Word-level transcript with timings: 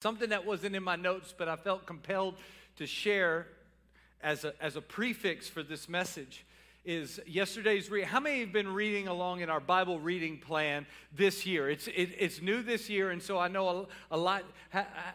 something 0.00 0.30
that 0.30 0.46
wasn't 0.46 0.76
in 0.76 0.82
my 0.82 0.96
notes, 0.96 1.34
but 1.36 1.48
I 1.48 1.56
felt 1.56 1.86
compelled 1.86 2.36
to 2.76 2.86
share 2.86 3.46
as 4.22 4.44
a, 4.44 4.54
as 4.62 4.76
a 4.76 4.80
prefix 4.80 5.48
for 5.48 5.62
this 5.62 5.88
message 5.88 6.44
is 6.84 7.20
yesterday's 7.26 7.90
read. 7.90 8.04
How 8.06 8.20
many 8.20 8.40
have 8.40 8.52
been 8.52 8.72
reading 8.72 9.08
along 9.08 9.40
in 9.40 9.50
our 9.50 9.60
Bible 9.60 10.00
reading 10.00 10.38
plan 10.38 10.86
this 11.14 11.44
year? 11.44 11.68
It's, 11.68 11.86
it, 11.88 12.10
it's 12.18 12.40
new 12.40 12.62
this 12.62 12.88
year, 12.88 13.10
and 13.10 13.22
so 13.22 13.38
I 13.38 13.48
know 13.48 13.68
a, 14.10 14.16
a 14.16 14.16
lot. 14.16 14.44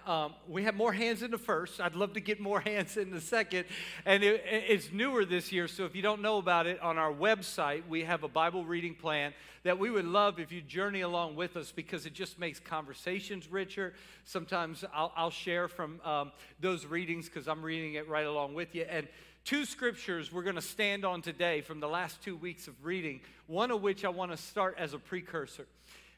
Um, 0.06 0.34
we 0.48 0.64
have 0.64 0.76
more 0.76 0.94
hands 0.94 1.24
in 1.24 1.32
the 1.32 1.38
first. 1.38 1.82
I'd 1.82 1.96
love 1.96 2.14
to 2.14 2.20
get 2.20 2.40
more 2.40 2.60
hands 2.62 2.98
in 2.98 3.12
the 3.12 3.22
second. 3.22 3.66
And 4.06 4.24
it, 4.24 4.44
it's 4.46 4.92
newer 4.92 5.26
this 5.26 5.52
year, 5.52 5.68
so 5.68 5.86
if 5.86 5.96
you 5.96 6.02
don't 6.02 6.22
know 6.22 6.38
about 6.38 6.68
it, 6.68 6.80
on 6.82 6.98
our 6.98 7.12
website, 7.12 7.88
we 7.88 8.04
have 8.04 8.24
a 8.24 8.28
Bible 8.28 8.66
reading 8.66 8.94
plan 8.94 9.34
that 9.64 9.80
we 9.80 9.90
would 9.90 10.06
love 10.06 10.40
if 10.40 10.52
you 10.52 10.62
journey 10.62 11.02
along 11.02 11.36
with 11.36 11.56
us 11.56 11.72
because 11.72 12.06
it 12.06 12.14
just 12.14 12.38
makes 12.38 12.60
conversations 12.60 13.50
richer. 13.50 13.94
Sometimes 14.26 14.84
I'll, 14.94 15.12
I'll 15.16 15.30
share 15.30 15.68
from 15.68 16.02
um, 16.02 16.32
those 16.60 16.86
readings 16.86 17.30
because 17.30 17.48
I'm 17.48 17.64
reading 17.64 17.94
it 17.94 18.08
right 18.10 18.26
along 18.26 18.54
with 18.54 18.76
you. 18.76 18.86
And 18.90 19.08
two 19.44 19.66
scriptures 19.66 20.32
we're 20.32 20.44
going 20.44 20.56
to 20.56 20.62
stand 20.62 21.04
on 21.04 21.22
today 21.22 21.62
from 21.62 21.80
the 21.80 21.88
last 21.88 22.22
two 22.22 22.36
weeks 22.36 22.68
of 22.68 22.86
reading, 22.86 23.22
one 23.48 23.72
of 23.72 23.82
which 23.82 24.06
I 24.06 24.10
want 24.10 24.32
to 24.32 24.38
start 24.38 24.76
as 24.78 24.94
a 24.94 25.00
precursor. 25.00 25.68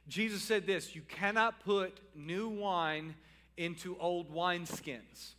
Jesus 0.08 0.44
said 0.44 0.68
this 0.68 0.96
You 0.96 1.02
cannot 1.02 1.64
put 1.64 2.00
new 2.16 2.50
wine 2.50 3.16
into 3.58 3.98
old 4.00 4.34
wineskins. 4.34 5.34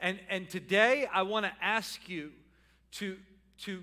And, 0.00 0.18
and 0.30 0.48
today 0.48 1.06
I 1.12 1.22
want 1.22 1.44
to 1.44 1.52
ask 1.60 2.08
you 2.08 2.30
to, 2.92 3.16
to 3.62 3.82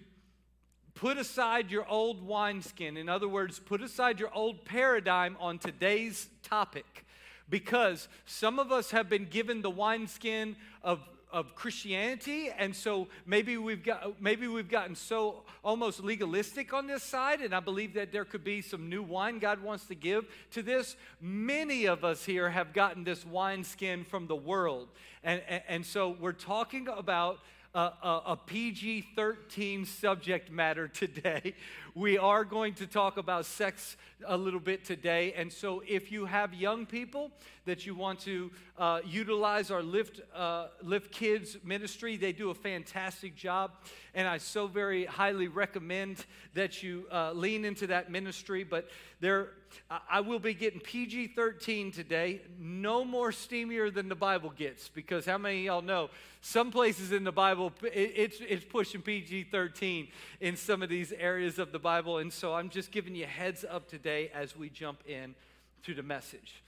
put 0.93 1.17
aside 1.17 1.69
your 1.69 1.87
old 1.87 2.25
wineskin. 2.25 2.97
In 2.97 3.09
other 3.09 3.27
words, 3.27 3.59
put 3.59 3.81
aside 3.81 4.19
your 4.19 4.33
old 4.33 4.63
paradigm 4.65 5.35
on 5.39 5.59
today's 5.59 6.29
topic. 6.41 7.05
Because 7.47 8.07
some 8.25 8.57
of 8.57 8.71
us 8.71 8.91
have 8.91 9.07
been 9.07 9.25
given 9.25 9.61
the 9.61 9.69
wineskin 9.69 10.55
of 10.81 10.99
of 11.35 11.53
Christianity, 11.53 12.49
and 12.57 12.73
so 12.73 13.09
maybe 13.25 13.57
we've 13.57 13.83
got 13.83 14.21
maybe 14.21 14.47
we've 14.47 14.69
gotten 14.69 14.95
so 14.95 15.43
almost 15.65 16.01
legalistic 16.01 16.73
on 16.73 16.87
this 16.87 17.03
side, 17.03 17.41
and 17.41 17.53
I 17.53 17.59
believe 17.59 17.93
that 17.95 18.13
there 18.13 18.23
could 18.23 18.45
be 18.45 18.61
some 18.61 18.87
new 18.89 19.03
wine 19.03 19.39
God 19.39 19.61
wants 19.61 19.85
to 19.87 19.95
give 19.95 20.25
to 20.51 20.63
this. 20.63 20.95
Many 21.19 21.87
of 21.87 22.05
us 22.05 22.23
here 22.23 22.49
have 22.49 22.71
gotten 22.71 23.03
this 23.03 23.25
wineskin 23.25 24.05
from 24.05 24.27
the 24.27 24.35
world, 24.35 24.87
and, 25.25 25.41
and, 25.49 25.63
and 25.67 25.85
so 25.85 26.15
we're 26.21 26.31
talking 26.31 26.87
about 26.87 27.39
a, 27.75 27.79
a, 27.79 28.21
a 28.27 28.37
PG 28.37 29.01
13 29.15 29.85
subject 29.85 30.49
matter 30.49 30.87
today. 30.87 31.53
We 31.97 32.17
are 32.17 32.43
going 32.43 32.73
to 32.73 32.87
talk 32.87 33.15
about 33.15 33.45
sex 33.45 33.95
a 34.27 34.35
little 34.35 34.59
bit 34.59 34.83
today. 34.83 35.31
And 35.31 35.49
so, 35.49 35.81
if 35.87 36.11
you 36.11 36.25
have 36.25 36.53
young 36.53 36.85
people 36.85 37.31
that 37.63 37.85
you 37.85 37.95
want 37.95 38.19
to 38.21 38.51
uh, 38.77 38.99
utilize 39.05 39.71
our 39.71 39.81
Lift, 39.81 40.19
uh, 40.35 40.67
Lift 40.81 41.13
Kids 41.13 41.55
ministry, 41.63 42.17
they 42.17 42.33
do 42.33 42.49
a 42.49 42.53
fantastic 42.53 43.37
job. 43.37 43.71
And 44.13 44.27
I 44.27 44.39
so 44.39 44.67
very 44.67 45.05
highly 45.05 45.47
recommend 45.47 46.25
that 46.53 46.83
you 46.83 47.05
uh, 47.13 47.31
lean 47.31 47.63
into 47.63 47.87
that 47.87 48.11
ministry. 48.11 48.65
But 48.65 48.89
there, 49.25 49.49
I 50.07 50.21
will 50.21 50.37
be 50.37 50.53
getting 50.53 50.79
PG 50.79 51.29
13 51.35 51.91
today. 51.91 52.41
No 52.59 53.03
more 53.03 53.31
steamier 53.31 53.91
than 53.91 54.07
the 54.07 54.15
Bible 54.15 54.53
gets, 54.55 54.87
because 54.87 55.25
how 55.25 55.39
many 55.39 55.63
y'all 55.63 55.81
know 55.81 56.11
some 56.41 56.69
places 56.69 57.11
in 57.11 57.23
the 57.23 57.31
Bible, 57.31 57.73
it's, 57.81 58.37
it's 58.47 58.63
pushing 58.63 59.01
PG 59.01 59.45
13 59.45 60.09
in 60.41 60.55
some 60.55 60.83
of 60.83 60.89
these 60.89 61.11
areas 61.11 61.57
of 61.57 61.71
the 61.71 61.79
Bible. 61.79 62.19
And 62.19 62.31
so 62.31 62.53
I'm 62.53 62.69
just 62.69 62.91
giving 62.91 63.15
you 63.15 63.25
heads 63.25 63.65
up 63.67 63.89
today 63.89 64.29
as 64.31 64.55
we 64.55 64.69
jump 64.69 64.99
in 65.07 65.33
to 65.85 65.95
the 65.95 66.03
message. 66.03 66.61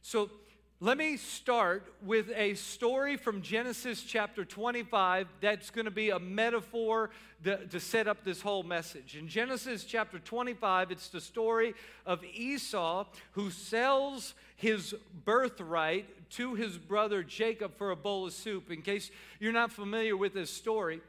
So 0.00 0.30
let 0.80 0.98
me 0.98 1.16
start 1.16 1.84
with 2.04 2.30
a 2.34 2.54
story 2.54 3.16
from 3.16 3.42
Genesis 3.42 4.02
chapter 4.02 4.44
25 4.44 5.28
that's 5.40 5.70
going 5.70 5.84
to 5.84 5.90
be 5.90 6.10
a 6.10 6.18
metaphor 6.18 7.10
to, 7.44 7.64
to, 7.68 7.78
set 7.78 8.08
up 8.08 8.24
this 8.24 8.40
whole 8.40 8.64
message. 8.64 9.16
In 9.16 9.28
Genesis 9.28 9.84
chapter 9.84 10.18
25, 10.18 10.90
it's 10.90 11.08
the 11.08 11.20
story 11.20 11.74
of 12.04 12.24
Esau 12.24 13.06
who 13.32 13.50
sells 13.50 14.34
his 14.56 14.96
birthright 15.24 16.30
to 16.30 16.54
his 16.54 16.76
brother 16.76 17.22
Jacob 17.22 17.76
for 17.76 17.92
a 17.92 17.96
bowl 17.96 18.26
of 18.26 18.32
soup. 18.32 18.70
In 18.70 18.82
case 18.82 19.12
you're 19.38 19.52
not 19.52 19.70
familiar 19.70 20.16
with 20.16 20.34
this 20.34 20.50
story, 20.50 21.00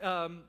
um, 0.00 0.42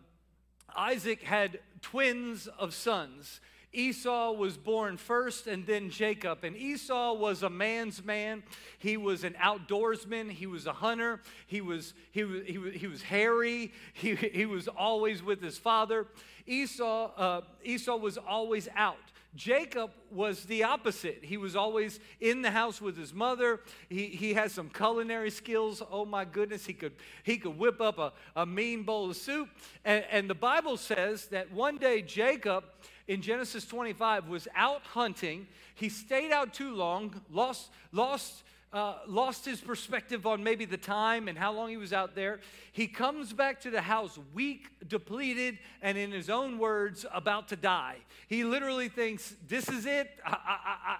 Isaac 0.75 1.23
had 1.23 1.59
twins 1.81 2.47
of 2.47 2.75
sons. 2.75 3.41
Esau 3.73 4.33
was 4.33 4.57
born 4.57 4.97
first 4.97 5.47
and 5.47 5.65
then 5.65 5.89
Jacob. 5.89 6.43
And 6.43 6.57
Esau 6.57 7.13
was 7.13 7.43
a 7.43 7.49
man's 7.49 8.03
man. 8.03 8.43
He 8.79 8.97
was 8.97 9.23
an 9.23 9.35
outdoorsman. 9.41 10.29
He 10.31 10.45
was 10.45 10.67
a 10.67 10.73
hunter. 10.73 11.21
He 11.47 11.61
was, 11.61 11.93
he 12.11 12.23
was, 12.23 12.41
he 12.45 12.57
was, 12.57 12.73
he 12.73 12.87
was 12.87 13.01
hairy. 13.01 13.71
He, 13.93 14.15
he 14.15 14.45
was 14.45 14.67
always 14.67 15.23
with 15.23 15.41
his 15.41 15.57
father. 15.57 16.07
Esau, 16.45 17.11
uh, 17.15 17.41
Esau 17.63 17.95
was 17.95 18.17
always 18.17 18.67
out. 18.75 18.97
Jacob 19.33 19.91
was 20.09 20.43
the 20.45 20.63
opposite. 20.63 21.19
He 21.23 21.37
was 21.37 21.55
always 21.55 21.99
in 22.19 22.41
the 22.41 22.51
house 22.51 22.81
with 22.81 22.97
his 22.97 23.13
mother. 23.13 23.61
He, 23.89 24.07
he 24.07 24.33
has 24.33 24.51
some 24.51 24.69
culinary 24.69 25.31
skills. 25.31 25.81
Oh 25.89 26.05
my 26.05 26.25
goodness, 26.25 26.65
he 26.65 26.73
could, 26.73 26.93
he 27.23 27.37
could 27.37 27.57
whip 27.57 27.79
up 27.79 27.97
a, 27.97 28.11
a 28.35 28.45
mean 28.45 28.83
bowl 28.83 29.09
of 29.09 29.15
soup. 29.15 29.47
And, 29.85 30.03
and 30.11 30.29
the 30.29 30.35
Bible 30.35 30.75
says 30.75 31.27
that 31.27 31.51
one 31.51 31.77
day 31.77 32.01
Jacob 32.01 32.65
in 33.07 33.21
Genesis 33.21 33.65
25 33.65 34.27
was 34.27 34.47
out 34.53 34.83
hunting. 34.83 35.47
He 35.75 35.87
stayed 35.87 36.31
out 36.31 36.53
too 36.53 36.75
long, 36.75 37.21
lost, 37.31 37.69
lost, 37.93 38.43
uh, 38.73 38.95
lost 39.05 39.45
his 39.45 39.59
perspective 39.59 40.25
on 40.25 40.43
maybe 40.43 40.65
the 40.65 40.77
time 40.77 41.27
and 41.27 41.37
how 41.37 41.51
long 41.51 41.69
he 41.69 41.77
was 41.77 41.91
out 41.91 42.15
there. 42.15 42.39
He 42.71 42.87
comes 42.87 43.33
back 43.33 43.59
to 43.61 43.69
the 43.69 43.81
house 43.81 44.17
weak, 44.33 44.69
depleted, 44.87 45.59
and 45.81 45.97
in 45.97 46.11
his 46.11 46.29
own 46.29 46.57
words, 46.57 47.05
about 47.13 47.49
to 47.49 47.55
die. 47.55 47.97
He 48.27 48.43
literally 48.43 48.87
thinks, 48.87 49.35
This 49.47 49.67
is 49.67 49.85
it. 49.85 50.09
I, 50.25 50.37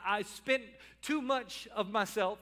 I, 0.06 0.18
I, 0.18 0.22
spent 0.24 0.64
too 1.02 1.22
much 1.22 1.68
of 1.74 1.90
myself. 1.90 2.40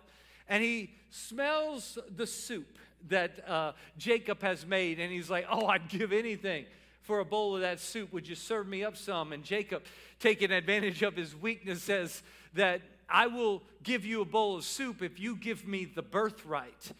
And 0.47 0.63
he 0.63 0.91
smells 1.11 1.99
the 2.15 2.25
soup 2.25 2.67
that 3.07 3.47
uh, 3.47 3.73
Jacob 3.99 4.41
has 4.41 4.65
made, 4.65 4.99
and 4.99 5.11
he's 5.11 5.29
like, 5.29 5.45
Oh, 5.49 5.67
I'd 5.67 5.89
give 5.89 6.11
anything 6.11 6.65
for 7.03 7.19
a 7.19 7.25
bowl 7.25 7.55
of 7.55 7.61
that 7.61 7.79
soup. 7.79 8.11
Would 8.13 8.27
you 8.27 8.35
serve 8.35 8.67
me 8.67 8.83
up 8.83 8.97
some? 8.97 9.31
And 9.31 9.43
Jacob, 9.43 9.83
taking 10.19 10.51
advantage 10.51 11.03
of 11.03 11.15
his 11.15 11.35
weakness, 11.35 11.83
says 11.83 12.23
that 12.55 12.81
I 13.11 13.27
will 13.27 13.63
give 13.83 14.05
you 14.05 14.21
a 14.21 14.25
bowl 14.25 14.57
of 14.57 14.63
soup 14.63 15.01
if 15.01 15.19
you 15.19 15.35
give 15.35 15.67
me 15.67 15.85
the 15.85 16.01
birthright. 16.01 16.91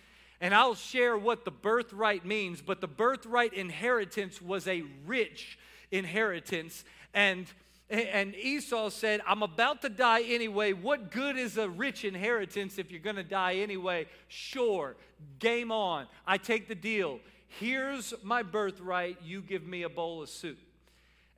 And 0.41 0.55
I'll 0.55 0.75
share 0.75 1.17
what 1.17 1.43
the 1.43 1.51
birthright 1.51 2.25
means, 2.25 2.61
but 2.61 2.79
the 2.79 2.87
birthright 2.87 3.53
inheritance 3.53 4.41
was 4.41 4.67
a 4.67 4.83
rich 5.05 5.59
inheritance. 5.91 6.85
And 7.13 7.47
and 7.89 8.35
Esau 8.35 8.89
said, 8.89 9.21
I'm 9.25 9.41
about 9.41 9.81
to 9.81 9.89
die 9.89 10.21
anyway. 10.21 10.73
What 10.73 11.09
good 11.09 11.37
is 11.37 11.57
a 11.57 11.67
rich 11.67 12.05
inheritance 12.05 12.77
if 12.77 12.91
you're 12.91 12.99
going 12.99 13.15
to 13.15 13.23
die 13.23 13.55
anyway? 13.55 14.05
Sure, 14.27 14.95
game 15.39 15.71
on. 15.71 16.05
I 16.27 16.37
take 16.37 16.67
the 16.67 16.75
deal. 16.75 17.19
Here's 17.47 18.13
my 18.21 18.43
birthright, 18.43 19.17
you 19.23 19.41
give 19.41 19.65
me 19.65 19.81
a 19.81 19.89
bowl 19.89 20.21
of 20.21 20.29
soup. 20.29 20.59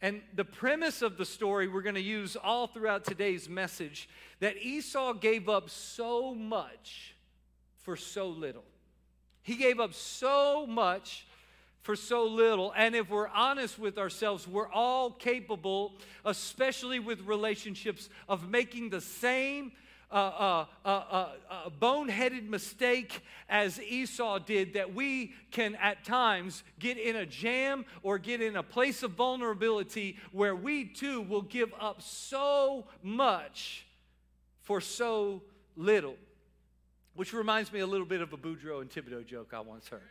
And 0.01 0.21
the 0.35 0.45
premise 0.45 1.03
of 1.03 1.17
the 1.17 1.25
story 1.25 1.67
we're 1.67 1.83
going 1.83 1.95
to 1.95 2.01
use 2.01 2.35
all 2.35 2.65
throughout 2.65 3.05
today's 3.05 3.47
message 3.47 4.09
that 4.39 4.57
Esau 4.57 5.13
gave 5.13 5.47
up 5.47 5.69
so 5.69 6.33
much 6.33 7.15
for 7.77 7.95
so 7.95 8.27
little. 8.27 8.63
He 9.43 9.55
gave 9.55 9.79
up 9.79 9.93
so 9.93 10.65
much 10.67 11.27
for 11.81 11.95
so 11.95 12.25
little. 12.25 12.73
And 12.75 12.95
if 12.95 13.09
we're 13.09 13.27
honest 13.27 13.77
with 13.77 13.97
ourselves, 13.97 14.47
we're 14.47 14.71
all 14.71 15.11
capable, 15.11 15.93
especially 16.25 16.99
with 16.99 17.21
relationships, 17.21 18.09
of 18.27 18.49
making 18.49 18.89
the 18.89 19.01
same 19.01 19.71
a, 20.17 20.67
a, 20.85 20.89
a, 21.65 21.71
boneheaded 21.79 22.47
mistake 22.47 23.21
as 23.49 23.79
Esau 23.79 24.39
did 24.39 24.73
that 24.73 24.93
we 24.93 25.33
can 25.51 25.75
at 25.75 26.03
times 26.03 26.63
get 26.79 26.97
in 26.97 27.15
a 27.15 27.25
jam 27.25 27.85
or 28.03 28.17
get 28.17 28.41
in 28.41 28.55
a 28.55 28.63
place 28.63 29.03
of 29.03 29.11
vulnerability 29.11 30.17
where 30.31 30.55
we 30.55 30.85
too 30.85 31.21
will 31.21 31.41
give 31.41 31.73
up 31.79 32.01
so 32.01 32.85
much 33.01 33.85
for 34.61 34.81
so 34.81 35.41
little. 35.75 36.15
Which 37.13 37.33
reminds 37.33 37.71
me 37.71 37.79
a 37.79 37.87
little 37.87 38.05
bit 38.05 38.21
of 38.21 38.33
a 38.33 38.37
Boudreaux 38.37 38.81
and 38.81 38.89
Thibodeau 38.89 39.25
joke 39.25 39.53
I 39.53 39.59
once 39.61 39.87
heard. 39.87 40.01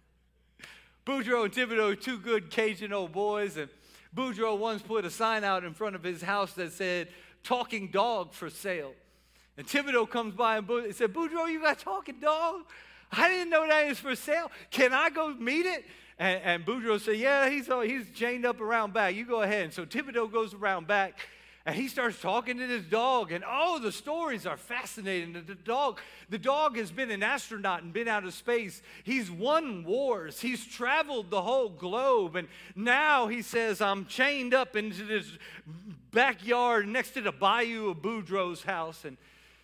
Boudreaux 1.06 1.44
and 1.44 1.52
Thibodeau, 1.52 2.00
two 2.00 2.18
good 2.18 2.50
Cajun 2.50 2.92
old 2.92 3.12
boys, 3.12 3.56
and 3.56 3.70
Boudreaux 4.14 4.58
once 4.58 4.82
put 4.82 5.04
a 5.04 5.10
sign 5.10 5.42
out 5.42 5.64
in 5.64 5.72
front 5.72 5.96
of 5.96 6.02
his 6.02 6.22
house 6.22 6.52
that 6.54 6.72
said, 6.72 7.08
talking 7.42 7.88
dog 7.88 8.34
for 8.34 8.50
sale. 8.50 8.92
And 9.56 9.66
Thibodeau 9.66 10.08
comes 10.08 10.34
by 10.34 10.58
and 10.58 10.94
said, 10.94 11.12
Boudreaux, 11.12 11.50
you 11.50 11.60
got 11.60 11.78
talking 11.78 12.18
dog? 12.20 12.62
I 13.10 13.28
didn't 13.28 13.50
know 13.50 13.66
that 13.66 13.86
is 13.86 13.98
for 13.98 14.16
sale. 14.16 14.50
Can 14.70 14.92
I 14.92 15.10
go 15.10 15.34
meet 15.34 15.66
it? 15.66 15.84
And, 16.18 16.40
and 16.42 16.66
Boudreaux 16.66 17.00
said, 17.00 17.16
Yeah, 17.16 17.50
he's, 17.50 17.68
uh, 17.68 17.80
he's 17.80 18.10
chained 18.14 18.46
up 18.46 18.60
around 18.60 18.94
back. 18.94 19.14
You 19.14 19.26
go 19.26 19.42
ahead. 19.42 19.64
And 19.64 19.72
so 19.72 19.84
Thibodeau 19.84 20.32
goes 20.32 20.54
around 20.54 20.86
back 20.86 21.18
and 21.64 21.76
he 21.76 21.86
starts 21.86 22.20
talking 22.20 22.58
to 22.58 22.66
this 22.66 22.82
dog, 22.82 23.30
and 23.30 23.44
oh, 23.46 23.78
the 23.78 23.92
stories 23.92 24.46
are 24.46 24.56
fascinating. 24.56 25.32
The 25.32 25.54
dog, 25.54 26.00
the 26.28 26.38
dog 26.38 26.76
has 26.76 26.90
been 26.90 27.12
an 27.12 27.22
astronaut 27.22 27.84
and 27.84 27.92
been 27.92 28.08
out 28.08 28.24
of 28.24 28.34
space. 28.34 28.82
He's 29.04 29.30
won 29.30 29.84
wars. 29.84 30.40
He's 30.40 30.66
traveled 30.66 31.30
the 31.30 31.42
whole 31.42 31.68
globe, 31.68 32.34
and 32.34 32.48
now 32.74 33.28
he 33.28 33.42
says, 33.42 33.80
"I'm 33.80 34.06
chained 34.06 34.54
up 34.54 34.74
into 34.74 35.04
this 35.04 35.38
backyard 36.10 36.88
next 36.88 37.12
to 37.12 37.20
the 37.20 37.32
bayou 37.32 37.90
of 37.90 37.98
Boudreaux's 37.98 38.64
house." 38.64 39.04
And 39.04 39.16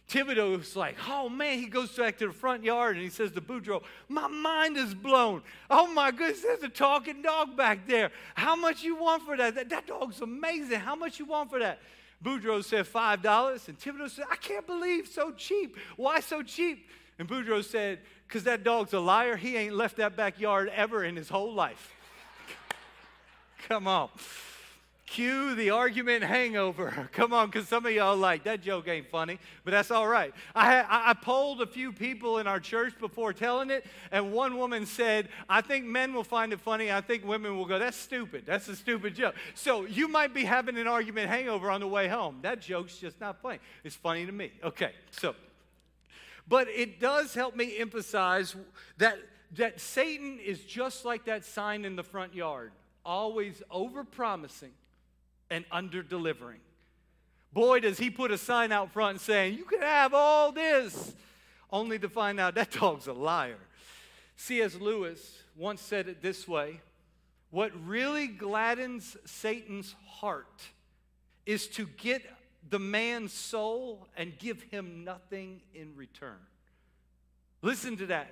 Thibodeau's 0.09 0.75
like, 0.75 0.97
oh 1.07 1.29
man, 1.29 1.59
he 1.59 1.67
goes 1.67 1.91
back 1.91 2.17
to 2.19 2.29
the 2.29 2.33
front 2.33 2.65
yard 2.65 2.97
and 2.97 3.05
he 3.05 3.11
says 3.11 3.31
to 3.33 3.43
Boudreaux, 3.43 3.83
my 4.09 4.27
mind 4.27 4.79
is 4.79 4.95
blown. 4.95 5.43
Oh 5.69 5.87
my 5.93 6.11
goodness, 6.11 6.41
there's 6.41 6.63
a 6.63 6.69
talking 6.69 7.21
dog 7.21 7.57
back 7.57 7.87
there. 7.87 8.11
How 8.35 8.57
much 8.57 8.83
you 8.83 8.97
want 8.97 9.25
for 9.25 9.37
that? 9.37 9.55
That, 9.55 9.69
that 9.69 9.87
dog's 9.87 10.23
amazing. 10.23 10.81
How 10.81 10.97
much 10.97 11.19
you 11.19 11.27
want 11.27 11.51
for 11.51 11.59
that? 11.59 11.81
Boudreaux 12.25 12.65
said 12.65 12.87
$5 12.87 13.69
and 13.69 13.79
Thibodeau 13.79 14.11
said, 14.11 14.25
I 14.31 14.37
can't 14.37 14.67
believe 14.67 15.09
so 15.09 15.31
cheap. 15.33 15.77
Why 15.97 16.21
so 16.21 16.43
cheap? 16.43 16.89
And 17.19 17.29
Boudreaux 17.29 17.63
said, 17.63 17.99
because 18.27 18.45
that 18.45 18.65
dog's 18.65 18.95
a 18.95 19.01
liar. 19.01 19.37
He 19.37 19.57
ain't 19.57 19.75
left 19.75 19.99
that 19.99 20.17
backyard 20.17 20.73
ever 20.75 21.05
in 21.05 21.17
his 21.17 21.29
whole 21.29 21.53
life. 21.53 21.95
Come 23.69 23.87
on. 23.87 24.09
Cue 25.11 25.55
the 25.55 25.71
argument 25.71 26.23
hangover. 26.23 27.09
Come 27.13 27.33
on, 27.33 27.47
because 27.47 27.67
some 27.67 27.87
of 27.87 27.93
y'all 27.93 28.17
like 28.17 28.45
that 28.45 28.61
joke 28.61 28.89
ain't 28.89 29.09
funny, 29.09 29.39
but 29.65 29.71
that's 29.71 29.91
all 29.91 30.07
right. 30.07 30.35
I, 30.55 30.81
I, 30.81 31.11
I 31.11 31.15
polled 31.15 31.63
a 31.63 31.67
few 31.67 31.93
people 31.93 32.39
in 32.39 32.47
our 32.47 32.61
church 32.61 32.93
before 33.01 33.33
telling 33.33 33.71
it, 33.71 33.87
and 34.13 34.33
one 34.33 34.59
woman 34.59 34.85
said, 34.85 35.31
I 35.49 35.63
think 35.63 35.87
men 35.87 36.13
will 36.13 36.25
find 36.25 36.53
it 36.53 36.61
funny. 36.61 36.93
I 36.93 37.01
think 37.01 37.27
women 37.27 37.57
will 37.57 37.65
go, 37.65 37.79
That's 37.79 37.97
stupid. 37.97 38.45
That's 38.45 38.69
a 38.69 38.77
stupid 38.77 39.15
joke. 39.15 39.35
So 39.55 39.87
you 39.87 40.09
might 40.09 40.35
be 40.35 40.45
having 40.45 40.77
an 40.77 40.87
argument 40.87 41.31
hangover 41.31 41.71
on 41.71 41.81
the 41.81 41.89
way 41.89 42.07
home. 42.07 42.41
That 42.43 42.61
joke's 42.61 42.99
just 42.99 43.19
not 43.19 43.41
funny. 43.41 43.61
It's 43.85 43.97
funny 43.97 44.27
to 44.27 44.33
me. 44.33 44.53
Okay, 44.63 44.93
so, 45.11 45.35
but 46.47 46.69
it 46.69 47.01
does 47.01 47.33
help 47.33 47.57
me 47.57 47.79
emphasize 47.79 48.55
that, 48.99 49.19
that 49.57 49.81
Satan 49.81 50.39
is 50.39 50.61
just 50.65 51.07
like 51.07 51.25
that 51.25 51.47
sign 51.47 51.87
in 51.87 51.97
the 51.97 52.05
front 52.05 52.35
yard, 52.35 52.73
always 53.07 53.63
over 53.71 54.05
promising 54.05 54.73
and 55.51 55.65
under 55.71 56.03
delivering. 56.03 56.61
Boy, 57.53 57.81
does 57.81 57.99
he 57.99 58.11
put 58.11 58.31
a 58.31 58.39
sign 58.39 58.73
out 58.73 58.93
front 58.93 59.21
saying, 59.21 59.57
You 59.57 59.65
can 59.65 59.81
have 59.81 60.13
all 60.15 60.53
this, 60.53 61.15
only 61.71 61.99
to 61.99 62.09
find 62.09 62.39
out 62.39 62.55
that 62.55 62.71
dog's 62.81 63.07
a 63.07 63.13
liar. 63.13 63.59
C.S. 64.37 64.77
Lewis 64.77 65.43
once 65.57 65.81
said 65.81 66.09
it 66.09 66.23
this 66.23 66.47
way 66.47 66.81
What 67.51 67.73
really 67.87 68.27
gladdens 68.27 69.17
Satan's 69.25 69.95
heart 70.07 70.63
is 71.47 71.67
to 71.69 71.87
get 71.97 72.23
the 72.69 72.79
man's 72.79 73.33
soul 73.33 74.07
and 74.17 74.39
give 74.39 74.63
him 74.65 75.05
nothing 75.05 75.63
in 75.75 75.97
return. 75.97 76.39
Listen 77.63 77.97
to 77.97 78.07
that. 78.07 78.31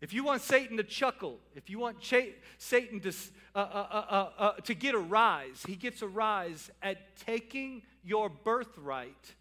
If 0.00 0.12
you 0.12 0.22
want 0.22 0.42
Satan 0.42 0.76
to 0.76 0.84
chuckle, 0.84 1.38
if 1.56 1.68
you 1.68 1.78
want 1.78 2.00
Ch- 2.00 2.34
Satan 2.58 3.00
to, 3.00 3.12
uh, 3.54 3.58
uh, 3.58 4.04
uh, 4.10 4.30
uh, 4.38 4.52
to 4.52 4.74
get 4.74 4.94
a 4.94 4.98
rise, 4.98 5.64
he 5.66 5.74
gets 5.74 6.02
a 6.02 6.06
rise 6.06 6.70
at 6.82 7.16
taking 7.16 7.82
your 8.04 8.28
birthright 8.28 9.34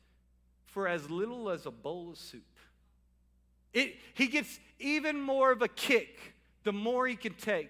for 0.66 0.88
as 0.88 1.10
little 1.10 1.50
as 1.50 1.66
a 1.66 1.72
bowl 1.72 2.12
of 2.12 2.18
soup. 2.18 2.44
It, 3.74 3.96
he 4.16 4.28
gets 4.28 4.60
even 4.80 5.22
more 5.22 5.52
of 5.52 5.62
a 5.62 5.68
kick 5.68 6.34
the 6.64 6.74
more 6.74 7.08
he 7.08 7.16
can 7.16 7.34
take 7.34 7.70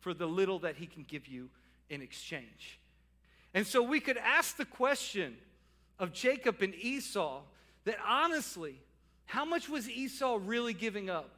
for 0.00 0.12
the 0.12 0.26
little 0.26 0.58
that 0.60 0.76
he 0.76 0.86
can 0.86 1.04
give 1.04 1.26
you 1.26 1.48
in 1.88 2.02
exchange. 2.02 2.78
And 3.54 3.66
so 3.66 3.82
we 3.82 4.00
could 4.00 4.18
ask 4.18 4.56
the 4.56 4.66
question 4.66 5.36
of 5.98 6.12
Jacob 6.12 6.60
and 6.60 6.74
Esau 6.74 7.40
that 7.84 7.96
honestly, 8.06 8.78
how 9.24 9.44
much 9.44 9.68
was 9.68 9.88
Esau 9.88 10.38
really 10.44 10.74
giving 10.74 11.08
up? 11.08 11.30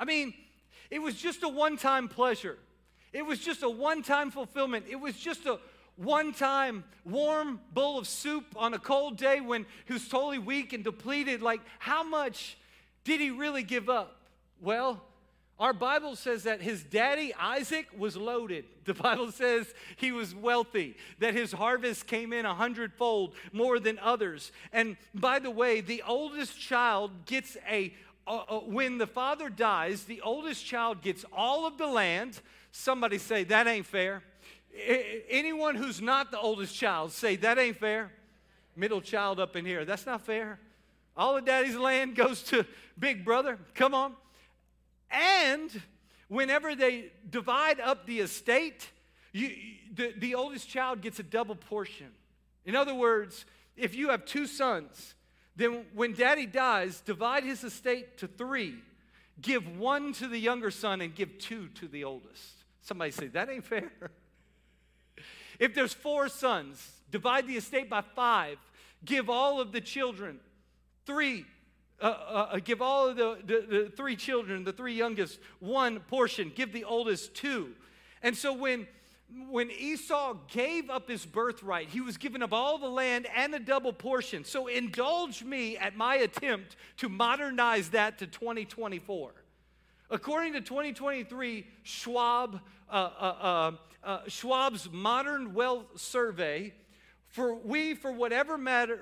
I 0.00 0.06
mean, 0.06 0.32
it 0.90 1.00
was 1.00 1.14
just 1.14 1.42
a 1.44 1.48
one 1.48 1.76
time 1.76 2.08
pleasure. 2.08 2.58
It 3.12 3.24
was 3.24 3.38
just 3.38 3.62
a 3.62 3.68
one 3.68 4.02
time 4.02 4.30
fulfillment. 4.30 4.86
It 4.88 4.96
was 4.96 5.16
just 5.16 5.44
a 5.44 5.58
one 5.96 6.32
time 6.32 6.84
warm 7.04 7.60
bowl 7.72 7.98
of 7.98 8.08
soup 8.08 8.46
on 8.56 8.72
a 8.72 8.78
cold 8.78 9.18
day 9.18 9.40
when 9.40 9.66
he 9.84 9.92
was 9.92 10.08
totally 10.08 10.38
weak 10.38 10.72
and 10.72 10.82
depleted. 10.82 11.42
Like, 11.42 11.60
how 11.78 12.02
much 12.02 12.56
did 13.04 13.20
he 13.20 13.30
really 13.30 13.62
give 13.62 13.90
up? 13.90 14.16
Well, 14.62 15.02
our 15.58 15.74
Bible 15.74 16.16
says 16.16 16.44
that 16.44 16.62
his 16.62 16.82
daddy 16.82 17.34
Isaac 17.34 17.86
was 17.96 18.16
loaded. 18.16 18.64
The 18.90 18.94
Bible 18.94 19.30
says 19.30 19.72
he 19.98 20.10
was 20.10 20.34
wealthy, 20.34 20.96
that 21.20 21.32
his 21.32 21.52
harvest 21.52 22.08
came 22.08 22.32
in 22.32 22.44
a 22.44 22.54
hundredfold 22.54 23.34
more 23.52 23.78
than 23.78 24.00
others. 24.00 24.50
And 24.72 24.96
by 25.14 25.38
the 25.38 25.50
way, 25.50 25.80
the 25.80 26.02
oldest 26.04 26.58
child 26.58 27.24
gets 27.24 27.56
a 27.68 27.94
uh, 28.30 28.44
uh, 28.48 28.60
when 28.60 28.98
the 28.98 29.08
father 29.08 29.48
dies, 29.48 30.04
the 30.04 30.20
oldest 30.20 30.64
child 30.64 31.02
gets 31.02 31.24
all 31.32 31.66
of 31.66 31.78
the 31.78 31.86
land. 31.86 32.40
Somebody 32.70 33.18
say, 33.18 33.42
that 33.44 33.66
ain't 33.66 33.86
fair. 33.86 34.22
I, 34.72 35.22
anyone 35.28 35.74
who's 35.74 36.00
not 36.00 36.30
the 36.30 36.38
oldest 36.38 36.76
child, 36.76 37.10
say, 37.10 37.34
that 37.36 37.58
ain't 37.58 37.76
fair. 37.76 38.12
Middle 38.76 39.00
child 39.00 39.40
up 39.40 39.56
in 39.56 39.64
here, 39.64 39.84
that's 39.84 40.06
not 40.06 40.22
fair. 40.22 40.60
All 41.16 41.36
of 41.36 41.44
daddy's 41.44 41.74
land 41.74 42.14
goes 42.14 42.44
to 42.44 42.64
big 42.96 43.24
brother. 43.24 43.58
Come 43.74 43.94
on. 43.94 44.14
And 45.10 45.82
whenever 46.28 46.76
they 46.76 47.10
divide 47.28 47.80
up 47.80 48.06
the 48.06 48.20
estate, 48.20 48.90
you, 49.32 49.50
the, 49.92 50.14
the 50.16 50.36
oldest 50.36 50.68
child 50.68 51.00
gets 51.00 51.18
a 51.18 51.24
double 51.24 51.56
portion. 51.56 52.06
In 52.64 52.76
other 52.76 52.94
words, 52.94 53.44
if 53.76 53.96
you 53.96 54.10
have 54.10 54.24
two 54.24 54.46
sons, 54.46 55.16
then, 55.60 55.84
when 55.94 56.14
daddy 56.14 56.46
dies, 56.46 57.00
divide 57.00 57.44
his 57.44 57.64
estate 57.64 58.18
to 58.18 58.26
three. 58.26 58.76
Give 59.40 59.78
one 59.78 60.12
to 60.14 60.28
the 60.28 60.38
younger 60.38 60.70
son 60.70 61.00
and 61.00 61.14
give 61.14 61.38
two 61.38 61.68
to 61.74 61.88
the 61.88 62.04
oldest. 62.04 62.52
Somebody 62.82 63.10
say, 63.10 63.26
that 63.28 63.48
ain't 63.48 63.64
fair. 63.64 63.90
if 65.58 65.74
there's 65.74 65.92
four 65.92 66.28
sons, 66.28 66.90
divide 67.10 67.46
the 67.46 67.56
estate 67.56 67.90
by 67.90 68.02
five. 68.02 68.58
Give 69.04 69.30
all 69.30 69.60
of 69.60 69.72
the 69.72 69.80
children 69.80 70.40
three. 71.06 71.46
Uh, 72.00 72.04
uh, 72.04 72.48
uh 72.52 72.58
give 72.62 72.80
all 72.80 73.08
of 73.08 73.16
the, 73.16 73.38
the, 73.44 73.66
the 73.68 73.92
three 73.96 74.16
children, 74.16 74.64
the 74.64 74.72
three 74.72 74.94
youngest, 74.94 75.38
one 75.58 76.00
portion. 76.00 76.52
Give 76.54 76.72
the 76.72 76.84
oldest 76.84 77.34
two. 77.34 77.70
And 78.22 78.36
so 78.36 78.52
when 78.52 78.86
when 79.48 79.70
Esau 79.70 80.36
gave 80.48 80.90
up 80.90 81.08
his 81.08 81.24
birthright, 81.24 81.88
he 81.88 82.00
was 82.00 82.16
given 82.16 82.42
up 82.42 82.52
all 82.52 82.78
the 82.78 82.88
land 82.88 83.26
and 83.34 83.54
a 83.54 83.58
double 83.58 83.92
portion. 83.92 84.44
So 84.44 84.66
indulge 84.66 85.42
me 85.42 85.76
at 85.76 85.96
my 85.96 86.16
attempt 86.16 86.76
to 86.98 87.08
modernize 87.08 87.90
that 87.90 88.18
to 88.18 88.26
2024. 88.26 89.32
According 90.10 90.54
to 90.54 90.60
2023 90.60 91.66
Schwab, 91.82 92.60
uh, 92.88 92.92
uh, 92.92 93.24
uh, 93.24 93.72
uh, 94.02 94.18
Schwab's 94.26 94.88
Modern 94.90 95.54
Wealth 95.54 96.00
Survey, 96.00 96.74
for 97.28 97.54
we, 97.54 97.94
for 97.94 98.10
whatever 98.10 98.58
matter, 98.58 99.00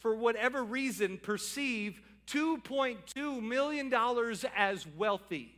for 0.00 0.14
whatever 0.14 0.62
reason, 0.62 1.16
perceive 1.16 2.02
2.2 2.26 3.42
million 3.42 3.88
dollars 3.88 4.44
as 4.54 4.86
wealthy. 4.86 5.54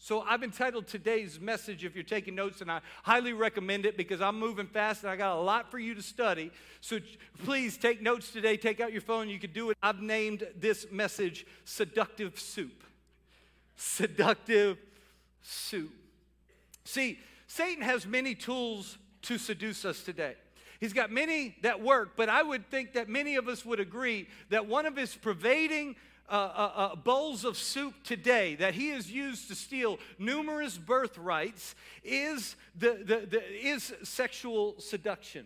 So 0.03 0.19
I've 0.19 0.43
entitled 0.43 0.88
today's 0.88 1.39
message, 1.39 1.86
if 1.86 1.95
you're 1.95 2.03
taking 2.03 2.36
notes, 2.36 2.60
and 2.60 2.69
I 2.69 2.81
highly 3.03 3.31
recommend 3.31 3.86
it 3.86 3.95
because 3.95 4.19
I'm 4.19 4.38
moving 4.38 4.67
fast 4.67 5.03
and 5.03 5.10
I 5.10 5.15
got 5.15 5.38
a 5.38 5.39
lot 5.39 5.72
for 5.72 5.79
you 5.79 5.95
to 5.95 6.01
study. 6.01 6.51
So 6.81 7.00
please 7.45 7.77
take 7.77 8.01
notes 8.01 8.29
today, 8.29 8.57
take 8.57 8.81
out 8.81 8.91
your 8.91 9.00
phone, 9.00 9.29
you 9.29 9.39
can 9.39 9.53
do 9.53 9.69
it. 9.69 9.77
I've 9.81 10.01
named 10.01 10.45
this 10.60 10.88
message 10.91 11.45
Seductive 11.63 12.38
Soup. 12.38 12.83
Seductive 13.77 14.77
Soup. 15.41 15.93
See, 16.83 17.17
Satan 17.48 17.81
has 17.81 18.05
many 18.05 18.36
tools 18.36 18.98
to 19.22 19.38
seduce 19.38 19.86
us 19.86 20.03
today. 20.03 20.36
He's 20.81 20.91
got 20.91 21.13
many 21.13 21.55
that 21.62 21.81
work, 21.81 22.17
but 22.17 22.27
I 22.27 22.43
would 22.43 22.69
think 22.69 22.91
that 22.95 23.07
many 23.07 23.36
of 23.38 23.48
us 23.48 23.63
would 23.63 23.79
agree 23.79 24.27
that 24.50 24.67
one 24.67 24.86
of 24.86 24.98
his 24.98 25.15
pervading 25.15 25.95
uh, 26.35 26.71
uh, 26.75 26.95
bowls 26.95 27.45
of 27.45 27.57
soup 27.57 27.93
today 28.03 28.55
that 28.55 28.73
he 28.73 28.89
has 28.89 29.11
used 29.11 29.47
to 29.49 29.55
steal 29.55 29.99
numerous 30.17 30.77
birthrights 30.77 31.75
is, 32.03 32.55
the, 32.75 33.03
the, 33.05 33.27
the, 33.29 33.67
is 33.67 33.93
sexual 34.03 34.75
seduction. 34.79 35.45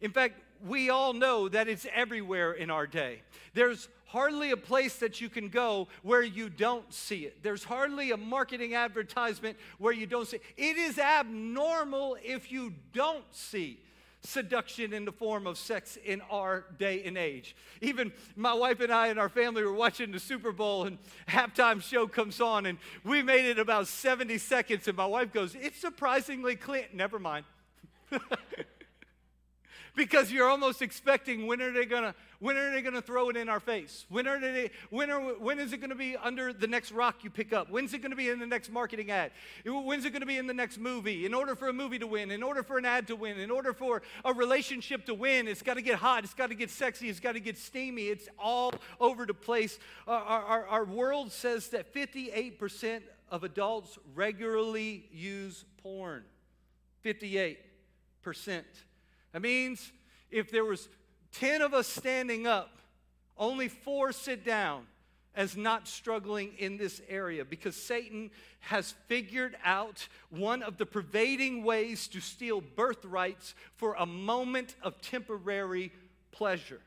In 0.00 0.12
fact, 0.12 0.34
we 0.64 0.88
all 0.88 1.12
know 1.12 1.48
that 1.48 1.68
it's 1.68 1.86
everywhere 1.92 2.52
in 2.52 2.70
our 2.70 2.86
day. 2.86 3.22
There's 3.54 3.88
hardly 4.06 4.52
a 4.52 4.56
place 4.56 4.96
that 4.96 5.20
you 5.20 5.28
can 5.28 5.48
go 5.48 5.88
where 6.02 6.22
you 6.22 6.48
don't 6.48 6.92
see 6.92 7.26
it. 7.26 7.42
There's 7.42 7.64
hardly 7.64 8.12
a 8.12 8.16
marketing 8.16 8.74
advertisement 8.74 9.56
where 9.78 9.92
you 9.92 10.06
don't 10.06 10.28
see 10.28 10.36
it. 10.36 10.42
It 10.56 10.76
is 10.76 10.98
abnormal 10.98 12.18
if 12.22 12.52
you 12.52 12.72
don't 12.92 13.24
see 13.32 13.80
seduction 14.24 14.92
in 14.92 15.04
the 15.04 15.12
form 15.12 15.46
of 15.46 15.58
sex 15.58 15.98
in 16.04 16.20
our 16.30 16.64
day 16.78 17.02
and 17.04 17.16
age. 17.16 17.54
Even 17.80 18.12
my 18.36 18.54
wife 18.54 18.80
and 18.80 18.92
I 18.92 19.08
and 19.08 19.18
our 19.18 19.28
family 19.28 19.62
were 19.62 19.72
watching 19.72 20.10
the 20.10 20.18
Super 20.18 20.52
Bowl 20.52 20.84
and 20.84 20.98
halftime 21.28 21.82
show 21.82 22.06
comes 22.06 22.40
on 22.40 22.66
and 22.66 22.78
we 23.04 23.22
made 23.22 23.44
it 23.44 23.58
about 23.58 23.86
70 23.86 24.38
seconds 24.38 24.88
and 24.88 24.96
my 24.96 25.06
wife 25.06 25.32
goes, 25.32 25.54
"It's 25.54 25.78
surprisingly 25.78 26.56
clean." 26.56 26.86
Never 26.92 27.18
mind. 27.18 27.44
because 29.96 30.32
you're 30.32 30.48
almost 30.48 30.82
expecting 30.82 31.46
when 31.46 31.62
are 31.62 31.72
they 31.72 31.84
gonna 31.84 32.14
when 32.40 32.56
are 32.56 32.70
they 32.72 32.82
gonna 32.82 33.00
throw 33.00 33.30
it 33.30 33.36
in 33.36 33.48
our 33.48 33.60
face? 33.60 34.06
When 34.08 34.26
are 34.26 34.40
they 34.40 34.70
when 34.90 35.10
are 35.10 35.20
when 35.34 35.58
is 35.58 35.72
it 35.72 35.78
gonna 35.78 35.94
be 35.94 36.16
under 36.16 36.52
the 36.52 36.66
next 36.66 36.92
rock 36.92 37.22
you 37.22 37.30
pick 37.30 37.52
up? 37.52 37.70
When's 37.70 37.94
it 37.94 38.02
gonna 38.02 38.16
be 38.16 38.28
in 38.28 38.38
the 38.38 38.46
next 38.46 38.70
marketing 38.70 39.10
ad? 39.10 39.30
When's 39.64 40.04
it 40.04 40.12
gonna 40.12 40.26
be 40.26 40.36
in 40.36 40.46
the 40.46 40.54
next 40.54 40.78
movie? 40.78 41.24
In 41.26 41.34
order 41.34 41.54
for 41.54 41.68
a 41.68 41.72
movie 41.72 41.98
to 41.98 42.06
win, 42.06 42.30
in 42.30 42.42
order 42.42 42.62
for 42.62 42.78
an 42.78 42.84
ad 42.84 43.06
to 43.08 43.16
win, 43.16 43.38
in 43.38 43.50
order 43.50 43.72
for 43.72 44.02
a 44.24 44.32
relationship 44.32 45.06
to 45.06 45.14
win, 45.14 45.48
it's 45.48 45.62
got 45.62 45.74
to 45.74 45.82
get 45.82 45.96
hot, 45.96 46.24
it's 46.24 46.34
got 46.34 46.48
to 46.48 46.54
get 46.54 46.70
sexy, 46.70 47.08
it's 47.08 47.20
got 47.20 47.32
to 47.32 47.40
get 47.40 47.56
steamy. 47.56 48.08
It's 48.08 48.28
all 48.38 48.74
over 49.00 49.26
the 49.26 49.34
place. 49.34 49.78
Our, 50.06 50.20
our, 50.20 50.66
our 50.66 50.84
world 50.84 51.32
says 51.32 51.68
that 51.68 51.94
58% 51.94 53.02
of 53.30 53.44
adults 53.44 53.98
regularly 54.14 55.06
use 55.12 55.64
porn. 55.82 56.24
58%. 57.04 57.56
That 59.34 59.42
means 59.42 59.92
if 60.30 60.52
there 60.52 60.64
was 60.64 60.88
10 61.32 61.60
of 61.60 61.74
us 61.74 61.88
standing 61.88 62.46
up, 62.46 62.78
only 63.36 63.66
four 63.66 64.12
sit 64.12 64.44
down 64.44 64.86
as 65.34 65.56
not 65.56 65.88
struggling 65.88 66.52
in 66.56 66.76
this 66.76 67.02
area 67.08 67.44
because 67.44 67.74
Satan 67.74 68.30
has 68.60 68.94
figured 69.08 69.56
out 69.64 70.06
one 70.30 70.62
of 70.62 70.78
the 70.78 70.86
pervading 70.86 71.64
ways 71.64 72.06
to 72.08 72.20
steal 72.20 72.60
birthrights 72.60 73.56
for 73.74 73.96
a 73.98 74.06
moment 74.06 74.76
of 74.82 75.00
temporary 75.00 75.90
pleasure. 76.30 76.80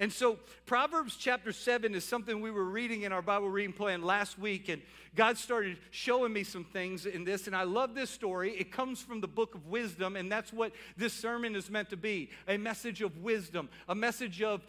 And 0.00 0.12
so, 0.12 0.38
Proverbs 0.66 1.16
chapter 1.16 1.52
7 1.52 1.94
is 1.94 2.04
something 2.04 2.40
we 2.40 2.50
were 2.50 2.64
reading 2.64 3.02
in 3.02 3.12
our 3.12 3.22
Bible 3.22 3.48
reading 3.48 3.72
plan 3.72 4.02
last 4.02 4.36
week, 4.40 4.68
and 4.68 4.82
God 5.14 5.38
started 5.38 5.76
showing 5.92 6.32
me 6.32 6.42
some 6.42 6.64
things 6.64 7.06
in 7.06 7.22
this. 7.22 7.46
And 7.46 7.54
I 7.54 7.62
love 7.62 7.94
this 7.94 8.10
story. 8.10 8.50
It 8.58 8.72
comes 8.72 9.00
from 9.00 9.20
the 9.20 9.28
book 9.28 9.54
of 9.54 9.68
wisdom, 9.68 10.16
and 10.16 10.32
that's 10.32 10.52
what 10.52 10.72
this 10.96 11.12
sermon 11.12 11.54
is 11.54 11.70
meant 11.70 11.90
to 11.90 11.96
be 11.96 12.30
a 12.48 12.56
message 12.56 13.02
of 13.02 13.18
wisdom, 13.18 13.68
a 13.88 13.94
message 13.94 14.42
of, 14.42 14.66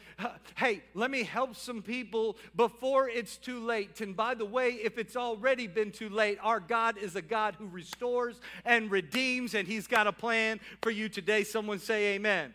hey, 0.56 0.84
let 0.94 1.10
me 1.10 1.24
help 1.24 1.56
some 1.56 1.82
people 1.82 2.38
before 2.56 3.10
it's 3.10 3.38
too 3.38 3.60
late. 3.66 4.00
And 4.02 4.16
by 4.16 4.36
the 4.36 4.46
way, 4.46 4.74
if 4.74 5.00
it's 5.00 5.16
already 5.16 5.66
been 5.66 5.92
too 5.92 6.10
late, 6.10 6.38
our 6.44 6.60
God 6.60 7.00
is 7.00 7.16
a 7.16 7.22
God 7.24 7.56
who 7.56 7.66
restores 7.66 8.40
and 8.64 8.92
redeems, 8.92 9.56
and 9.56 9.68
He's 9.68 9.88
got 9.88 10.06
a 10.06 10.14
plan 10.14 10.60
for 10.84 10.92
you 10.92 11.10
today. 11.10 11.44
Someone 11.44 11.80
say, 11.80 12.14
Amen. 12.14 12.54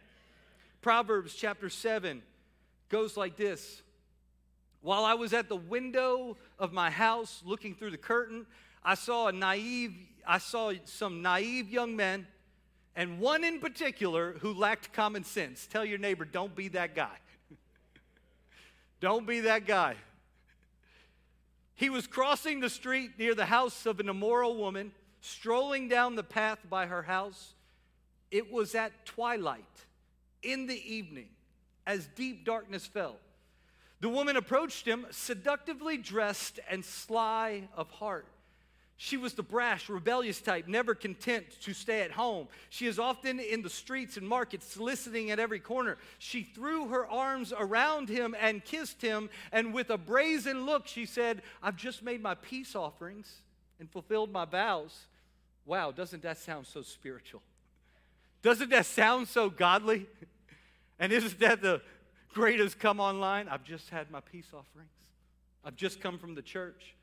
Proverbs 0.83 1.35
chapter 1.35 1.69
7 1.69 2.23
goes 2.91 3.17
like 3.17 3.37
this 3.37 3.83
While 4.83 5.05
I 5.05 5.15
was 5.15 5.33
at 5.33 5.49
the 5.49 5.57
window 5.57 6.37
of 6.59 6.73
my 6.73 6.91
house 6.91 7.43
looking 7.47 7.75
through 7.75 7.93
the 7.93 7.99
curtain, 7.99 8.45
I 8.85 8.95
saw 8.95 9.29
a 9.29 9.33
naive, 9.33 9.95
I 10.27 10.39
saw 10.39 10.73
some 10.85 11.23
naive 11.23 11.71
young 11.71 11.97
men, 11.97 12.27
and 12.95 13.21
one 13.21 13.45
in 13.45 13.61
particular 13.61 14.35
who 14.41 14.53
lacked 14.53 14.93
common 14.93 15.25
sense. 15.25 15.67
Tell 15.67 15.85
your 15.85 15.99
neighbor, 15.99 16.25
don't 16.25 16.55
be 16.55 16.69
that 16.69 16.95
guy. 16.95 17.17
don't 19.01 19.27
be 19.27 19.41
that 19.41 19.67
guy. 19.67 19.95
He 21.75 21.89
was 21.89 22.07
crossing 22.07 22.61
the 22.61 22.69
street 22.69 23.13
near 23.19 23.35
the 23.35 23.47
house 23.47 23.87
of 23.87 24.01
an 24.01 24.11
immoral 24.11 24.57
woman, 24.57 24.93
strolling 25.23 25.89
down 25.89 26.15
the 26.15 26.23
path 26.23 26.59
by 26.69 26.87
her 26.87 27.03
house. 27.03 27.55
It 28.31 28.53
was 28.53 28.75
at 28.75 29.07
twilight 29.07 29.65
in 30.43 30.67
the 30.67 30.95
evening 30.95 31.29
as 31.91 32.07
deep 32.15 32.45
darkness 32.45 32.87
fell. 32.87 33.17
The 34.01 34.09
woman 34.09 34.37
approached 34.37 34.87
him, 34.87 35.07
seductively 35.11 35.97
dressed 35.97 36.61
and 36.71 36.85
sly 36.85 37.69
of 37.77 37.91
heart. 37.91 38.27
She 38.97 39.17
was 39.17 39.35
the 39.35 39.43
brash, 39.43 39.89
rebellious 39.89 40.41
type, 40.41 40.69
never 40.69 40.95
content 40.95 41.47
to 41.63 41.75
stay 41.75 42.03
at 42.03 42.13
home. 42.13 42.47
She 42.69 42.87
is 42.87 43.01
often 43.01 43.41
in 43.41 43.63
the 43.63 43.71
streets 43.71 44.17
and 44.17 44.29
markets, 44.29 44.67
soliciting 44.67 45.33
at 45.33 45.41
every 45.41 45.59
corner. 45.59 45.99
She 46.19 46.45
threw 46.45 46.89
her 46.89 47.07
arms 47.09 47.53
around 47.59 48.09
him 48.09 48.37
and 48.39 48.65
kissed 48.65 49.03
him, 49.03 49.29
and 49.51 49.75
with 49.75 49.91
a 49.91 49.99
brazen 49.99 50.67
look, 50.67 50.87
she 50.87 51.07
said, 51.07 51.43
I've 51.61 51.77
just 51.77 52.05
made 52.05 52.23
my 52.23 52.37
peace 52.37 52.77
offerings 52.77 53.43
and 53.81 53.91
fulfilled 53.91 54.31
my 54.31 54.45
vows. 54.45 55.07
Wow, 55.67 55.91
doesn't 55.91 56.23
that 56.23 56.39
sound 56.39 56.67
so 56.67 56.83
spiritual? 56.83 57.43
Doesn't 58.43 58.71
that 58.71 58.87
sound 58.87 59.27
so 59.27 59.51
godly? 59.51 60.07
And 61.01 61.13
isn't 61.13 61.41
that 61.41 61.63
the 61.63 61.81
greatest 62.35 62.79
come 62.79 63.01
online? 63.01 63.49
I've 63.49 63.65
just 63.65 63.89
had 63.89 64.11
my 64.11 64.21
peace 64.21 64.49
offerings. 64.53 64.93
I've 65.65 65.75
just 65.75 66.01
come 66.01 66.19
from 66.19 66.35
the 66.35 66.43
church. 66.43 66.95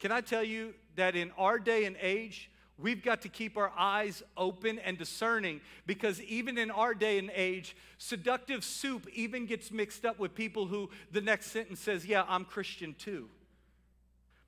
Can 0.00 0.10
I 0.12 0.20
tell 0.20 0.44
you 0.44 0.74
that 0.96 1.14
in 1.14 1.30
our 1.38 1.58
day 1.58 1.84
and 1.84 1.96
age, 2.00 2.50
we've 2.76 3.02
got 3.02 3.22
to 3.22 3.28
keep 3.28 3.56
our 3.56 3.72
eyes 3.78 4.22
open 4.36 4.78
and 4.80 4.98
discerning 4.98 5.60
because 5.86 6.20
even 6.22 6.58
in 6.58 6.70
our 6.70 6.92
day 6.92 7.18
and 7.18 7.30
age, 7.34 7.76
seductive 7.98 8.64
soup 8.64 9.06
even 9.14 9.46
gets 9.46 9.70
mixed 9.70 10.04
up 10.04 10.18
with 10.18 10.34
people 10.34 10.66
who 10.66 10.90
the 11.12 11.20
next 11.20 11.52
sentence 11.52 11.80
says, 11.80 12.04
Yeah, 12.04 12.24
I'm 12.28 12.44
Christian 12.44 12.94
too. 12.98 13.28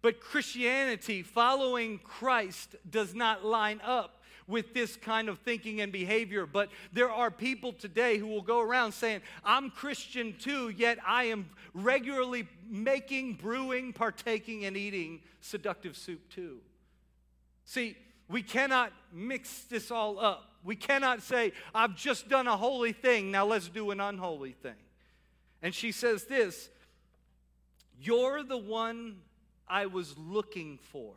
But 0.01 0.21
Christianity, 0.21 1.23
following 1.23 1.99
Christ, 1.99 2.75
does 2.91 3.15
not 3.15 3.45
line 3.45 3.81
up 3.85 4.22
with 4.47 4.75
this 4.75 4.97
kind 4.97 5.29
of 5.29 5.39
thinking 5.41 5.81
and 5.81 5.93
behavior. 5.93 6.47
But 6.47 6.71
there 6.93 7.11
are 7.11 7.31
people 7.31 7.73
today 7.73 8.19
who 8.19 8.27
will 8.27 8.43
go 8.43 8.61
around 8.61 8.93
saying, 8.93 9.21
I'm 9.45 9.71
Christian 9.71 10.35
too, 10.39 10.69
yet 10.71 10.99
I 11.07 11.25
am 11.25 11.49
regularly 11.75 12.49
making, 12.69 13.35
brewing, 13.35 13.93
partaking, 13.93 14.65
and 14.65 14.77
eating 14.77 15.21
seductive 15.41 15.97
soup 15.97 16.29
too. 16.29 16.59
See, 17.65 17.97
we 18.29 18.43
cannot 18.43 18.93
mix 19.13 19.63
this 19.65 19.91
all 19.91 20.19
up. 20.19 20.49
We 20.65 20.77
cannot 20.77 21.23
say, 21.23 21.53
I've 21.75 21.97
just 21.97 22.29
done 22.29 22.47
a 22.47 22.57
holy 22.57 22.93
thing, 22.93 23.31
now 23.31 23.47
let's 23.47 23.69
do 23.69 23.91
an 23.91 24.01
unholy 24.01 24.53
thing. 24.53 24.75
And 25.61 25.75
she 25.75 25.93
says 25.93 26.25
this 26.25 26.69
You're 28.01 28.43
the 28.43 28.59
one 28.59 29.19
I 29.69 29.87
was 29.87 30.17
looking 30.19 30.79
for. 30.91 31.15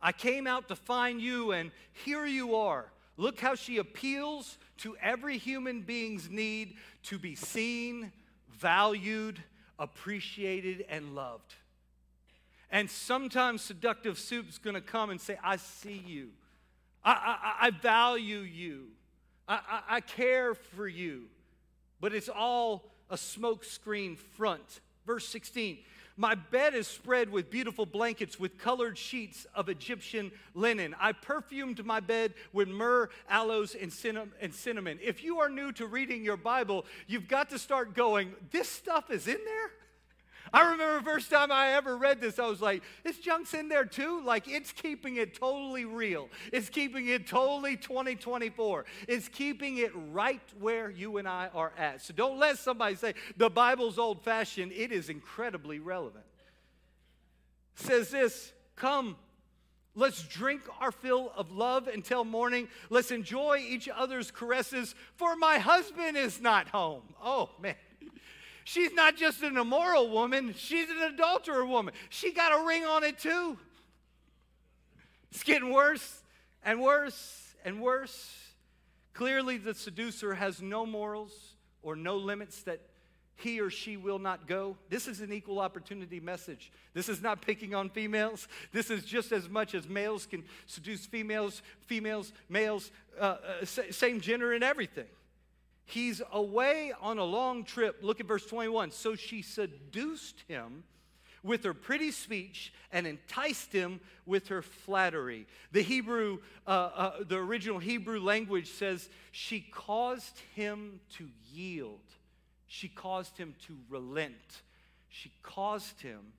I 0.00 0.12
came 0.12 0.46
out 0.46 0.68
to 0.68 0.76
find 0.76 1.20
you, 1.20 1.52
and 1.52 1.70
here 2.04 2.26
you 2.26 2.56
are. 2.56 2.86
Look 3.16 3.40
how 3.40 3.54
she 3.54 3.78
appeals 3.78 4.58
to 4.78 4.96
every 5.00 5.38
human 5.38 5.82
being's 5.82 6.28
need 6.28 6.76
to 7.04 7.18
be 7.18 7.34
seen, 7.34 8.12
valued, 8.58 9.42
appreciated, 9.78 10.84
and 10.88 11.14
loved. 11.14 11.54
And 12.70 12.90
sometimes 12.90 13.62
seductive 13.62 14.18
soup's 14.18 14.58
gonna 14.58 14.80
come 14.80 15.10
and 15.10 15.20
say, 15.20 15.38
I 15.42 15.56
see 15.56 16.02
you. 16.06 16.30
I, 17.04 17.12
I, 17.60 17.66
I 17.66 17.70
value 17.70 18.40
you. 18.40 18.88
I, 19.48 19.54
I, 19.54 19.96
I 19.96 20.00
care 20.00 20.54
for 20.54 20.86
you. 20.86 21.24
But 22.00 22.12
it's 22.12 22.28
all 22.28 22.90
a 23.08 23.16
smokescreen 23.16 24.18
front. 24.18 24.80
Verse 25.06 25.26
16 25.28 25.78
My 26.16 26.34
bed 26.34 26.74
is 26.74 26.86
spread 26.86 27.30
with 27.30 27.50
beautiful 27.50 27.84
blankets 27.84 28.40
with 28.40 28.56
colored 28.56 28.96
sheets 28.96 29.46
of 29.54 29.68
Egyptian 29.68 30.32
linen. 30.54 30.94
I 30.98 31.12
perfumed 31.12 31.84
my 31.84 32.00
bed 32.00 32.32
with 32.54 32.68
myrrh, 32.68 33.10
aloes, 33.28 33.74
and 33.74 33.92
cinnamon. 33.92 34.98
If 35.02 35.22
you 35.22 35.40
are 35.40 35.50
new 35.50 35.72
to 35.72 35.86
reading 35.86 36.24
your 36.24 36.38
Bible, 36.38 36.86
you've 37.06 37.28
got 37.28 37.50
to 37.50 37.58
start 37.58 37.94
going, 37.94 38.34
This 38.50 38.68
stuff 38.68 39.10
is 39.10 39.28
in 39.28 39.38
there? 39.44 39.70
I 40.52 40.70
remember 40.70 41.02
first 41.10 41.30
time 41.30 41.50
I 41.50 41.72
ever 41.72 41.96
read 41.96 42.20
this, 42.20 42.38
I 42.38 42.46
was 42.46 42.60
like, 42.60 42.82
this 43.04 43.18
junk's 43.18 43.54
in 43.54 43.68
there 43.68 43.84
too? 43.84 44.22
Like, 44.24 44.48
it's 44.48 44.72
keeping 44.72 45.16
it 45.16 45.34
totally 45.34 45.84
real. 45.84 46.28
It's 46.52 46.68
keeping 46.68 47.08
it 47.08 47.26
totally 47.26 47.76
2024. 47.76 48.84
It's 49.08 49.28
keeping 49.28 49.78
it 49.78 49.92
right 50.12 50.40
where 50.60 50.90
you 50.90 51.18
and 51.18 51.26
I 51.28 51.48
are 51.54 51.72
at. 51.76 52.02
So 52.02 52.14
don't 52.14 52.38
let 52.38 52.58
somebody 52.58 52.94
say 52.96 53.14
the 53.36 53.50
Bible's 53.50 53.98
old 53.98 54.22
fashioned. 54.22 54.72
It 54.72 54.92
is 54.92 55.08
incredibly 55.08 55.78
relevant. 55.78 56.24
says 57.74 58.10
this 58.10 58.52
Come, 58.76 59.16
Let's 59.98 60.22
drink 60.24 60.60
our 60.78 60.92
fill 60.92 61.32
of 61.34 61.50
love 61.50 61.88
until 61.88 62.22
morning. 62.22 62.68
Let's 62.90 63.10
enjoy 63.10 63.64
each 63.66 63.88
other's 63.88 64.30
caresses, 64.30 64.94
for 65.14 65.36
my 65.36 65.56
husband 65.56 66.18
is 66.18 66.38
not 66.38 66.68
home. 66.68 67.02
Oh, 67.22 67.48
man. 67.58 67.76
She's 68.68 68.92
not 68.92 69.14
just 69.16 69.44
an 69.44 69.56
immoral 69.56 70.10
woman, 70.10 70.52
she's 70.58 70.90
an 70.90 71.00
adulterer 71.00 71.64
woman. 71.64 71.94
She 72.08 72.32
got 72.32 72.50
a 72.50 72.66
ring 72.66 72.84
on 72.84 73.04
it 73.04 73.16
too. 73.16 73.56
It's 75.30 75.44
getting 75.44 75.72
worse 75.72 76.24
and 76.64 76.82
worse 76.82 77.54
and 77.64 77.80
worse. 77.80 78.34
Clearly, 79.14 79.56
the 79.56 79.72
seducer 79.72 80.34
has 80.34 80.60
no 80.60 80.84
morals 80.84 81.54
or 81.80 81.94
no 81.94 82.16
limits 82.16 82.64
that 82.64 82.80
he 83.36 83.60
or 83.60 83.70
she 83.70 83.96
will 83.96 84.18
not 84.18 84.48
go. 84.48 84.76
This 84.88 85.06
is 85.06 85.20
an 85.20 85.32
equal 85.32 85.60
opportunity 85.60 86.18
message. 86.18 86.72
This 86.92 87.08
is 87.08 87.22
not 87.22 87.42
picking 87.42 87.72
on 87.72 87.88
females. 87.88 88.48
This 88.72 88.90
is 88.90 89.04
just 89.04 89.30
as 89.30 89.48
much 89.48 89.76
as 89.76 89.88
males 89.88 90.26
can 90.26 90.42
seduce 90.66 91.06
females, 91.06 91.62
females, 91.86 92.32
males, 92.48 92.90
uh, 93.20 93.36
uh, 93.62 93.64
same 93.64 94.20
gender 94.20 94.54
and 94.54 94.64
everything. 94.64 95.06
He's 95.86 96.20
away 96.32 96.92
on 97.00 97.18
a 97.18 97.24
long 97.24 97.64
trip. 97.64 97.98
Look 98.02 98.18
at 98.20 98.26
verse 98.26 98.44
21. 98.44 98.90
So 98.90 99.14
she 99.14 99.40
seduced 99.40 100.42
him 100.48 100.82
with 101.44 101.62
her 101.62 101.72
pretty 101.72 102.10
speech 102.10 102.72
and 102.92 103.06
enticed 103.06 103.72
him 103.72 104.00
with 104.26 104.48
her 104.48 104.62
flattery. 104.62 105.46
The 105.70 105.82
Hebrew, 105.82 106.38
uh, 106.66 106.70
uh, 106.70 107.12
the 107.26 107.36
original 107.36 107.78
Hebrew 107.78 108.20
language 108.20 108.68
says 108.68 109.08
she 109.30 109.60
caused 109.60 110.40
him 110.56 110.98
to 111.18 111.28
yield. 111.52 112.00
She 112.66 112.88
caused 112.88 113.38
him 113.38 113.54
to 113.68 113.76
relent. 113.88 114.62
She 115.08 115.30
caused 115.44 116.00
him 116.00 116.32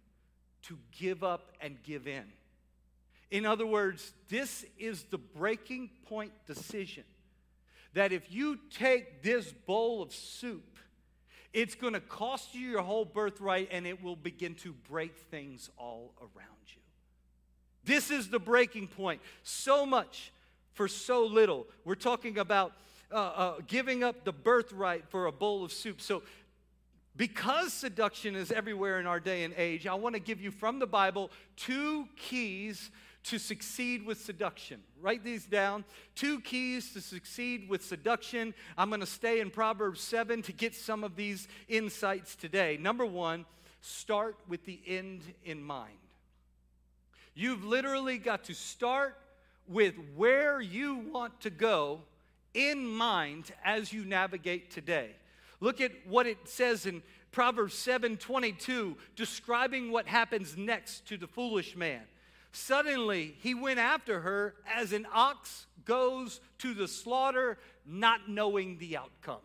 to 0.64 0.78
give 1.00 1.24
up 1.24 1.54
and 1.62 1.82
give 1.84 2.06
in. 2.06 2.26
In 3.32 3.46
other 3.46 3.66
words, 3.66 4.12
this 4.28 4.66
is 4.78 5.04
the 5.04 5.18
breaking 5.18 5.90
point 6.10 6.34
decision 6.46 7.06
that 7.98 8.14
if 8.14 8.32
you 8.32 8.60
take 8.70 9.24
this 9.24 9.52
bowl 9.52 10.04
of 10.04 10.14
soup, 10.14 10.78
it's 11.52 11.74
going 11.74 11.94
to 11.94 12.00
cost 12.00 12.54
you 12.54 12.70
your 12.70 12.84
whole 12.84 13.06
birthright 13.06 13.70
and 13.72 13.88
it 13.88 14.04
will 14.04 14.16
begin 14.16 14.54
to 14.54 14.72
break 14.88 15.18
things 15.32 15.72
all 15.80 16.14
around 16.22 16.68
you. 16.68 16.82
This 17.86 18.12
is 18.12 18.30
the 18.30 18.38
breaking 18.38 18.88
point. 18.88 19.20
So 19.42 19.84
much 19.84 20.32
for 20.74 20.88
so 20.88 21.26
little. 21.26 21.66
We're 21.86 21.96
talking 21.96 22.38
about 22.38 22.74
uh, 23.12 23.16
uh, 23.16 23.54
giving 23.66 24.04
up 24.04 24.26
the 24.26 24.34
birthright 24.34 25.10
for 25.10 25.26
a 25.26 25.32
bowl 25.32 25.66
of 25.66 25.72
soup. 25.72 26.00
So, 26.00 26.22
because 27.16 27.74
seduction 27.74 28.36
is 28.36 28.52
everywhere 28.52 29.00
in 29.00 29.08
our 29.08 29.20
day 29.20 29.44
and 29.44 29.56
age, 29.58 29.88
I 29.88 29.96
want 29.96 30.14
to 30.14 30.22
give 30.22 30.40
you 30.40 30.52
from 30.52 30.78
the 30.78 30.86
Bible 30.86 31.32
two 31.56 32.08
keys 32.16 32.92
to 33.30 33.38
succeed 33.38 34.06
with 34.06 34.20
seduction. 34.20 34.82
Write 35.02 35.24
these 35.24 35.46
down. 35.46 35.84
Two 36.16 36.40
keys 36.42 36.94
to 36.94 37.02
succeed 37.02 37.68
with 37.68 37.84
seduction. 37.84 38.54
I'm 38.78 38.90
going 38.90 39.02
to 39.02 39.06
stay 39.06 39.42
in 39.42 39.50
Proverbs 39.50 40.02
7 40.02 40.42
to 40.44 40.54
get 40.54 40.74
some 40.74 41.04
of 41.04 41.16
these 41.16 41.48
insights 41.68 42.36
today. 42.36 42.78
Number 42.80 43.06
one, 43.06 43.46
start 43.82 44.38
with 44.48 44.66
the 44.66 44.80
end 44.88 45.22
in 45.44 45.62
mind. 45.62 45.98
You've 47.34 47.66
literally 47.66 48.18
got 48.18 48.46
to 48.46 48.54
start 48.54 49.18
with 49.68 49.96
where 50.16 50.62
you 50.62 50.96
want 50.96 51.42
to 51.42 51.50
go 51.50 52.02
in 52.54 52.88
mind 52.88 53.52
as 53.64 53.92
you 53.92 54.06
navigate 54.06 54.72
today. 54.72 55.12
Look 55.60 55.82
at 55.82 55.92
what 56.08 56.28
it 56.28 56.38
says 56.46 56.86
in 56.86 57.04
Proverbs 57.32 57.76
7:22 57.76 58.96
describing 59.16 59.92
what 59.92 60.08
happens 60.08 60.56
next 60.56 61.06
to 61.08 61.18
the 61.18 61.28
foolish 61.28 61.76
man. 61.76 62.02
Suddenly, 62.58 63.36
he 63.42 63.54
went 63.54 63.78
after 63.78 64.22
her 64.22 64.56
as 64.68 64.92
an 64.92 65.06
ox 65.14 65.68
goes 65.86 66.42
to 66.58 66.74
the 66.74 66.88
slaughter, 66.88 67.60
not 67.86 68.30
knowing 68.30 68.80
the 68.80 68.98
outcome. 68.98 69.42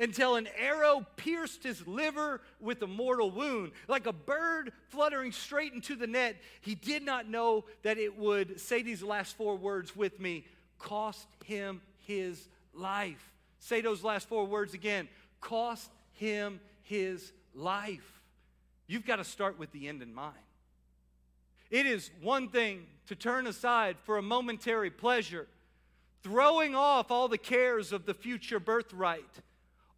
Until 0.00 0.34
an 0.34 0.48
arrow 0.58 1.06
pierced 1.16 1.62
his 1.62 1.86
liver 1.86 2.40
with 2.58 2.82
a 2.82 2.88
mortal 2.88 3.30
wound. 3.30 3.70
Like 3.86 4.06
a 4.06 4.12
bird 4.12 4.72
fluttering 4.88 5.30
straight 5.30 5.74
into 5.74 5.94
the 5.94 6.08
net, 6.08 6.34
he 6.60 6.74
did 6.74 7.04
not 7.04 7.28
know 7.28 7.66
that 7.84 7.98
it 7.98 8.18
would, 8.18 8.60
say 8.60 8.82
these 8.82 9.02
last 9.02 9.36
four 9.36 9.54
words 9.54 9.94
with 9.94 10.18
me, 10.18 10.44
cost 10.80 11.28
him 11.44 11.80
his 12.00 12.48
life. 12.74 13.32
Say 13.60 13.80
those 13.80 14.02
last 14.02 14.28
four 14.28 14.44
words 14.44 14.74
again 14.74 15.08
cost 15.40 15.88
him 16.14 16.58
his 16.82 17.32
life. 17.54 18.20
You've 18.88 19.06
got 19.06 19.16
to 19.16 19.24
start 19.24 19.56
with 19.56 19.70
the 19.70 19.86
end 19.88 20.02
in 20.02 20.12
mind. 20.12 20.34
It 21.74 21.86
is 21.86 22.12
one 22.22 22.50
thing 22.50 22.86
to 23.08 23.16
turn 23.16 23.48
aside 23.48 23.96
for 24.04 24.16
a 24.16 24.22
momentary 24.22 24.90
pleasure, 24.90 25.48
throwing 26.22 26.76
off 26.76 27.10
all 27.10 27.26
the 27.26 27.36
cares 27.36 27.90
of 27.90 28.06
the 28.06 28.14
future 28.14 28.60
birthright, 28.60 29.28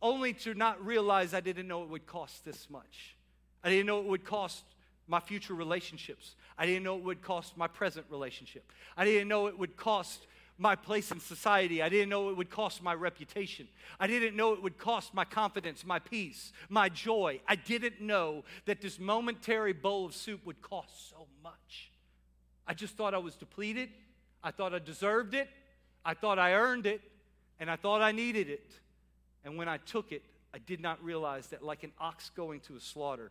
only 0.00 0.32
to 0.32 0.54
not 0.54 0.82
realize 0.82 1.34
I 1.34 1.40
didn't 1.40 1.68
know 1.68 1.82
it 1.82 1.90
would 1.90 2.06
cost 2.06 2.46
this 2.46 2.70
much. 2.70 3.14
I 3.62 3.68
didn't 3.68 3.84
know 3.84 4.00
it 4.00 4.06
would 4.06 4.24
cost 4.24 4.64
my 5.06 5.20
future 5.20 5.52
relationships. 5.52 6.34
I 6.56 6.64
didn't 6.64 6.82
know 6.82 6.96
it 6.96 7.04
would 7.04 7.20
cost 7.20 7.58
my 7.58 7.68
present 7.68 8.06
relationship. 8.08 8.72
I 8.96 9.04
didn't 9.04 9.28
know 9.28 9.46
it 9.48 9.58
would 9.58 9.76
cost 9.76 10.26
my 10.56 10.76
place 10.76 11.10
in 11.10 11.20
society. 11.20 11.82
I 11.82 11.90
didn't 11.90 12.08
know 12.08 12.30
it 12.30 12.38
would 12.38 12.48
cost 12.48 12.82
my 12.82 12.94
reputation. 12.94 13.68
I 14.00 14.06
didn't 14.06 14.34
know 14.34 14.54
it 14.54 14.62
would 14.62 14.78
cost 14.78 15.12
my 15.12 15.26
confidence, 15.26 15.84
my 15.84 15.98
peace, 15.98 16.52
my 16.70 16.88
joy. 16.88 17.40
I 17.46 17.56
didn't 17.56 18.00
know 18.00 18.44
that 18.64 18.80
this 18.80 18.98
momentary 18.98 19.74
bowl 19.74 20.06
of 20.06 20.14
soup 20.14 20.46
would 20.46 20.62
cost 20.62 21.10
so 21.10 21.15
much. 21.46 21.90
I 22.66 22.74
just 22.74 22.96
thought 22.96 23.14
I 23.14 23.18
was 23.18 23.36
depleted. 23.36 23.90
I 24.42 24.50
thought 24.50 24.74
I 24.74 24.80
deserved 24.80 25.34
it. 25.34 25.48
I 26.04 26.14
thought 26.14 26.38
I 26.38 26.54
earned 26.54 26.86
it. 26.86 27.00
And 27.60 27.70
I 27.70 27.76
thought 27.76 28.02
I 28.02 28.12
needed 28.12 28.50
it. 28.50 28.72
And 29.44 29.56
when 29.56 29.68
I 29.68 29.78
took 29.78 30.12
it, 30.12 30.22
I 30.52 30.58
did 30.58 30.80
not 30.80 31.02
realize 31.02 31.48
that, 31.48 31.62
like 31.62 31.84
an 31.84 31.92
ox 32.00 32.30
going 32.30 32.60
to 32.60 32.76
a 32.76 32.80
slaughter, 32.80 33.30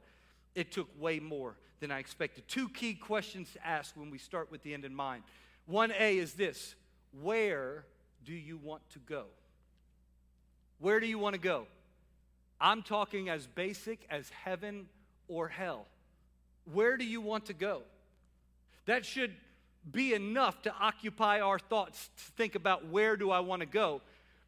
it 0.54 0.72
took 0.72 0.88
way 1.00 1.20
more 1.20 1.58
than 1.80 1.92
I 1.92 2.00
expected. 2.00 2.48
Two 2.48 2.70
key 2.70 2.94
questions 2.94 3.52
to 3.54 3.68
ask 3.68 3.96
when 3.98 4.10
we 4.10 4.18
start 4.18 4.50
with 4.50 4.64
the 4.64 4.74
end 4.74 4.86
in 4.86 4.96
mind. 4.96 5.24
1A 5.70 6.18
is 6.18 6.34
this 6.34 6.76
where 7.22 7.86
do 8.24 8.34
you 8.34 8.58
want 8.58 8.82
to 8.92 9.00
go? 9.00 9.26
Where 10.80 11.00
do 11.00 11.08
you 11.08 11.20
want 11.20 11.34
to 11.34 11.42
go? 11.42 11.68
I'm 12.60 12.82
talking 12.82 13.30
as 13.30 13.48
basic 13.48 14.06
as 14.10 14.30
heaven 14.30 14.88
or 15.28 15.48
hell. 15.48 15.86
Where 16.74 16.98
do 16.98 17.06
you 17.06 17.22
want 17.22 17.46
to 17.48 17.54
go? 17.54 17.84
That 18.86 19.06
should 19.06 19.34
be 19.92 20.14
enough 20.14 20.62
to 20.64 20.74
occupy 20.80 21.40
our 21.40 21.60
thoughts 21.60 22.10
to 22.18 22.24
think 22.34 22.56
about 22.56 22.88
where 22.88 23.18
do 23.18 23.32
I 23.32 23.40
want 23.40 23.62
to 23.62 23.66
go. 23.66 24.02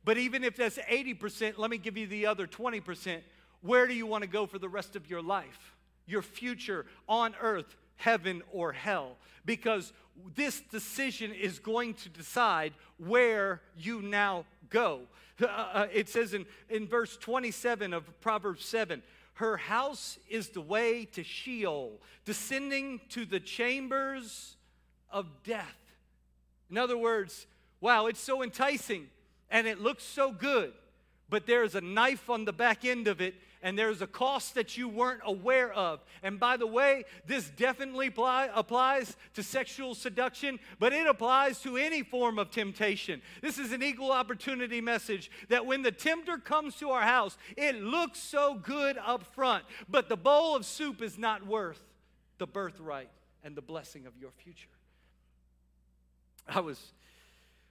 But 0.03 0.17
even 0.17 0.43
if 0.43 0.55
that's 0.55 0.77
80%, 0.77 1.57
let 1.57 1.69
me 1.69 1.77
give 1.77 1.97
you 1.97 2.07
the 2.07 2.25
other 2.25 2.47
20%. 2.47 3.19
Where 3.61 3.87
do 3.87 3.93
you 3.93 4.05
want 4.05 4.23
to 4.23 4.29
go 4.29 4.45
for 4.45 4.59
the 4.59 4.69
rest 4.69 4.95
of 4.95 5.09
your 5.09 5.21
life? 5.21 5.75
Your 6.05 6.21
future 6.21 6.85
on 7.09 7.35
earth, 7.41 7.75
heaven 7.97 8.41
or 8.51 8.71
hell? 8.71 9.17
Because 9.45 9.91
this 10.35 10.61
decision 10.61 11.33
is 11.33 11.59
going 11.59 11.93
to 11.95 12.09
decide 12.09 12.73
where 12.97 13.61
you 13.77 14.01
now 14.01 14.45
go. 14.69 15.01
Uh, 15.41 15.45
uh, 15.45 15.87
it 15.93 16.09
says 16.09 16.33
in, 16.33 16.45
in 16.69 16.87
verse 16.87 17.17
27 17.17 17.93
of 17.93 18.21
Proverbs 18.21 18.65
7 18.65 19.03
Her 19.37 19.55
house 19.55 20.17
is 20.27 20.49
the 20.49 20.61
way 20.61 21.05
to 21.13 21.23
Sheol, 21.23 22.01
descending 22.25 22.99
to 23.09 23.23
the 23.23 23.39
chambers 23.39 24.57
of 25.11 25.27
death. 25.43 25.77
In 26.71 26.77
other 26.77 26.97
words, 26.97 27.45
wow, 27.79 28.07
it's 28.07 28.19
so 28.19 28.41
enticing 28.41 29.09
and 29.51 29.67
it 29.67 29.79
looks 29.79 30.03
so 30.03 30.31
good, 30.31 30.73
but 31.29 31.45
there's 31.45 31.75
a 31.75 31.81
knife 31.81 32.29
on 32.29 32.45
the 32.45 32.53
back 32.53 32.85
end 32.85 33.07
of 33.07 33.21
it 33.21 33.35
and 33.63 33.77
there's 33.77 34.01
a 34.01 34.07
cost 34.07 34.55
that 34.55 34.77
you 34.77 34.87
weren't 34.87 35.21
aware 35.25 35.73
of. 35.73 35.99
And 36.23 36.39
by 36.39 36.57
the 36.57 36.67
way, 36.67 37.03
this 37.25 37.49
definitely 37.49 38.13
applies 38.15 39.15
to 39.33 39.43
sexual 39.43 39.95
seduction, 39.95 40.59
but 40.79 40.93
it 40.93 41.07
applies 41.07 41.59
to 41.63 41.77
any 41.77 42.03
form 42.03 42.39
of 42.39 42.51
temptation. 42.51 43.21
This 43.41 43.57
is 43.57 43.71
an 43.71 43.81
equal 43.81 44.11
opportunity 44.11 44.79
message 44.79 45.31
that 45.49 45.65
when 45.65 45.81
the 45.81 45.91
tempter 45.91 46.37
comes 46.37 46.75
to 46.75 46.91
our 46.91 47.01
house, 47.01 47.37
it 47.55 47.75
looks 47.81 48.19
so 48.19 48.55
good 48.55 48.97
up 49.03 49.23
front, 49.23 49.65
but 49.89 50.07
the 50.07 50.17
bowl 50.17 50.55
of 50.55 50.65
soup 50.65 51.01
is 51.01 51.17
not 51.17 51.45
worth 51.45 51.81
the 52.37 52.47
birthright 52.47 53.09
and 53.43 53.55
the 53.55 53.61
blessing 53.61 54.05
of 54.05 54.15
your 54.17 54.31
future. 54.31 54.69
I 56.47 56.61
was 56.61 56.93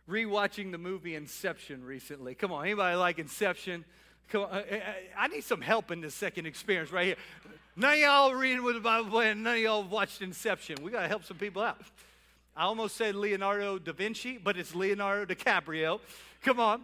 rewatching 0.09 0.73
the 0.73 0.79
movie 0.79 1.15
Inception 1.15 1.85
recently. 1.85 2.35
Come 2.35 2.53
on, 2.53 2.65
anybody 2.65 2.97
like 2.97 3.19
Inception? 3.19 3.85
Come 4.29 4.43
on, 4.43 4.63
I 5.17 5.29
need 5.29 5.45
some 5.45 5.61
help 5.61 5.91
in 5.91 6.01
this 6.01 6.15
second 6.15 6.47
experience 6.47 6.91
right 6.93 7.07
here. 7.07 7.17
None 7.77 7.95
of 7.95 7.99
y'all 7.99 8.35
reading 8.35 8.63
with 8.63 8.75
the 8.75 8.81
Bible 8.81 9.21
and 9.21 9.45
none 9.45 9.57
of 9.57 9.63
y'all 9.63 9.85
watched 9.85 10.23
Inception. 10.23 10.79
We 10.83 10.91
got 10.91 11.03
to 11.03 11.09
help 11.09 11.25
some 11.25 11.37
people 11.37 11.63
out. 11.63 11.81
I 12.57 12.63
almost 12.63 12.97
said 12.97 13.15
Leonardo 13.15 13.79
da 13.79 13.93
Vinci, 13.93 14.39
but 14.39 14.57
it's 14.57 14.75
Leonardo 14.75 15.33
DiCaprio. 15.33 16.01
Come 16.43 16.59
on. 16.59 16.83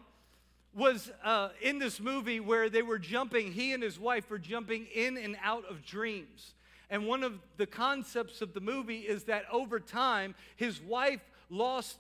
Was 0.75 1.11
uh, 1.25 1.51
in 1.61 1.79
this 1.79 2.01
movie 2.01 2.41
where 2.41 2.69
they 2.69 2.83
were 2.83 2.99
jumping, 2.99 3.53
he 3.53 3.73
and 3.73 3.83
his 3.83 3.99
wife 3.99 4.31
were 4.31 4.39
jumping 4.39 4.87
in 4.95 5.17
and 5.17 5.37
out 5.43 5.65
of 5.69 5.85
dreams. 5.85 6.55
And 6.91 7.07
one 7.07 7.23
of 7.23 7.39
the 7.57 7.67
concepts 7.67 8.43
of 8.43 8.53
the 8.53 8.61
movie 8.61 9.01
is 9.01 9.25
that 9.25 9.45
over 9.51 9.81
time, 9.81 10.35
his 10.57 10.81
wife 10.81 11.21
lost 11.49 11.99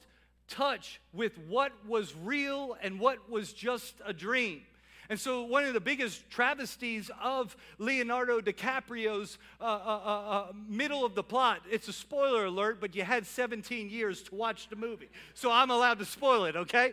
touch 0.48 1.00
with 1.12 1.38
what 1.48 1.72
was 1.86 2.14
real 2.14 2.76
and 2.82 3.00
what 3.00 3.30
was 3.30 3.52
just 3.52 3.94
a 4.04 4.12
dream. 4.12 4.62
And 5.08 5.20
so, 5.20 5.42
one 5.42 5.64
of 5.64 5.74
the 5.74 5.80
biggest 5.80 6.30
travesties 6.30 7.10
of 7.20 7.56
Leonardo 7.78 8.40
DiCaprio's 8.40 9.36
uh, 9.60 9.64
uh, 9.64 9.66
uh, 9.66 10.30
uh, 10.30 10.52
middle 10.68 11.04
of 11.04 11.14
the 11.14 11.22
plot, 11.22 11.60
it's 11.70 11.88
a 11.88 11.92
spoiler 11.92 12.46
alert, 12.46 12.80
but 12.80 12.94
you 12.94 13.02
had 13.02 13.26
17 13.26 13.90
years 13.90 14.22
to 14.22 14.34
watch 14.34 14.68
the 14.70 14.76
movie. 14.76 15.10
So, 15.34 15.50
I'm 15.50 15.70
allowed 15.70 15.98
to 15.98 16.04
spoil 16.04 16.44
it, 16.46 16.56
okay? 16.56 16.92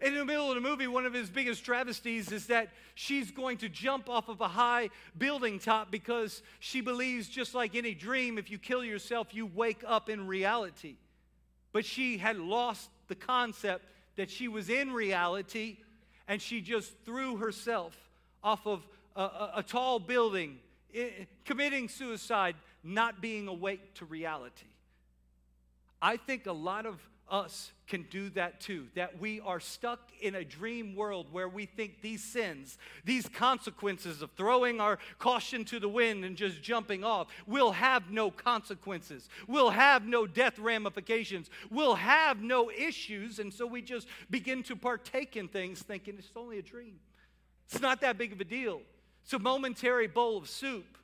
In 0.00 0.14
the 0.14 0.24
middle 0.24 0.48
of 0.48 0.54
the 0.54 0.60
movie, 0.60 0.86
one 0.86 1.04
of 1.06 1.12
his 1.12 1.28
biggest 1.28 1.64
travesties 1.64 2.30
is 2.30 2.46
that 2.46 2.68
she's 2.94 3.32
going 3.32 3.58
to 3.58 3.68
jump 3.68 4.08
off 4.08 4.28
of 4.28 4.40
a 4.40 4.46
high 4.46 4.90
building 5.18 5.58
top 5.58 5.90
because 5.90 6.42
she 6.60 6.80
believes, 6.80 7.28
just 7.28 7.52
like 7.52 7.74
any 7.74 7.94
dream, 7.94 8.38
if 8.38 8.48
you 8.48 8.58
kill 8.58 8.84
yourself, 8.84 9.34
you 9.34 9.46
wake 9.46 9.82
up 9.84 10.08
in 10.08 10.28
reality. 10.28 10.94
But 11.78 11.84
she 11.84 12.18
had 12.18 12.38
lost 12.38 12.90
the 13.06 13.14
concept 13.14 13.84
that 14.16 14.28
she 14.28 14.48
was 14.48 14.68
in 14.68 14.90
reality 14.90 15.76
and 16.26 16.42
she 16.42 16.60
just 16.60 16.92
threw 17.04 17.36
herself 17.36 17.96
off 18.42 18.66
of 18.66 18.84
a, 19.14 19.22
a, 19.22 19.52
a 19.58 19.62
tall 19.62 20.00
building, 20.00 20.58
committing 21.44 21.88
suicide, 21.88 22.56
not 22.82 23.20
being 23.20 23.46
awake 23.46 23.94
to 23.94 24.06
reality. 24.06 24.66
I 26.02 26.16
think 26.16 26.46
a 26.46 26.52
lot 26.52 26.84
of 26.84 26.98
us 27.30 27.72
can 27.86 28.02
do 28.10 28.30
that 28.30 28.60
too. 28.60 28.86
That 28.94 29.18
we 29.20 29.40
are 29.40 29.60
stuck 29.60 30.00
in 30.20 30.34
a 30.34 30.44
dream 30.44 30.94
world 30.94 31.26
where 31.32 31.48
we 31.48 31.66
think 31.66 32.02
these 32.02 32.22
sins, 32.22 32.78
these 33.04 33.28
consequences 33.28 34.22
of 34.22 34.30
throwing 34.32 34.80
our 34.80 34.98
caution 35.18 35.64
to 35.66 35.80
the 35.80 35.88
wind 35.88 36.24
and 36.24 36.36
just 36.36 36.62
jumping 36.62 37.04
off, 37.04 37.28
will 37.46 37.72
have 37.72 38.10
no 38.10 38.30
consequences, 38.30 39.28
will 39.46 39.70
have 39.70 40.06
no 40.06 40.26
death 40.26 40.58
ramifications, 40.58 41.50
will 41.70 41.94
have 41.94 42.42
no 42.42 42.70
issues. 42.70 43.38
And 43.38 43.52
so 43.52 43.66
we 43.66 43.82
just 43.82 44.06
begin 44.30 44.62
to 44.64 44.76
partake 44.76 45.36
in 45.36 45.48
things 45.48 45.80
thinking 45.80 46.16
it's 46.18 46.30
only 46.36 46.58
a 46.58 46.62
dream. 46.62 47.00
It's 47.70 47.80
not 47.80 48.00
that 48.02 48.18
big 48.18 48.32
of 48.32 48.40
a 48.40 48.44
deal. 48.44 48.80
It's 49.24 49.32
a 49.32 49.38
momentary 49.38 50.06
bowl 50.06 50.38
of 50.38 50.48
soup. 50.48 50.96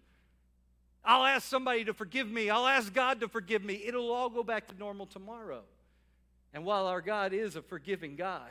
I'll 1.05 1.25
ask 1.25 1.47
somebody 1.47 1.85
to 1.85 1.93
forgive 1.93 2.31
me. 2.31 2.49
I'll 2.49 2.67
ask 2.67 2.93
God 2.93 3.21
to 3.21 3.29
forgive 3.29 3.63
me. 3.63 3.83
It'll 3.87 4.11
all 4.11 4.31
go 4.31 4.43
back 4.43 4.69
to 4.69 4.79
normal 4.79 5.05
tomorrow. 5.05 5.63
And 6.55 6.65
while 6.65 6.87
our 6.87 7.01
God 7.03 7.33
is 7.33 7.57
a 7.57 7.63
forgiving 7.63 8.17
God, 8.17 8.49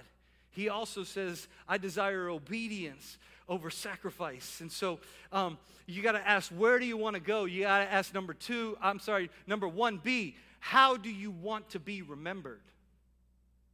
He 0.52 0.70
also 0.70 1.04
says, 1.04 1.48
I 1.68 1.80
desire 1.80 2.30
obedience 2.30 3.18
over 3.50 3.70
sacrifice. 3.70 4.62
And 4.62 4.72
so 4.72 5.00
um, 5.32 5.58
you 5.88 6.04
got 6.04 6.12
to 6.12 6.28
ask, 6.28 6.52
where 6.52 6.80
do 6.80 6.86
you 6.86 6.98
want 6.98 7.16
to 7.16 7.22
go? 7.22 7.46
You 7.46 7.64
got 7.64 7.80
to 7.80 7.92
ask 7.92 8.14
number 8.14 8.34
two, 8.34 8.78
I'm 8.82 9.00
sorry, 9.00 9.30
number 9.48 9.68
one, 9.68 10.00
B, 10.04 10.36
how 10.60 10.98
do 10.98 11.10
you 11.10 11.32
want 11.32 11.70
to 11.72 11.80
be 11.80 12.02
remembered? 12.02 12.62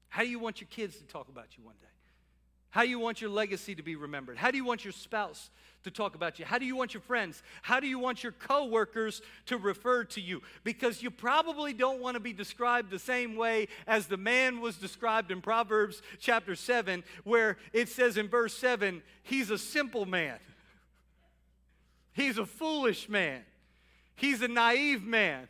How 0.10 0.24
do 0.24 0.30
you 0.30 0.40
want 0.40 0.62
your 0.62 0.70
kids 0.70 0.98
to 0.98 1.04
talk 1.04 1.28
about 1.30 1.58
you 1.58 1.64
one 1.64 1.76
day? 1.82 1.88
How 2.72 2.84
do 2.84 2.90
you 2.90 3.00
want 3.00 3.22
your 3.22 3.30
legacy 3.30 3.74
to 3.76 3.84
be 3.84 3.96
remembered? 3.96 4.38
How 4.38 4.52
do 4.52 4.58
you 4.58 4.66
want 4.66 4.86
your 4.86 4.94
spouse 4.94 5.50
to 5.84 5.92
talk 5.92 6.14
about 6.14 6.38
you? 6.38 6.46
How 6.46 6.60
do 6.60 6.66
you 6.66 6.76
want 6.76 6.94
your 6.94 7.02
friends? 7.02 7.42
How 7.64 7.80
do 7.80 7.88
you 7.88 7.98
want 7.98 8.22
your 8.22 8.32
coworkers 8.32 9.22
to 9.48 9.58
refer 9.58 10.04
to 10.06 10.22
you? 10.22 10.42
Because 10.64 11.02
you 11.02 11.10
probably 11.10 11.74
don't 11.74 12.00
want 12.00 12.16
to 12.16 12.20
be 12.20 12.34
described 12.34 12.92
the 12.92 13.00
same 13.00 13.36
way 13.36 13.70
as 13.88 14.06
the 14.06 14.18
man 14.18 14.62
was 14.62 14.76
described 14.76 15.32
in 15.32 15.42
Proverbs 15.42 16.02
chapter 16.20 16.56
7, 16.56 17.04
where 17.24 17.58
it 17.74 17.90
says 17.90 18.18
in 18.18 18.28
verse 18.28 18.56
7, 18.56 19.02
he's 19.24 19.50
a 19.50 19.58
simple 19.58 20.06
man. 20.06 20.38
He's 22.14 22.38
a 22.38 22.46
foolish 22.46 23.10
man. 23.10 23.42
He's 24.16 24.42
a 24.42 24.48
naive 24.48 25.04
man. 25.04 25.48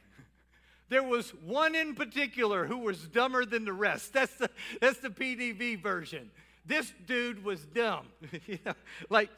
There 0.90 1.04
was 1.04 1.32
one 1.46 1.76
in 1.76 1.96
particular 1.96 2.66
who 2.66 2.78
was 2.78 3.08
dumber 3.08 3.46
than 3.46 3.66
the 3.66 3.74
rest. 3.74 4.14
That's 4.14 4.34
the, 4.36 4.50
that's 4.80 5.00
the 5.00 5.10
PDV 5.10 5.82
version. 5.82 6.32
This 6.66 6.92
dude 7.06 7.44
was 7.44 7.66
dumb. 7.66 8.08
you 8.46 8.60
know, 8.66 8.74
like, 9.10 9.30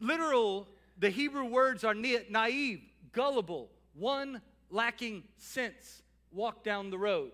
literal, 0.00 0.68
the 0.98 1.10
Hebrew 1.10 1.44
words 1.44 1.84
are 1.84 1.94
naive, 1.94 2.80
gullible, 3.12 3.68
one 3.94 4.40
lacking 4.70 5.24
sense, 5.36 6.02
walk 6.32 6.64
down 6.64 6.90
the 6.90 6.98
road. 6.98 7.32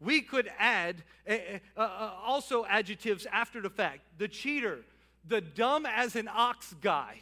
We 0.00 0.20
could 0.20 0.50
add 0.58 1.02
uh, 1.28 1.36
uh, 1.76 2.12
also 2.24 2.64
adjectives 2.66 3.26
after 3.32 3.60
the 3.60 3.70
fact 3.70 4.00
the 4.18 4.28
cheater, 4.28 4.80
the 5.26 5.40
dumb 5.40 5.86
as 5.86 6.16
an 6.16 6.28
ox 6.32 6.74
guy. 6.80 7.18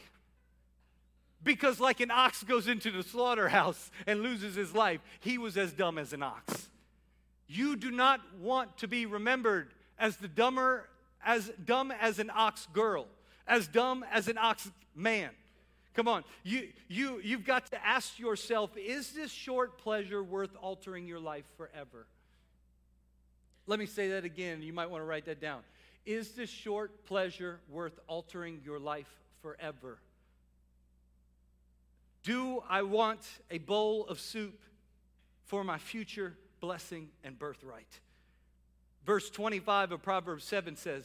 Because, 1.43 1.79
like 1.79 1.99
an 1.99 2.09
ox 2.09 2.43
goes 2.43 2.67
into 2.67 2.89
the 2.91 3.03
slaughterhouse 3.03 3.91
and 4.07 4.21
loses 4.21 4.55
his 4.55 4.73
life, 4.73 4.99
he 5.19 5.37
was 5.37 5.57
as 5.57 5.73
dumb 5.73 5.97
as 5.97 6.11
an 6.11 6.23
ox. 6.23 6.69
You 7.47 7.75
do 7.75 7.91
not 7.91 8.19
want 8.41 8.77
to 8.79 8.87
be 8.87 9.05
remembered 9.05 9.71
as 9.99 10.17
the 10.17 10.27
dumber 10.27 10.89
as 11.25 11.51
dumb 11.65 11.91
as 11.91 12.19
an 12.19 12.31
ox 12.33 12.67
girl, 12.71 13.07
as 13.47 13.67
dumb 13.67 14.05
as 14.11 14.27
an 14.27 14.37
ox 14.37 14.69
man. 14.95 15.31
Come 15.95 16.07
on, 16.07 16.23
you, 16.43 16.69
you, 16.87 17.19
you've 17.23 17.45
got 17.45 17.67
to 17.71 17.85
ask 17.85 18.19
yourself 18.19 18.71
is 18.77 19.11
this 19.11 19.31
short 19.31 19.77
pleasure 19.77 20.21
worth 20.21 20.55
altering 20.61 21.07
your 21.07 21.19
life 21.19 21.45
forever? 21.57 22.05
Let 23.67 23.79
me 23.79 23.85
say 23.85 24.09
that 24.09 24.25
again. 24.25 24.61
You 24.61 24.73
might 24.73 24.89
want 24.89 25.01
to 25.01 25.05
write 25.05 25.25
that 25.25 25.41
down. 25.41 25.61
Is 26.05 26.33
this 26.33 26.49
short 26.49 27.05
pleasure 27.05 27.59
worth 27.69 27.99
altering 28.07 28.61
your 28.63 28.77
life 28.77 29.09
forever? 29.41 29.97
Do 32.21 32.63
I 32.69 32.83
want 32.83 33.21
a 33.49 33.57
bowl 33.57 34.05
of 34.07 34.19
soup 34.19 34.59
for 35.45 35.63
my 35.63 35.77
future 35.77 36.35
blessing 36.59 37.09
and 37.23 37.39
birthright? 37.39 37.99
Verse 39.05 39.29
25 39.29 39.91
of 39.91 40.01
Proverbs 40.01 40.43
7 40.45 40.75
says, 40.75 41.03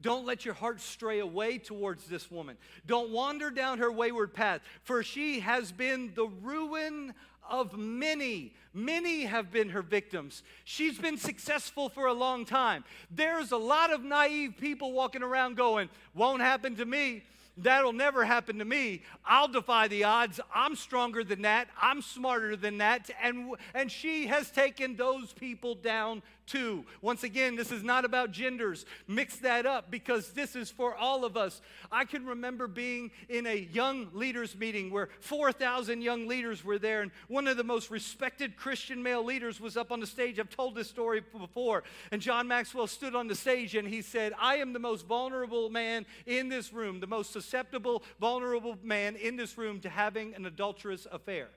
Don't 0.00 0.26
let 0.26 0.44
your 0.44 0.54
heart 0.54 0.80
stray 0.80 1.18
away 1.18 1.58
towards 1.58 2.06
this 2.06 2.30
woman. 2.30 2.56
Don't 2.86 3.10
wander 3.10 3.50
down 3.50 3.78
her 3.78 3.92
wayward 3.92 4.32
path, 4.32 4.62
for 4.82 5.02
she 5.02 5.40
has 5.40 5.70
been 5.70 6.12
the 6.14 6.26
ruin 6.26 7.14
of 7.48 7.76
many. 7.76 8.54
Many 8.72 9.24
have 9.24 9.50
been 9.50 9.68
her 9.70 9.82
victims. 9.82 10.42
She's 10.64 10.96
been 10.96 11.18
successful 11.18 11.90
for 11.90 12.06
a 12.06 12.14
long 12.14 12.46
time. 12.46 12.84
There's 13.10 13.52
a 13.52 13.56
lot 13.56 13.92
of 13.92 14.02
naive 14.02 14.56
people 14.58 14.92
walking 14.92 15.22
around 15.22 15.56
going, 15.56 15.90
Won't 16.14 16.40
happen 16.40 16.76
to 16.76 16.86
me. 16.86 17.24
That'll 17.58 17.92
never 17.92 18.24
happen 18.24 18.58
to 18.60 18.64
me. 18.64 19.02
I'll 19.26 19.48
defy 19.48 19.86
the 19.86 20.04
odds. 20.04 20.40
I'm 20.54 20.74
stronger 20.74 21.22
than 21.22 21.42
that. 21.42 21.68
I'm 21.80 22.00
smarter 22.00 22.56
than 22.56 22.78
that. 22.78 23.10
And, 23.22 23.54
and 23.74 23.92
she 23.92 24.26
has 24.28 24.50
taken 24.50 24.96
those 24.96 25.34
people 25.34 25.74
down 25.74 26.22
too. 26.46 26.84
Once 27.00 27.22
again, 27.22 27.56
this 27.56 27.72
is 27.72 27.82
not 27.82 28.04
about 28.04 28.30
genders. 28.32 28.84
Mix 29.06 29.36
that 29.36 29.66
up 29.66 29.90
because 29.90 30.32
this 30.32 30.56
is 30.56 30.70
for 30.70 30.94
all 30.94 31.24
of 31.24 31.36
us. 31.36 31.60
I 31.90 32.04
can 32.04 32.26
remember 32.26 32.68
being 32.68 33.10
in 33.28 33.46
a 33.46 33.68
young 33.72 34.08
leaders 34.12 34.56
meeting 34.56 34.90
where 34.90 35.08
4,000 35.20 36.02
young 36.02 36.26
leaders 36.26 36.64
were 36.64 36.78
there, 36.78 37.02
and 37.02 37.10
one 37.28 37.46
of 37.46 37.56
the 37.56 37.64
most 37.64 37.90
respected 37.90 38.56
Christian 38.56 39.02
male 39.02 39.24
leaders 39.24 39.60
was 39.60 39.76
up 39.76 39.92
on 39.92 40.00
the 40.00 40.06
stage. 40.06 40.38
I've 40.38 40.50
told 40.50 40.74
this 40.74 40.88
story 40.88 41.22
before. 41.38 41.84
And 42.10 42.20
John 42.20 42.48
Maxwell 42.48 42.86
stood 42.86 43.14
on 43.14 43.28
the 43.28 43.34
stage 43.34 43.74
and 43.74 43.86
he 43.88 44.02
said, 44.02 44.32
I 44.38 44.56
am 44.56 44.72
the 44.72 44.78
most 44.78 45.06
vulnerable 45.06 45.70
man 45.70 46.06
in 46.26 46.48
this 46.48 46.72
room, 46.72 47.00
the 47.00 47.06
most 47.06 47.32
susceptible, 47.32 48.02
vulnerable 48.20 48.76
man 48.82 49.16
in 49.16 49.36
this 49.36 49.56
room 49.56 49.80
to 49.80 49.88
having 49.88 50.34
an 50.34 50.46
adulterous 50.46 51.06
affair. 51.10 51.48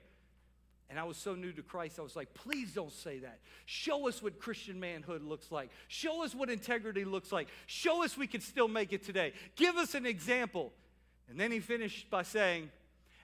And 0.88 1.00
I 1.00 1.04
was 1.04 1.16
so 1.16 1.34
new 1.34 1.52
to 1.52 1.62
Christ, 1.62 1.98
I 1.98 2.02
was 2.02 2.14
like, 2.14 2.32
please 2.34 2.72
don't 2.72 2.92
say 2.92 3.18
that. 3.18 3.40
Show 3.64 4.08
us 4.08 4.22
what 4.22 4.38
Christian 4.38 4.78
manhood 4.78 5.22
looks 5.22 5.50
like. 5.50 5.70
Show 5.88 6.22
us 6.22 6.34
what 6.34 6.48
integrity 6.48 7.04
looks 7.04 7.32
like. 7.32 7.48
Show 7.66 8.04
us 8.04 8.16
we 8.16 8.28
can 8.28 8.40
still 8.40 8.68
make 8.68 8.92
it 8.92 9.04
today. 9.04 9.32
Give 9.56 9.76
us 9.76 9.94
an 9.94 10.06
example. 10.06 10.72
And 11.28 11.40
then 11.40 11.50
he 11.50 11.58
finished 11.58 12.08
by 12.08 12.22
saying, 12.22 12.70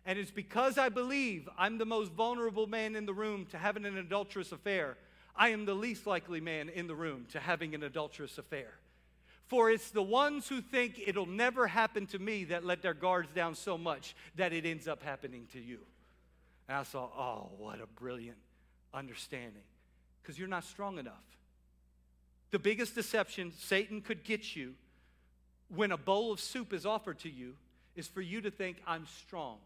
And 0.05 0.19
it's 0.19 0.33
because 0.33 0.77
I 0.77 0.89
believe 0.89 1.49
I'm 1.57 1.79
the 1.79 1.87
most 1.87 2.11
vulnerable 2.11 2.67
man 2.67 2.97
in 2.97 3.07
the 3.07 3.15
room 3.15 3.47
to 3.53 3.59
having 3.59 3.85
an 3.87 3.97
adulterous 3.97 4.51
affair, 4.51 4.97
I 5.37 5.51
am 5.51 5.65
the 5.65 5.75
least 5.75 6.07
likely 6.07 6.41
man 6.41 6.69
in 6.69 6.89
the 6.89 6.97
room 6.97 7.27
to 7.31 7.39
having 7.39 7.77
an 7.77 7.85
adulterous 7.85 8.39
affair. 8.39 8.75
For 9.47 9.71
it's 9.71 9.91
the 9.91 10.03
ones 10.03 10.49
who 10.49 10.61
think 10.61 11.01
it'll 11.07 11.27
never 11.27 11.67
happen 11.67 12.07
to 12.09 12.19
me 12.19 12.45
that 12.45 12.65
let 12.65 12.83
their 12.83 12.95
guards 12.95 13.29
down 13.35 13.55
so 13.55 13.79
much 13.79 14.17
that 14.37 14.53
it 14.53 14.67
ends 14.67 14.89
up 14.89 15.03
happening 15.03 15.47
to 15.53 15.61
you. 15.61 15.79
And 16.73 16.81
I 16.81 16.85
saw, 16.85 17.11
oh, 17.15 17.51
what 17.59 17.83
a 17.83 17.87
brilliant 17.87 18.39
understanding. 18.95 19.61
Because 20.23 20.39
you're 20.39 20.49
not 20.49 20.65
strong 20.65 20.97
enough. 20.97 21.23
The 22.51 22.59
biggest 22.59 22.95
deception 22.95 23.53
Satan 23.59 24.01
could 24.01 24.25
get 24.25 24.57
you 24.57 24.73
when 25.69 25.93
a 25.93 25.99
bowl 25.99 26.33
of 26.33 26.41
soup 26.41 26.73
is 26.73 26.87
offered 26.87 27.19
to 27.19 27.29
you 27.29 27.57
is 27.95 28.09
for 28.09 28.23
you 28.23 28.41
to 28.41 28.51
think, 28.51 28.79
I'm 28.87 29.05
strong, 29.05 29.59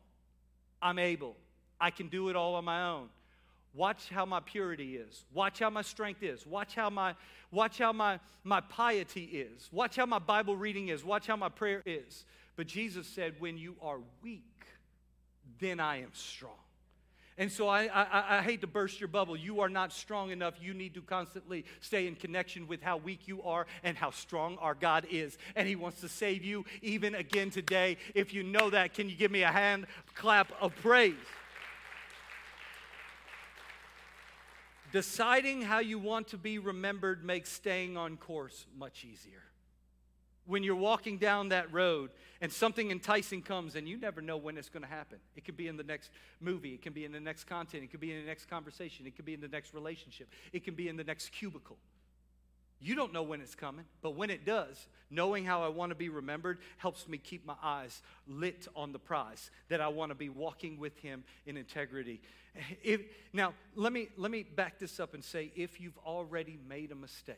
I'm 0.83 0.99
able, 0.99 1.37
I 1.81 1.93
can 1.93 2.09
do 2.09 2.29
it 2.29 2.35
all 2.35 2.57
on 2.57 2.65
my 2.65 2.83
own. 2.89 3.09
Watch 3.73 4.09
how 4.09 4.25
my 4.25 4.41
purity 4.41 4.97
is. 4.97 5.27
Watch 5.33 5.61
how 5.61 5.71
my 5.71 5.83
strength 5.83 6.25
is. 6.25 6.45
Watch 6.45 6.75
how 6.75 6.91
my 6.91 7.15
watch 7.53 7.79
how 7.79 7.93
my, 7.93 8.19
my 8.43 8.63
piety 8.63 9.27
is. 9.27 9.69
Watch 9.71 9.95
how 9.95 10.07
my 10.07 10.19
Bible 10.19 10.57
reading 10.57 10.89
is. 10.89 11.05
Watch 11.05 11.29
how 11.29 11.37
my 11.37 11.51
prayer 11.51 11.85
is. 11.87 12.25
But 12.57 12.67
Jesus 12.67 13.07
said, 13.07 13.35
when 13.39 13.57
you 13.59 13.77
are 13.81 14.01
weak, 14.25 14.43
then 15.61 15.79
I 15.79 15.99
am 15.99 16.11
strong. 16.13 16.66
And 17.39 17.53
so 17.53 17.69
I, 17.69 17.85
I, 17.85 18.39
I, 18.39 18.43
hate 18.43 18.63
to 18.63 18.67
burst 18.67 18.99
your 18.99 19.09
bubble. 19.09 19.37
You 19.37 19.61
are 19.61 19.69
not 19.69 19.93
strong 19.93 20.31
enough. 20.31 20.55
You 20.59 20.73
need 20.73 20.95
to 20.95 21.03
constantly 21.03 21.67
stay 21.81 22.07
in 22.07 22.15
connection 22.15 22.67
with 22.67 22.81
how 22.81 22.97
weak 22.97 23.29
you 23.29 23.43
are 23.43 23.67
and 23.83 23.95
how 23.95 24.11
strong 24.11 24.57
our 24.59 24.75
God 24.75 25.07
is. 25.11 25.37
And 25.55 25.69
He 25.69 25.77
wants 25.77 26.01
to 26.01 26.09
save 26.09 26.43
you 26.45 26.65
even 26.81 27.15
again 27.15 27.51
today. 27.51 27.99
If 28.15 28.33
you 28.33 28.43
know 28.43 28.71
that, 28.71 28.95
can 28.95 29.11
you 29.11 29.17
give 29.17 29.31
me 29.31 29.43
a 29.43 29.53
hand 29.53 29.87
clap 30.15 30.51
of 30.63 30.75
praise? 30.77 31.15
Deciding 34.93 35.61
how 35.61 35.81
you 35.81 35.99
want 35.99 36.29
to 36.29 36.39
be 36.39 36.59
remembered 36.59 37.23
makes 37.23 37.53
staying 37.53 37.99
on 37.99 38.17
course 38.17 38.65
much 38.79 39.05
easier. 39.05 39.43
When 40.47 40.63
you're 40.63 40.77
walking 40.77 41.19
down 41.19 41.51
that 41.51 41.73
road 41.73 42.11
and 42.41 42.53
something 42.53 42.91
enticing 42.91 43.43
comes 43.43 43.75
and 43.75 43.89
you 43.89 43.97
never 43.97 44.21
know 44.21 44.37
when 44.37 44.57
it's 44.57 44.69
going 44.69 44.83
to 44.83 44.89
happen. 44.89 45.19
It 45.35 45.45
could 45.45 45.57
be 45.57 45.69
in 45.69 45.77
the 45.77 45.83
next 45.83 46.11
movie, 46.41 46.75
it 46.75 46.83
can 46.83 46.93
be 46.93 47.05
in 47.05 47.13
the 47.13 47.21
next 47.21 47.45
content, 47.45 47.83
it 47.83 47.91
could 47.91 48.01
be 48.01 48.13
in 48.13 48.21
the 48.21 48.27
next 48.27 48.47
conversation, 48.49 49.07
it 49.07 49.17
could 49.17 49.25
be 49.25 49.35
in 49.35 49.41
the 49.41 49.49
next 49.49 49.75
relationship, 49.75 50.29
it 50.53 50.65
can 50.65 50.75
be 50.75 50.89
in 50.89 50.97
the 50.97 51.05
next 51.05 51.31
cubicle. 51.31 51.77
You 52.79 52.95
don't 52.95 53.13
know 53.13 53.23
when 53.23 53.41
it's 53.41 53.55
coming, 53.55 53.87
but 54.03 54.17
when 54.17 54.29
it 54.29 54.45
does, 54.45 54.89
knowing 55.11 55.47
how 55.47 55.63
I 55.63 55.69
want 55.69 55.91
to 55.91 55.97
be 55.97 56.11
remembered 56.11 56.59
helps 56.77 57.09
me 57.09 57.17
keep 57.17 57.47
my 57.47 57.57
eyes 57.63 58.03
lit 58.29 58.69
on 58.77 58.93
the 58.93 58.99
prize 58.99 59.51
that 59.69 59.81
I 59.81 59.89
want 59.89 60.11
to 60.11 60.15
be 60.15 60.29
walking 60.29 60.79
with 60.79 60.99
Him 60.99 61.25
in 61.47 61.57
integrity. 61.57 62.21
If, 62.83 63.01
now, 63.33 63.55
let 63.75 63.93
me, 63.93 64.09
let 64.17 64.31
me 64.31 64.43
back 64.43 64.79
this 64.79 65.01
up 65.01 65.15
and 65.15 65.25
say 65.25 65.53
if 65.57 65.81
you've 65.81 65.99
already 65.99 66.59
made 66.69 66.93
a 66.93 66.95
mistake, 66.95 67.37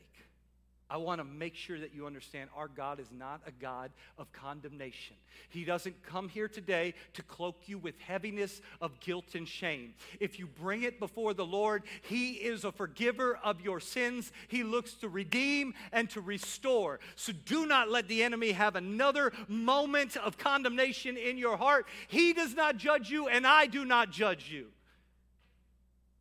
I 0.90 0.96
want 0.96 1.20
to 1.20 1.24
make 1.24 1.54
sure 1.54 1.78
that 1.78 1.94
you 1.94 2.06
understand 2.06 2.48
our 2.56 2.68
God 2.68 2.98
is 2.98 3.10
not 3.12 3.42
a 3.46 3.50
God 3.50 3.90
of 4.16 4.32
condemnation. 4.32 5.16
He 5.50 5.64
doesn't 5.64 6.02
come 6.02 6.30
here 6.30 6.48
today 6.48 6.94
to 7.12 7.22
cloak 7.22 7.56
you 7.66 7.76
with 7.76 7.98
heaviness 8.00 8.62
of 8.80 8.98
guilt 9.00 9.34
and 9.34 9.46
shame. 9.46 9.92
If 10.18 10.38
you 10.38 10.46
bring 10.46 10.84
it 10.84 10.98
before 10.98 11.34
the 11.34 11.44
Lord, 11.44 11.82
He 12.00 12.32
is 12.32 12.64
a 12.64 12.72
forgiver 12.72 13.38
of 13.44 13.60
your 13.60 13.80
sins. 13.80 14.32
He 14.48 14.62
looks 14.62 14.94
to 14.94 15.10
redeem 15.10 15.74
and 15.92 16.08
to 16.10 16.22
restore. 16.22 17.00
So 17.16 17.34
do 17.44 17.66
not 17.66 17.90
let 17.90 18.08
the 18.08 18.22
enemy 18.22 18.52
have 18.52 18.74
another 18.74 19.32
moment 19.46 20.16
of 20.16 20.38
condemnation 20.38 21.18
in 21.18 21.36
your 21.36 21.58
heart. 21.58 21.86
He 22.08 22.32
does 22.32 22.54
not 22.54 22.78
judge 22.78 23.10
you, 23.10 23.28
and 23.28 23.46
I 23.46 23.66
do 23.66 23.84
not 23.84 24.10
judge 24.10 24.50
you. 24.50 24.68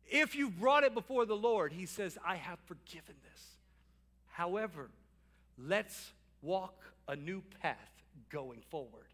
If 0.06 0.34
you've 0.34 0.58
brought 0.58 0.84
it 0.84 0.92
before 0.92 1.24
the 1.24 1.36
Lord, 1.36 1.72
He 1.72 1.86
says, 1.86 2.18
I 2.22 2.36
have 2.36 2.58
forgiven 2.66 3.14
this. 3.24 3.57
However, 4.38 4.88
let's 5.58 6.12
walk 6.42 6.84
a 7.08 7.16
new 7.16 7.42
path 7.60 7.90
going 8.30 8.60
forward. 8.70 9.08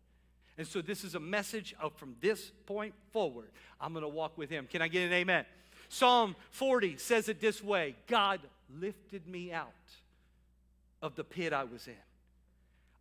And 0.59 0.67
so 0.67 0.83
this 0.83 1.03
is 1.03 1.15
a 1.15 1.21
message 1.21 1.75
of 1.81 1.95
from 1.95 2.15
this 2.21 2.53
point 2.67 2.93
forward, 3.11 3.49
I'm 3.81 3.95
going 3.95 4.03
to 4.03 4.09
walk 4.09 4.37
with 4.37 4.51
him. 4.51 4.69
Can 4.71 4.83
I 4.83 4.89
get 4.89 5.07
an 5.07 5.15
amen? 5.15 5.47
Psalm 5.89 6.37
40 6.51 6.99
says 6.99 7.31
it 7.31 7.41
this 7.41 7.65
way 7.65 7.97
God 8.07 8.41
lifted 8.79 9.27
me 9.27 9.51
out 9.51 9.73
of 11.01 11.15
the 11.15 11.25
pit 11.25 11.55
I 11.55 11.65
was 11.65 11.89
in. 11.89 11.95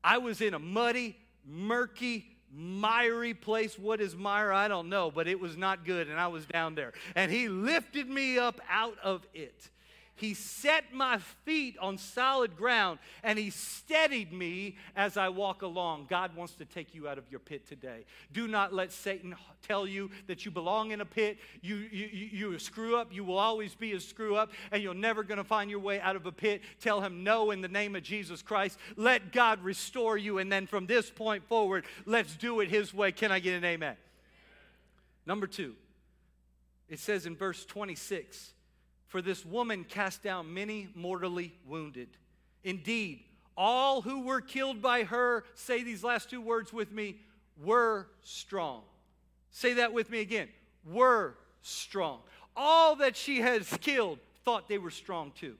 I 0.01 0.19
was 0.19 0.39
in 0.39 0.53
a 0.53 0.59
muddy, 0.59 1.17
murky, 1.45 2.25
miry 2.53 3.33
place. 3.33 3.77
What 3.77 3.99
is 3.99 4.15
mire? 4.15 4.53
I 4.53 4.69
don't 4.69 4.87
know, 4.87 5.11
but 5.11 5.27
it 5.27 5.41
was 5.41 5.57
not 5.57 5.83
good, 5.83 6.07
and 6.07 6.17
I 6.17 6.27
was 6.27 6.45
down 6.45 6.75
there. 6.75 6.93
And 7.15 7.29
He 7.29 7.49
lifted 7.49 8.07
me 8.07 8.37
up 8.37 8.61
out 8.69 8.97
of 9.03 9.27
it. 9.33 9.69
He 10.15 10.35
set 10.35 10.93
my 10.93 11.17
feet 11.17 11.75
on 11.79 11.97
solid 11.97 12.55
ground 12.55 12.99
and 13.23 13.39
He 13.39 13.49
steadied 13.49 14.31
me 14.31 14.77
as 14.95 15.17
I 15.17 15.29
walk 15.29 15.63
along. 15.63 16.05
God 16.09 16.35
wants 16.35 16.53
to 16.55 16.65
take 16.65 16.93
you 16.93 17.07
out 17.07 17.17
of 17.17 17.23
your 17.31 17.39
pit 17.39 17.67
today. 17.67 18.05
Do 18.31 18.47
not 18.47 18.73
let 18.73 18.91
Satan 18.91 19.35
tell 19.67 19.87
you 19.87 20.11
that 20.27 20.45
you 20.45 20.51
belong 20.51 20.91
in 20.91 21.01
a 21.01 21.05
pit. 21.05 21.39
You, 21.61 21.77
you, 21.77 22.09
you, 22.31 22.59
screw 22.59 22.95
up. 22.95 23.11
You 23.11 23.23
will 23.23 23.39
always 23.39 23.73
be 23.73 23.93
a 23.93 23.99
screw 23.99 24.35
up 24.35 24.51
and 24.71 24.83
you're 24.83 24.93
never 24.93 25.23
going 25.23 25.39
to 25.39 25.43
find 25.43 25.69
your 25.69 25.79
way 25.79 25.99
out 25.99 26.15
of 26.15 26.27
a 26.27 26.31
pit. 26.31 26.61
Tell 26.79 27.01
him 27.01 27.23
no 27.23 27.49
in 27.49 27.61
the 27.61 27.67
name 27.67 27.95
of 27.95 28.03
Jesus 28.03 28.43
Christ. 28.43 28.77
Let 28.95 29.31
God 29.31 29.63
restore 29.63 30.17
you. 30.17 30.37
And 30.37 30.51
then 30.51 30.67
from 30.67 30.85
this 30.85 31.09
point 31.09 31.43
forward, 31.47 31.85
let's 32.05 32.35
do 32.35 32.59
it 32.59 32.69
His 32.69 32.93
way. 32.93 33.11
Can 33.11 33.31
I 33.31 33.39
get 33.39 33.55
an 33.55 33.65
amen? 33.65 33.95
Number 35.25 35.47
two, 35.47 35.75
it 36.87 36.99
says 36.99 37.25
in 37.25 37.35
verse 37.35 37.65
26 37.65 38.52
for 39.13 39.21
this 39.21 39.45
woman 39.45 39.83
cast 39.83 40.23
down 40.23 40.51
many 40.55 40.87
mortally 40.95 41.53
wounded. 41.67 42.07
Indeed, 42.63 43.19
all 43.55 44.01
who 44.01 44.23
were 44.23 44.41
killed 44.41 44.81
by 44.81 45.03
her, 45.03 45.43
say 45.53 45.83
these 45.83 46.03
last 46.03 46.31
two 46.31 46.41
words 46.41 46.73
with 46.73 46.91
me, 46.91 47.17
were 47.63 48.07
strong. 48.23 48.81
Say 49.51 49.73
that 49.73 49.93
with 49.93 50.09
me 50.09 50.19
again. 50.19 50.47
Were 50.83 51.35
strong. 51.61 52.21
All 52.57 52.95
that 52.95 53.15
she 53.15 53.41
has 53.41 53.77
killed 53.81 54.17
thought 54.45 54.67
they 54.67 54.79
were 54.79 54.89
strong 54.89 55.31
too 55.39 55.57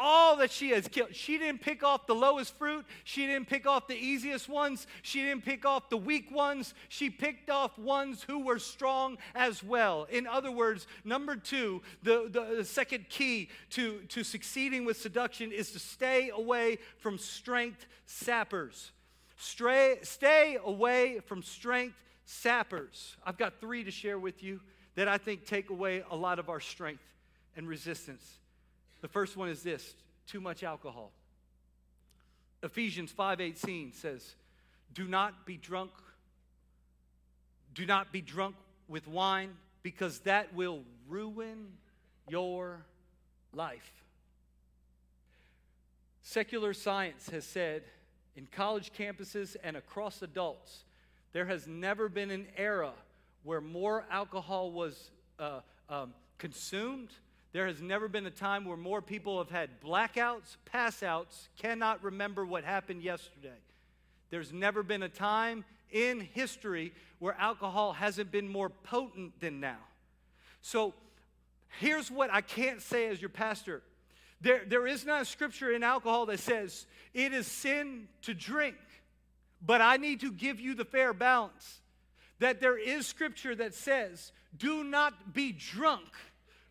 all 0.00 0.36
that 0.36 0.50
she 0.50 0.70
has 0.70 0.88
killed. 0.88 1.14
She 1.14 1.36
didn't 1.38 1.60
pick 1.60 1.84
off 1.84 2.06
the 2.06 2.14
lowest 2.14 2.56
fruit. 2.56 2.86
She 3.04 3.26
didn't 3.26 3.48
pick 3.48 3.66
off 3.66 3.86
the 3.86 3.94
easiest 3.94 4.48
ones. 4.48 4.86
She 5.02 5.20
didn't 5.20 5.44
pick 5.44 5.66
off 5.66 5.90
the 5.90 5.96
weak 5.98 6.30
ones. 6.30 6.72
She 6.88 7.10
picked 7.10 7.50
off 7.50 7.78
ones 7.78 8.22
who 8.22 8.40
were 8.40 8.58
strong 8.58 9.18
as 9.34 9.62
well. 9.62 10.06
In 10.10 10.26
other 10.26 10.50
words, 10.50 10.86
number 11.04 11.36
two, 11.36 11.82
the, 12.02 12.28
the, 12.30 12.56
the 12.56 12.64
second 12.64 13.10
key 13.10 13.50
to, 13.70 14.00
to 14.08 14.24
succeeding 14.24 14.86
with 14.86 14.96
seduction 14.96 15.52
is 15.52 15.70
to 15.72 15.78
stay 15.78 16.30
away 16.30 16.78
from 16.98 17.18
strength 17.18 17.86
sappers. 18.06 18.92
Stray, 19.36 19.98
stay 20.02 20.58
away 20.64 21.20
from 21.26 21.42
strength 21.42 21.96
sappers. 22.24 23.16
I've 23.24 23.38
got 23.38 23.60
three 23.60 23.84
to 23.84 23.90
share 23.90 24.18
with 24.18 24.42
you 24.42 24.60
that 24.94 25.08
I 25.08 25.18
think 25.18 25.44
take 25.44 25.70
away 25.70 26.02
a 26.10 26.16
lot 26.16 26.38
of 26.38 26.48
our 26.48 26.60
strength 26.60 27.04
and 27.56 27.68
resistance. 27.68 28.39
The 29.00 29.08
first 29.08 29.36
one 29.36 29.48
is 29.48 29.62
this 29.62 29.94
too 30.26 30.40
much 30.40 30.62
alcohol. 30.62 31.12
Ephesians 32.62 33.12
5:18 33.12 33.92
says, 33.92 34.36
"Do 34.92 35.06
not 35.06 35.46
be 35.46 35.56
drunk 35.56 35.92
do 37.72 37.86
not 37.86 38.10
be 38.10 38.20
drunk 38.20 38.56
with 38.88 39.06
wine 39.06 39.56
because 39.82 40.20
that 40.20 40.52
will 40.52 40.84
ruin 41.08 41.78
your 42.28 42.84
life." 43.52 44.04
Secular 46.22 46.74
science 46.74 47.28
has 47.30 47.46
said 47.46 47.84
in 48.36 48.46
college 48.46 48.92
campuses 48.92 49.56
and 49.62 49.76
across 49.76 50.22
adults, 50.22 50.84
there 51.32 51.46
has 51.46 51.66
never 51.66 52.08
been 52.08 52.30
an 52.30 52.46
era 52.56 52.92
where 53.42 53.60
more 53.60 54.04
alcohol 54.10 54.70
was 54.70 55.10
uh, 55.38 55.60
um, 55.88 56.14
consumed 56.38 57.10
there 57.52 57.66
has 57.66 57.80
never 57.80 58.08
been 58.08 58.26
a 58.26 58.30
time 58.30 58.64
where 58.64 58.76
more 58.76 59.02
people 59.02 59.38
have 59.38 59.50
had 59.50 59.80
blackouts, 59.80 60.56
passouts, 60.64 61.48
cannot 61.58 62.02
remember 62.02 62.46
what 62.46 62.64
happened 62.64 63.02
yesterday. 63.02 63.58
There's 64.30 64.52
never 64.52 64.82
been 64.82 65.02
a 65.02 65.08
time 65.08 65.64
in 65.90 66.20
history 66.20 66.92
where 67.18 67.34
alcohol 67.38 67.92
hasn't 67.92 68.30
been 68.30 68.48
more 68.48 68.70
potent 68.70 69.40
than 69.40 69.58
now. 69.58 69.78
So 70.62 70.94
here's 71.80 72.10
what 72.10 72.32
I 72.32 72.40
can't 72.40 72.80
say 72.80 73.08
as 73.08 73.20
your 73.20 73.30
pastor 73.30 73.82
there, 74.40 74.62
there 74.66 74.86
is 74.86 75.04
not 75.04 75.22
a 75.22 75.24
scripture 75.24 75.70
in 75.70 75.82
alcohol 75.82 76.26
that 76.26 76.40
says 76.40 76.86
it 77.12 77.32
is 77.32 77.46
sin 77.46 78.08
to 78.22 78.32
drink, 78.32 78.76
but 79.64 79.82
I 79.82 79.98
need 79.98 80.20
to 80.20 80.32
give 80.32 80.60
you 80.60 80.74
the 80.74 80.84
fair 80.84 81.12
balance. 81.12 81.80
That 82.38 82.60
there 82.60 82.78
is 82.78 83.06
scripture 83.06 83.54
that 83.56 83.74
says, 83.74 84.32
do 84.56 84.82
not 84.82 85.34
be 85.34 85.52
drunk 85.52 86.08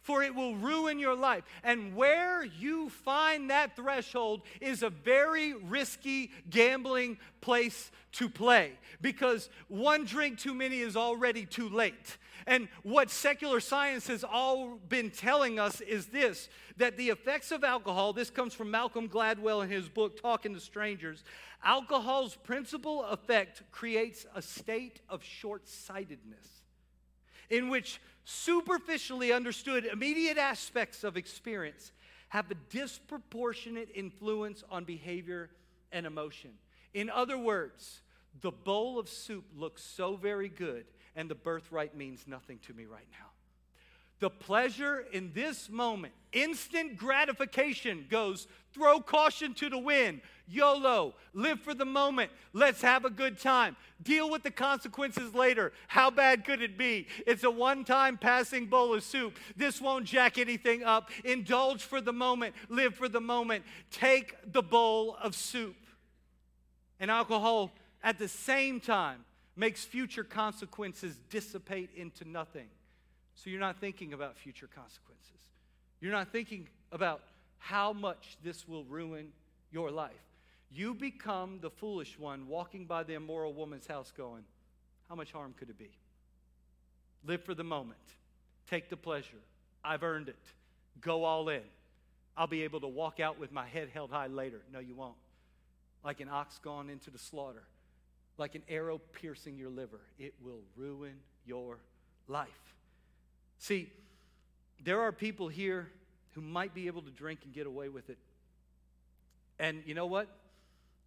for 0.01 0.23
it 0.23 0.33
will 0.33 0.55
ruin 0.55 0.99
your 0.99 1.15
life. 1.15 1.43
And 1.63 1.95
where 1.95 2.43
you 2.43 2.89
find 2.89 3.49
that 3.49 3.75
threshold 3.75 4.41
is 4.61 4.83
a 4.83 4.89
very 4.89 5.53
risky 5.53 6.31
gambling 6.49 7.17
place 7.41 7.91
to 8.13 8.29
play 8.29 8.73
because 9.01 9.49
one 9.67 10.05
drink 10.05 10.39
too 10.39 10.53
many 10.53 10.79
is 10.79 10.95
already 10.95 11.45
too 11.45 11.69
late. 11.69 12.17
And 12.47 12.67
what 12.83 13.11
secular 13.11 13.59
science 13.59 14.07
has 14.07 14.23
all 14.23 14.79
been 14.89 15.11
telling 15.11 15.59
us 15.59 15.81
is 15.81 16.07
this 16.07 16.49
that 16.77 16.95
the 16.95 17.09
effects 17.09 17.51
of 17.51 17.63
alcohol, 17.65 18.13
this 18.13 18.29
comes 18.29 18.53
from 18.53 18.71
Malcolm 18.71 19.09
Gladwell 19.09 19.63
in 19.63 19.69
his 19.69 19.89
book, 19.89 20.19
Talking 20.19 20.53
to 20.53 20.61
Strangers, 20.61 21.25
alcohol's 21.63 22.35
principal 22.35 23.03
effect 23.03 23.63
creates 23.71 24.25
a 24.33 24.41
state 24.41 25.01
of 25.09 25.21
short 25.23 25.67
sightedness 25.67 26.58
in 27.49 27.69
which 27.69 27.99
superficially 28.25 29.31
understood 29.31 29.85
immediate 29.85 30.37
aspects 30.37 31.03
of 31.03 31.17
experience 31.17 31.91
have 32.29 32.49
a 32.51 32.55
disproportionate 32.69 33.89
influence 33.95 34.63
on 34.69 34.83
behavior 34.83 35.49
and 35.91 36.05
emotion. 36.05 36.51
In 36.93 37.09
other 37.09 37.37
words, 37.37 38.01
the 38.41 38.51
bowl 38.51 38.99
of 38.99 39.09
soup 39.09 39.45
looks 39.57 39.83
so 39.83 40.15
very 40.15 40.49
good 40.49 40.85
and 41.15 41.29
the 41.29 41.35
birthright 41.35 41.95
means 41.95 42.25
nothing 42.27 42.59
to 42.67 42.73
me 42.73 42.85
right 42.85 43.07
now. 43.11 43.28
The 44.19 44.29
pleasure 44.29 45.05
in 45.13 45.31
this 45.33 45.69
moment, 45.69 46.13
instant 46.33 46.97
gratification 46.97 48.05
goes 48.09 48.47
throw 48.73 48.99
caution 48.99 49.53
to 49.55 49.69
the 49.69 49.77
wind. 49.77 50.21
YOLO, 50.47 51.13
live 51.33 51.61
for 51.61 51.73
the 51.73 51.85
moment. 51.85 52.31
Let's 52.53 52.81
have 52.81 53.05
a 53.05 53.09
good 53.09 53.39
time. 53.39 53.77
Deal 54.01 54.29
with 54.29 54.43
the 54.43 54.51
consequences 54.51 55.33
later. 55.33 55.71
How 55.87 56.09
bad 56.09 56.43
could 56.43 56.61
it 56.61 56.77
be? 56.77 57.07
It's 57.25 57.43
a 57.43 57.51
one 57.51 57.85
time 57.85 58.17
passing 58.17 58.65
bowl 58.65 58.93
of 58.93 59.03
soup. 59.03 59.37
This 59.55 59.79
won't 59.79 60.05
jack 60.05 60.37
anything 60.37 60.83
up. 60.83 61.11
Indulge 61.23 61.83
for 61.83 62.01
the 62.01 62.13
moment. 62.13 62.55
Live 62.67 62.95
for 62.95 63.07
the 63.07 63.21
moment. 63.21 63.63
Take 63.91 64.35
the 64.51 64.63
bowl 64.63 65.17
of 65.21 65.35
soup. 65.35 65.75
And 66.99 67.09
alcohol 67.09 67.71
at 68.03 68.19
the 68.19 68.27
same 68.27 68.79
time 68.79 69.23
makes 69.55 69.85
future 69.85 70.23
consequences 70.23 71.19
dissipate 71.29 71.89
into 71.95 72.27
nothing. 72.27 72.67
So 73.39 73.49
you're 73.49 73.59
not 73.59 73.79
thinking 73.79 74.13
about 74.13 74.37
future 74.37 74.67
consequences. 74.67 75.25
You're 76.01 76.11
not 76.11 76.31
thinking 76.31 76.67
about 76.91 77.21
how 77.57 77.93
much 77.93 78.37
this 78.43 78.67
will 78.67 78.83
ruin 78.85 79.29
your 79.71 79.91
life. 79.91 80.11
You 80.71 80.93
become 80.93 81.59
the 81.61 81.69
foolish 81.69 82.19
one 82.19 82.47
walking 82.47 82.85
by 82.85 83.03
the 83.03 83.13
immoral 83.13 83.53
woman's 83.53 83.87
house 83.87 84.11
going, 84.15 84.43
How 85.07 85.15
much 85.15 85.31
harm 85.31 85.53
could 85.57 85.69
it 85.69 85.77
be? 85.77 85.91
Live 87.25 87.43
for 87.43 87.53
the 87.53 87.63
moment. 87.63 87.99
Take 88.69 88.89
the 88.89 88.97
pleasure. 88.97 89.41
I've 89.83 90.03
earned 90.03 90.29
it. 90.29 90.35
Go 91.01 91.23
all 91.23 91.49
in. 91.49 91.63
I'll 92.37 92.47
be 92.47 92.63
able 92.63 92.81
to 92.81 92.87
walk 92.87 93.19
out 93.19 93.39
with 93.39 93.51
my 93.51 93.67
head 93.67 93.89
held 93.93 94.11
high 94.11 94.27
later. 94.27 94.61
No, 94.71 94.79
you 94.79 94.95
won't. 94.95 95.15
Like 96.03 96.19
an 96.19 96.29
ox 96.29 96.59
gone 96.59 96.89
into 96.89 97.09
the 97.09 97.17
slaughter 97.17 97.63
like 98.39 98.55
an 98.55 98.63
arrow 98.69 98.99
piercing 99.11 99.57
your 99.57 99.69
liver. 99.69 99.99
It 100.17 100.33
will 100.41 100.61
ruin 100.75 101.15
your 101.45 101.77
life. 102.27 102.47
See, 103.59 103.91
there 104.83 105.01
are 105.01 105.11
people 105.11 105.47
here 105.47 105.89
who 106.33 106.41
might 106.41 106.73
be 106.73 106.87
able 106.87 107.01
to 107.01 107.11
drink 107.11 107.41
and 107.43 107.53
get 107.53 107.67
away 107.67 107.89
with 107.89 108.09
it. 108.09 108.17
And 109.59 109.83
you 109.85 109.93
know 109.93 110.05
what? 110.05 110.27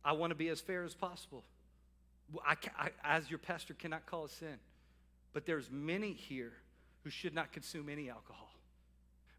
I 0.05 0.13
want 0.13 0.31
to 0.31 0.35
be 0.35 0.49
as 0.49 0.61
fair 0.61 0.85
as 0.85 0.95
possible. 0.95 1.45
I, 2.47 2.57
I, 2.79 2.91
as 3.05 3.31
your 3.31 3.39
pastor, 3.39 3.75
cannot 3.75 4.07
call 4.07 4.27
a 4.27 4.29
sin. 4.29 4.57
But 5.33 5.47
there's 5.47 5.71
many 5.71 6.13
here 6.13 6.53
who 7.05 7.11
should 7.11 7.35
not 7.35 7.53
consume 7.53 7.89
any 7.89 8.11
alcohol. 8.11 8.51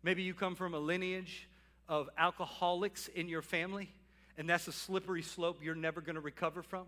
Maybe 0.01 0.23
you 0.23 0.33
come 0.33 0.55
from 0.55 0.73
a 0.73 0.79
lineage 0.79 1.47
of 1.87 2.09
alcoholics 2.17 3.07
in 3.09 3.29
your 3.29 3.41
family, 3.41 3.91
and 4.37 4.49
that's 4.49 4.67
a 4.67 4.71
slippery 4.71 5.21
slope 5.21 5.59
you're 5.61 5.75
never 5.75 6.01
going 6.01 6.15
to 6.15 6.21
recover 6.21 6.63
from. 6.63 6.85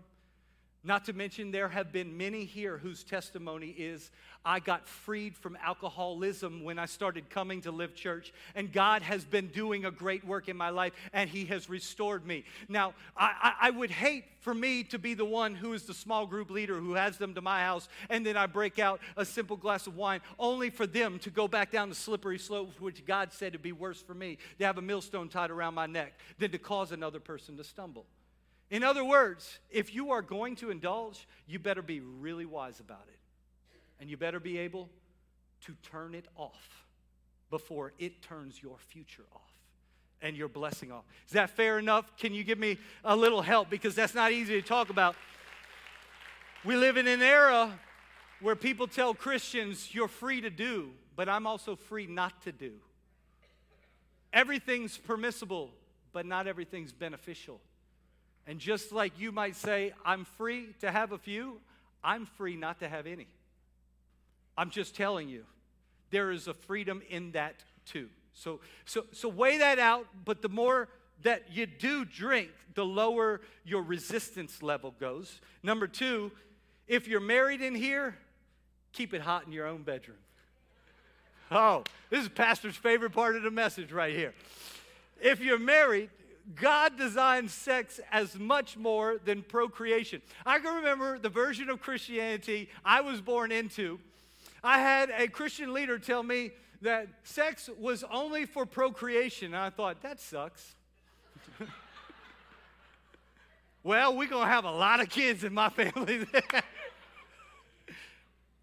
Not 0.86 1.04
to 1.06 1.12
mention, 1.12 1.50
there 1.50 1.68
have 1.68 1.90
been 1.90 2.16
many 2.16 2.44
here 2.44 2.78
whose 2.78 3.02
testimony 3.02 3.74
is 3.76 4.12
I 4.44 4.60
got 4.60 4.86
freed 4.86 5.36
from 5.36 5.58
alcoholism 5.60 6.62
when 6.62 6.78
I 6.78 6.86
started 6.86 7.28
coming 7.28 7.60
to 7.62 7.72
LiFT 7.72 7.96
Church, 7.96 8.32
and 8.54 8.72
God 8.72 9.02
has 9.02 9.24
been 9.24 9.48
doing 9.48 9.84
a 9.84 9.90
great 9.90 10.24
work 10.24 10.48
in 10.48 10.56
my 10.56 10.70
life, 10.70 10.92
and 11.12 11.28
He 11.28 11.46
has 11.46 11.68
restored 11.68 12.24
me. 12.24 12.44
Now, 12.68 12.94
I, 13.16 13.54
I, 13.62 13.70
would 13.70 13.90
hate 13.90 14.26
for 14.38 14.54
me 14.54 14.84
to 14.84 14.98
be 15.00 15.14
the 15.14 15.24
one 15.24 15.56
who 15.56 15.72
is 15.72 15.82
the 15.82 15.92
small 15.92 16.24
group 16.24 16.50
leader 16.50 16.78
who 16.78 16.94
has 16.94 17.18
them 17.18 17.34
to 17.34 17.40
my 17.40 17.62
house, 17.62 17.88
and 18.08 18.24
then 18.24 18.36
I 18.36 18.46
break 18.46 18.78
out 18.78 19.00
a 19.16 19.24
simple 19.24 19.56
glass 19.56 19.88
of 19.88 19.96
wine, 19.96 20.20
only 20.38 20.70
for 20.70 20.86
them 20.86 21.18
to 21.20 21.30
go 21.30 21.48
back 21.48 21.72
down 21.72 21.88
the 21.88 21.96
slippery 21.96 22.38
slope, 22.38 22.70
which 22.78 23.04
God 23.04 23.32
said 23.32 23.54
would 23.54 23.62
be 23.62 23.72
worse 23.72 24.00
for 24.00 24.14
me 24.14 24.38
to 24.60 24.64
have 24.64 24.78
a 24.78 24.82
millstone 24.82 25.28
tied 25.28 25.50
around 25.50 25.74
my 25.74 25.86
neck 25.86 26.12
than 26.38 26.52
to 26.52 26.58
cause 26.58 26.92
another 26.92 27.18
person 27.18 27.56
to 27.56 27.64
stumble. 27.64 28.06
In 28.70 28.82
other 28.82 29.04
words, 29.04 29.58
if 29.70 29.94
you 29.94 30.10
are 30.10 30.22
going 30.22 30.56
to 30.56 30.70
indulge, 30.70 31.28
you 31.46 31.58
better 31.58 31.82
be 31.82 32.00
really 32.00 32.46
wise 32.46 32.80
about 32.80 33.04
it. 33.08 33.18
And 34.00 34.10
you 34.10 34.16
better 34.16 34.40
be 34.40 34.58
able 34.58 34.90
to 35.62 35.74
turn 35.90 36.14
it 36.14 36.26
off 36.36 36.84
before 37.50 37.92
it 37.98 38.22
turns 38.22 38.60
your 38.62 38.76
future 38.78 39.24
off 39.34 39.40
and 40.20 40.36
your 40.36 40.48
blessing 40.48 40.90
off. 40.90 41.04
Is 41.26 41.32
that 41.32 41.50
fair 41.50 41.78
enough? 41.78 42.16
Can 42.16 42.34
you 42.34 42.44
give 42.44 42.58
me 42.58 42.78
a 43.04 43.14
little 43.14 43.42
help? 43.42 43.70
Because 43.70 43.94
that's 43.94 44.14
not 44.14 44.32
easy 44.32 44.60
to 44.60 44.66
talk 44.66 44.90
about. 44.90 45.14
We 46.64 46.76
live 46.76 46.96
in 46.96 47.06
an 47.06 47.22
era 47.22 47.78
where 48.40 48.56
people 48.56 48.86
tell 48.86 49.14
Christians, 49.14 49.94
you're 49.94 50.08
free 50.08 50.40
to 50.40 50.50
do, 50.50 50.90
but 51.14 51.28
I'm 51.28 51.46
also 51.46 51.76
free 51.76 52.06
not 52.06 52.42
to 52.42 52.52
do. 52.52 52.72
Everything's 54.32 54.98
permissible, 54.98 55.70
but 56.12 56.26
not 56.26 56.46
everything's 56.46 56.92
beneficial. 56.92 57.60
And 58.46 58.58
just 58.58 58.92
like 58.92 59.18
you 59.18 59.32
might 59.32 59.56
say, 59.56 59.92
I'm 60.04 60.24
free 60.24 60.68
to 60.80 60.90
have 60.90 61.12
a 61.12 61.18
few, 61.18 61.60
I'm 62.04 62.26
free 62.26 62.56
not 62.56 62.78
to 62.80 62.88
have 62.88 63.06
any. 63.06 63.26
I'm 64.56 64.70
just 64.70 64.94
telling 64.96 65.28
you, 65.28 65.44
there 66.10 66.30
is 66.30 66.46
a 66.46 66.54
freedom 66.54 67.02
in 67.10 67.32
that 67.32 67.56
too. 67.84 68.08
So, 68.32 68.60
so, 68.84 69.04
so 69.12 69.28
weigh 69.28 69.58
that 69.58 69.78
out, 69.78 70.06
but 70.24 70.42
the 70.42 70.48
more 70.48 70.88
that 71.22 71.44
you 71.50 71.66
do 71.66 72.04
drink, 72.04 72.50
the 72.74 72.84
lower 72.84 73.40
your 73.64 73.82
resistance 73.82 74.62
level 74.62 74.94
goes. 75.00 75.40
Number 75.62 75.86
two, 75.86 76.30
if 76.86 77.08
you're 77.08 77.20
married 77.20 77.62
in 77.62 77.74
here, 77.74 78.16
keep 78.92 79.14
it 79.14 79.22
hot 79.22 79.46
in 79.46 79.52
your 79.52 79.66
own 79.66 79.82
bedroom. 79.82 80.18
Oh, 81.50 81.84
this 82.10 82.22
is 82.22 82.28
Pastor's 82.28 82.76
favorite 82.76 83.12
part 83.12 83.36
of 83.36 83.42
the 83.42 83.50
message 83.50 83.92
right 83.92 84.14
here. 84.14 84.34
If 85.20 85.40
you're 85.40 85.58
married, 85.58 86.10
God 86.54 86.96
designed 86.96 87.50
sex 87.50 87.98
as 88.12 88.38
much 88.38 88.76
more 88.76 89.18
than 89.24 89.42
procreation. 89.42 90.22
I 90.44 90.58
can 90.60 90.76
remember 90.76 91.18
the 91.18 91.28
version 91.28 91.68
of 91.68 91.80
Christianity 91.80 92.68
I 92.84 93.00
was 93.00 93.20
born 93.20 93.50
into. 93.50 93.98
I 94.62 94.78
had 94.78 95.10
a 95.10 95.26
Christian 95.28 95.72
leader 95.72 95.98
tell 95.98 96.22
me 96.22 96.52
that 96.82 97.08
sex 97.24 97.68
was 97.78 98.04
only 98.12 98.46
for 98.46 98.64
procreation. 98.64 99.54
And 99.54 99.56
I 99.56 99.70
thought, 99.70 100.02
that 100.02 100.20
sucks. 100.20 100.74
well, 103.82 104.16
we're 104.16 104.28
going 104.28 104.46
to 104.46 104.52
have 104.52 104.64
a 104.64 104.70
lot 104.70 105.00
of 105.00 105.08
kids 105.08 105.42
in 105.42 105.52
my 105.52 105.68
family. 105.68 106.26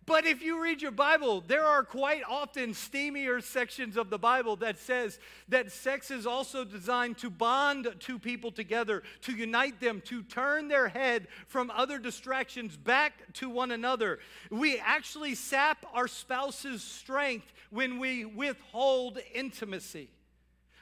But 0.06 0.26
if 0.26 0.42
you 0.42 0.62
read 0.62 0.82
your 0.82 0.92
Bible, 0.92 1.42
there 1.46 1.63
are 1.63 1.84
quite 1.84 2.24
often 2.28 2.72
steamier 2.72 3.42
sections 3.42 3.96
of 3.96 4.10
the 4.10 4.18
Bible 4.18 4.58
that 4.58 4.78
says 4.78 5.18
that 5.48 5.72
sex 5.72 6.12
is 6.12 6.28
also 6.28 6.66
designed 6.66 7.18
to 7.20 7.30
bond 7.30 7.88
two 8.00 8.20
people 8.20 8.52
together, 8.52 9.04
to 9.22 9.32
unite 9.34 9.80
them, 9.80 10.02
to 10.06 10.24
turn 10.24 10.68
their 10.68 10.89
head 10.89 11.28
from 11.48 11.72
other 11.72 12.00
distractions 12.00 12.76
back 12.76 13.13
to 13.34 13.50
one 13.50 13.72
another. 13.72 14.20
We 14.50 14.78
actually 14.80 15.36
sap 15.36 15.86
our 15.94 16.08
spouse's 16.08 16.84
strength 16.84 17.54
when 17.70 17.98
we 18.00 18.26
withhold 18.26 19.20
intimacy. 19.34 20.10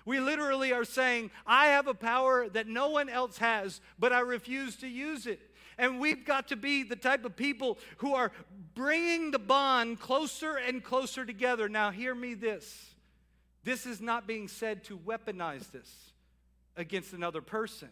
We 0.03 0.19
literally 0.19 0.73
are 0.73 0.83
saying, 0.83 1.29
I 1.45 1.67
have 1.67 1.85
a 1.85 1.93
power 1.93 2.49
that 2.49 2.67
no 2.67 2.89
one 2.89 3.07
else 3.07 3.37
has, 3.37 3.81
but 3.99 4.11
I 4.11 4.21
refuse 4.21 4.77
to 4.77 4.87
use 4.87 5.27
it. 5.27 5.50
And 5.81 5.99
we've 5.99 6.23
got 6.23 6.49
to 6.49 6.55
be 6.55 6.83
the 6.83 6.95
type 6.95 7.25
of 7.25 7.35
people 7.35 7.79
who 7.97 8.13
are 8.13 8.31
bringing 8.75 9.31
the 9.31 9.39
bond 9.39 9.99
closer 9.99 10.55
and 10.55 10.83
closer 10.83 11.25
together. 11.25 11.67
Now, 11.67 11.89
hear 11.89 12.13
me 12.13 12.35
this 12.35 12.93
this 13.63 13.87
is 13.87 13.99
not 13.99 14.27
being 14.27 14.47
said 14.47 14.83
to 14.85 14.97
weaponize 14.97 15.71
this 15.71 15.91
against 16.77 17.13
another 17.13 17.41
person. 17.41 17.89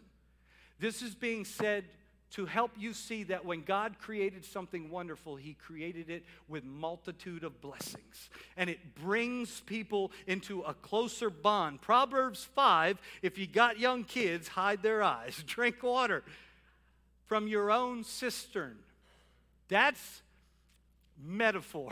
This 0.79 1.01
is 1.01 1.15
being 1.15 1.45
said 1.45 1.85
to 2.31 2.45
help 2.45 2.71
you 2.77 2.93
see 2.93 3.23
that 3.23 3.43
when 3.43 3.61
God 3.61 3.97
created 3.99 4.45
something 4.45 4.91
wonderful, 4.91 5.35
He 5.35 5.55
created 5.55 6.11
it 6.11 6.23
with 6.47 6.63
multitude 6.63 7.43
of 7.43 7.59
blessings. 7.59 8.29
And 8.55 8.69
it 8.69 8.93
brings 8.93 9.61
people 9.61 10.11
into 10.27 10.61
a 10.61 10.75
closer 10.75 11.31
bond. 11.31 11.81
Proverbs 11.81 12.43
5 12.55 12.99
if 13.23 13.39
you 13.39 13.47
got 13.47 13.79
young 13.79 14.03
kids, 14.03 14.47
hide 14.47 14.83
their 14.83 15.01
eyes, 15.01 15.43
drink 15.47 15.81
water 15.81 16.23
from 17.29 17.47
your 17.47 17.69
own 17.69 18.03
cistern. 18.03 18.75
That's 19.67 20.23
metaphor. 21.23 21.91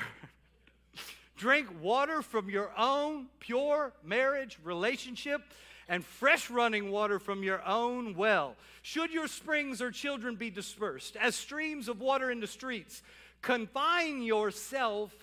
Drink 1.37 1.67
water 1.79 2.23
from 2.23 2.49
your 2.49 2.71
own 2.75 3.27
pure 3.39 3.93
marriage 4.03 4.57
relationship 4.63 5.41
and 5.87 6.03
fresh 6.03 6.49
running 6.49 6.89
water 6.89 7.19
from 7.19 7.43
your 7.43 7.63
own 7.67 8.15
well. 8.15 8.55
Should 8.81 9.13
your 9.13 9.27
springs 9.27 9.79
or 9.79 9.91
children 9.91 10.35
be 10.35 10.49
dispersed 10.49 11.15
as 11.15 11.35
streams 11.35 11.87
of 11.87 12.01
water 12.01 12.31
in 12.31 12.39
the 12.39 12.47
streets, 12.47 13.03
confine 13.43 14.23
yourself 14.23 15.13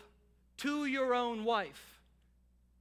to 0.59 0.86
your 0.86 1.12
own 1.12 1.43
wife. 1.45 1.99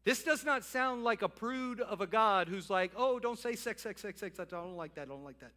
This 0.04 0.22
does 0.22 0.46
not 0.46 0.64
sound 0.64 1.04
like 1.04 1.24
a 1.24 1.30
prude 1.30 1.82
of 1.82 2.00
a 2.00 2.08
God 2.08 2.48
who's 2.48 2.70
like, 2.70 2.92
oh, 2.96 3.18
don't 3.18 3.40
say 3.40 3.56
sex, 3.56 3.82
sex, 3.82 4.02
sex, 4.02 4.20
sex. 4.20 4.40
I 4.40 4.44
don't 4.44 4.78
like 4.78 4.94
that. 4.94 5.04
I 5.04 5.06
don't 5.06 5.24
like 5.24 5.40
that. 5.40 5.52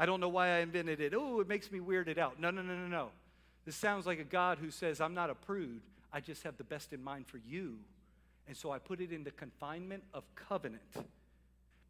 I 0.00 0.06
don't 0.06 0.18
know 0.18 0.30
why 0.30 0.48
I 0.48 0.58
invented 0.60 0.98
it. 1.02 1.12
Oh, 1.14 1.40
it 1.40 1.46
makes 1.46 1.70
me 1.70 1.78
weirded 1.78 2.16
out. 2.16 2.40
No, 2.40 2.50
no, 2.50 2.62
no, 2.62 2.74
no, 2.74 2.86
no. 2.86 3.10
This 3.66 3.76
sounds 3.76 4.06
like 4.06 4.18
a 4.18 4.24
God 4.24 4.56
who 4.56 4.70
says, 4.70 4.98
I'm 4.98 5.12
not 5.12 5.28
a 5.28 5.34
prude. 5.34 5.82
I 6.10 6.20
just 6.20 6.42
have 6.44 6.56
the 6.56 6.64
best 6.64 6.94
in 6.94 7.04
mind 7.04 7.26
for 7.26 7.36
you. 7.36 7.76
And 8.48 8.56
so 8.56 8.70
I 8.70 8.78
put 8.78 9.02
it 9.02 9.12
in 9.12 9.24
the 9.24 9.30
confinement 9.30 10.02
of 10.14 10.24
covenant 10.34 10.80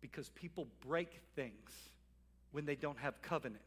because 0.01 0.29
people 0.31 0.67
break 0.85 1.21
things 1.37 1.71
when 2.51 2.67
they 2.67 2.75
don't 2.75 2.99
have 2.99 3.23
covenant. 3.23 3.63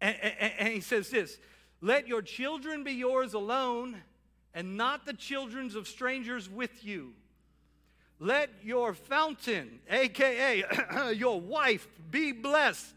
And, 0.00 0.14
and, 0.22 0.52
and, 0.60 0.68
he 0.68 0.80
says 0.80 1.10
this 1.10 1.38
let 1.80 2.06
your 2.06 2.22
children 2.22 2.84
be 2.84 2.92
yours 2.92 3.34
alone 3.34 4.00
and 4.54 4.76
not 4.76 5.06
the 5.06 5.12
children's 5.12 5.74
of 5.74 5.88
strangers 5.88 6.48
with 6.48 6.84
you. 6.84 7.14
Let 8.18 8.50
your 8.62 8.94
fountain, 8.94 9.80
aka 9.90 10.64
your 11.14 11.40
wife, 11.40 11.88
be 12.10 12.32
blessed 12.32 12.94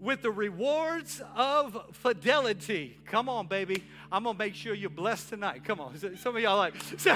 with 0.00 0.22
the 0.22 0.30
rewards 0.30 1.20
of 1.34 1.76
fidelity. 1.92 2.96
Come 3.06 3.28
on, 3.28 3.46
baby. 3.46 3.84
I'm 4.10 4.24
gonna 4.24 4.38
make 4.38 4.54
sure 4.54 4.74
you're 4.74 4.90
blessed 4.90 5.28
tonight. 5.30 5.64
Come 5.64 5.80
on. 5.80 5.96
Some 6.16 6.36
of 6.36 6.42
y'all 6.42 6.56
like, 6.56 6.74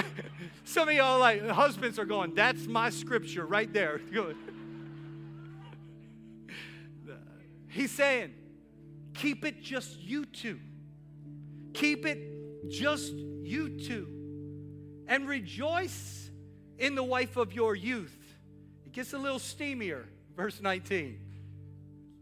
some 0.63 0.89
of 0.89 0.95
y'all 0.95 1.19
like, 1.19 1.47
husbands 1.47 1.97
are 1.97 2.05
going, 2.05 2.35
that's 2.35 2.65
my 2.65 2.89
scripture 2.89 3.45
right 3.45 3.71
there. 3.71 4.01
He's 7.69 7.91
saying, 7.91 8.33
keep 9.15 9.45
it 9.45 9.61
just 9.61 9.99
you 9.99 10.25
two. 10.25 10.59
Keep 11.73 12.05
it 12.05 12.69
just 12.69 13.13
you 13.13 13.69
two. 13.79 14.07
And 15.07 15.27
rejoice 15.27 16.22
in 16.83 16.95
the 16.95 17.03
wife 17.03 17.37
of 17.37 17.53
your 17.53 17.75
youth. 17.75 18.13
It 18.85 18.91
gets 18.91 19.13
a 19.13 19.17
little 19.17 19.39
steamier, 19.39 20.03
verse 20.35 20.59
19. 20.61 21.17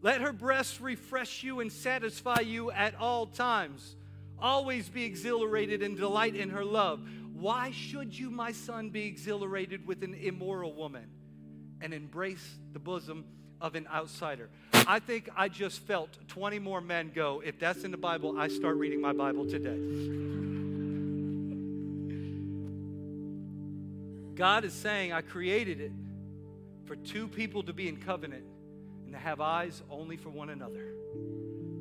Let 0.04 0.22
her 0.22 0.32
breasts 0.32 0.80
refresh 0.80 1.42
you 1.42 1.62
and 1.62 1.72
satisfy 1.72 2.42
you 2.42 2.70
at 2.70 2.94
all 2.96 3.26
times. 3.26 3.96
Always 4.38 4.88
be 4.88 5.04
exhilarated 5.04 5.82
and 5.82 5.98
delight 5.98 6.36
in 6.36 6.52
her 6.52 6.64
love. 6.64 7.02
Why 7.34 7.72
should 7.72 8.18
you, 8.18 8.30
my 8.30 8.52
son, 8.52 8.92
be 8.92 9.08
exhilarated 9.08 9.88
with 9.88 10.04
an 10.04 10.14
immoral 10.14 10.74
woman 10.74 11.10
and 11.82 11.92
embrace 11.92 12.58
the 12.72 12.80
bosom 12.80 13.26
of 13.60 13.74
an 13.74 13.88
outsider? 13.92 14.50
I 14.86 15.00
think 15.00 15.28
I 15.36 15.50
just 15.50 15.80
felt 15.80 16.20
20 16.28 16.60
more 16.60 16.82
men 16.82 17.12
go, 17.16 17.42
if 17.44 17.58
that's 17.58 17.84
in 17.84 17.90
the 17.90 17.98
Bible, 17.98 18.38
I 18.38 18.48
start 18.48 18.76
reading 18.78 19.02
my 19.02 19.14
Bible 19.14 19.50
today. 19.50 20.71
God 24.36 24.66
is 24.66 24.74
saying, 24.74 25.14
I 25.14 25.22
created 25.22 25.80
it 25.82 25.92
for 26.86 26.96
two 26.96 27.28
people 27.28 27.64
to 27.64 27.74
be 27.74 27.88
in 27.88 27.98
covenant 27.98 28.46
and 29.06 29.14
to 29.14 29.20
have 29.20 29.42
eyes 29.42 29.82
only 29.90 30.18
for 30.18 30.30
one 30.30 30.50
another. 30.50 30.94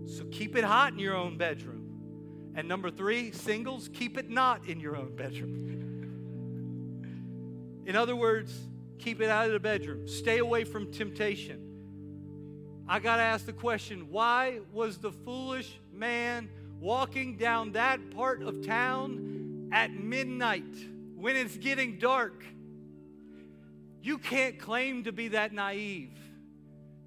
So 0.07 0.24
keep 0.30 0.57
it 0.57 0.64
hot 0.64 0.92
in 0.92 0.98
your 0.98 1.16
own 1.16 1.36
bedroom. 1.36 2.53
And 2.55 2.66
number 2.66 2.90
three, 2.90 3.30
singles, 3.30 3.88
keep 3.92 4.18
it 4.18 4.28
not 4.28 4.66
in 4.66 4.80
your 4.80 4.96
own 4.96 5.14
bedroom. 5.14 5.66
in 7.86 7.96
other 7.96 8.16
words, 8.16 8.53
keep 8.98 9.20
it 9.20 9.30
out 9.30 9.46
of 9.46 9.53
the 9.53 9.61
bedroom. 9.61 10.09
Stay 10.09 10.38
away 10.38 10.64
from 10.64 10.90
temptation. 10.92 11.66
I 12.88 12.98
got 12.98 13.16
to 13.16 13.22
ask 13.22 13.46
the 13.46 13.53
question 13.53 14.11
why 14.11 14.59
was 14.72 14.98
the 14.98 15.12
foolish 15.12 15.78
man 15.92 16.51
walking 16.80 17.36
down 17.36 17.72
that 17.72 18.11
part 18.11 18.42
of 18.42 18.66
town 18.66 19.68
at 19.70 19.92
midnight 19.92 20.64
when 21.20 21.36
it's 21.36 21.56
getting 21.56 21.98
dark? 21.98 22.44
You 24.02 24.18
can't 24.18 24.58
claim 24.58 25.04
to 25.04 25.12
be 25.12 25.28
that 25.28 25.52
naive. 25.52 26.16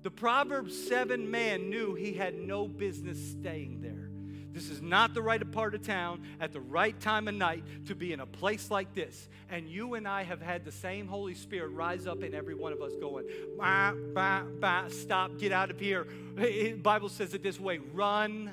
The 0.03 0.11
Proverbs 0.11 0.88
7 0.88 1.32
man 1.32 1.70
knew 1.70 1.95
he 1.95 2.14
had 2.14 2.36
no 2.36 2.68
business 2.68 3.18
staying 3.32 3.82
there. 3.82 4.09
This 4.53 4.70
is 4.70 4.84
not 4.84 5.16
the 5.16 5.22
right 5.22 5.51
part 5.51 5.74
of 5.74 5.82
town 5.82 6.22
at 6.39 6.53
the 6.53 6.61
right 6.61 6.99
time 6.99 7.28
of 7.28 7.34
night 7.34 7.64
to 7.88 7.95
be 7.95 8.14
in 8.14 8.20
a 8.20 8.26
place 8.26 8.70
like 8.70 8.93
this. 8.93 9.28
And 9.49 9.68
you 9.68 9.95
and 9.95 10.07
I 10.07 10.22
have 10.24 10.41
had 10.41 10.64
the 10.64 10.72
same 10.72 11.07
Holy 11.07 11.34
Spirit 11.34 11.70
rise 11.70 12.05
up 12.05 12.22
in 12.22 12.36
every 12.36 12.53
one 12.53 12.72
of 12.72 12.82
us 12.82 12.91
going, 13.01 13.26
bah, 13.57 13.93
bah, 14.14 14.43
bah, 14.59 14.89
stop, 14.89 15.39
get 15.39 15.51
out 15.51 15.72
of 15.72 15.80
here. 15.80 16.05
The 16.36 16.74
Bible 16.74 17.09
says 17.09 17.34
it 17.34 17.41
this 17.41 17.59
way 17.59 17.80
run 17.93 18.51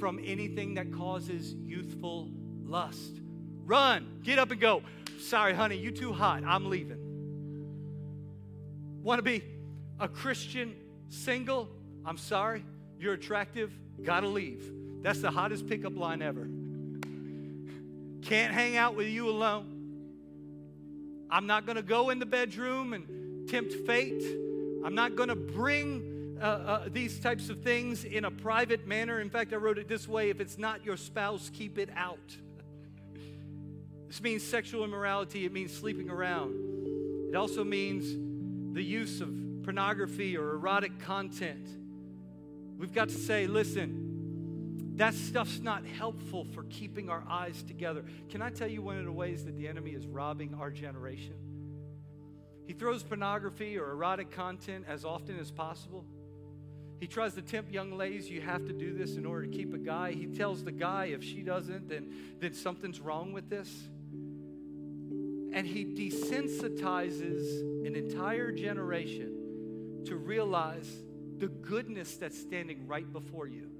from 0.00 0.18
anything 0.24 0.74
that 0.74 0.90
causes 0.92 1.54
youthful 1.54 2.30
lust. 2.64 3.20
Run, 3.66 4.20
get 4.22 4.38
up 4.38 4.50
and 4.50 4.60
go. 4.60 4.82
Sorry, 5.22 5.54
honey, 5.54 5.76
you 5.76 5.90
too 5.90 6.12
hot. 6.12 6.42
I'm 6.44 6.68
leaving. 6.68 6.98
Want 9.02 9.18
to 9.18 9.22
be 9.22 9.42
a 9.98 10.08
Christian 10.08 10.74
single? 11.08 11.68
I'm 12.04 12.18
sorry, 12.18 12.64
you're 12.98 13.14
attractive, 13.14 13.72
gotta 14.02 14.28
leave. 14.28 14.62
That's 15.02 15.20
the 15.20 15.30
hottest 15.30 15.66
pickup 15.66 15.96
line 15.96 16.22
ever. 16.22 16.48
Can't 18.22 18.52
hang 18.52 18.76
out 18.76 18.94
with 18.94 19.08
you 19.08 19.28
alone. 19.28 19.72
I'm 21.30 21.46
not 21.46 21.66
going 21.66 21.76
to 21.76 21.82
go 21.82 22.10
in 22.10 22.18
the 22.18 22.26
bedroom 22.26 22.92
and 22.92 23.48
tempt 23.48 23.72
fate. 23.86 24.22
I'm 24.84 24.94
not 24.94 25.16
going 25.16 25.30
to 25.30 25.34
bring 25.34 26.36
uh, 26.40 26.44
uh, 26.44 26.88
these 26.92 27.18
types 27.18 27.48
of 27.48 27.62
things 27.62 28.04
in 28.04 28.26
a 28.26 28.30
private 28.30 28.86
manner. 28.86 29.20
In 29.20 29.30
fact, 29.30 29.52
I 29.52 29.56
wrote 29.56 29.78
it 29.78 29.88
this 29.88 30.06
way 30.06 30.30
if 30.30 30.40
it's 30.40 30.58
not 30.58 30.84
your 30.84 30.96
spouse, 30.96 31.50
keep 31.52 31.78
it 31.78 31.88
out. 31.96 32.36
This 34.12 34.20
means 34.20 34.42
sexual 34.42 34.84
immorality, 34.84 35.46
it 35.46 35.54
means 35.54 35.72
sleeping 35.72 36.10
around. 36.10 36.54
It 37.30 37.34
also 37.34 37.64
means 37.64 38.14
the 38.74 38.82
use 38.82 39.22
of 39.22 39.34
pornography 39.62 40.36
or 40.36 40.50
erotic 40.50 40.98
content. 40.98 41.66
We've 42.76 42.92
got 42.92 43.08
to 43.08 43.14
say, 43.14 43.46
listen, 43.46 44.92
that 44.96 45.14
stuff's 45.14 45.60
not 45.60 45.86
helpful 45.86 46.46
for 46.52 46.64
keeping 46.64 47.08
our 47.08 47.24
eyes 47.26 47.62
together. 47.62 48.04
Can 48.28 48.42
I 48.42 48.50
tell 48.50 48.68
you 48.68 48.82
one 48.82 48.98
of 48.98 49.06
the 49.06 49.12
ways 49.12 49.46
that 49.46 49.56
the 49.56 49.66
enemy 49.66 49.92
is 49.92 50.06
robbing 50.06 50.56
our 50.60 50.70
generation? 50.70 51.36
He 52.66 52.74
throws 52.74 53.02
pornography 53.02 53.78
or 53.78 53.92
erotic 53.92 54.30
content 54.30 54.84
as 54.86 55.06
often 55.06 55.38
as 55.38 55.50
possible. 55.50 56.04
He 57.00 57.06
tries 57.06 57.32
to 57.32 57.40
tempt 57.40 57.72
young 57.72 57.96
ladies, 57.96 58.28
you 58.28 58.42
have 58.42 58.66
to 58.66 58.74
do 58.74 58.92
this 58.92 59.16
in 59.16 59.24
order 59.24 59.46
to 59.46 59.56
keep 59.56 59.72
a 59.72 59.78
guy. 59.78 60.12
He 60.12 60.26
tells 60.26 60.62
the 60.62 60.70
guy 60.70 61.06
if 61.06 61.24
she 61.24 61.40
doesn't, 61.40 61.88
then, 61.88 62.12
then 62.40 62.52
something's 62.52 63.00
wrong 63.00 63.32
with 63.32 63.48
this. 63.48 63.88
And 65.52 65.66
he 65.66 65.84
desensitizes 65.84 67.60
an 67.86 67.94
entire 67.94 68.52
generation 68.52 70.02
to 70.06 70.16
realize 70.16 70.90
the 71.38 71.48
goodness 71.48 72.16
that's 72.16 72.38
standing 72.38 72.86
right 72.86 73.10
before 73.12 73.46
you 73.46 73.70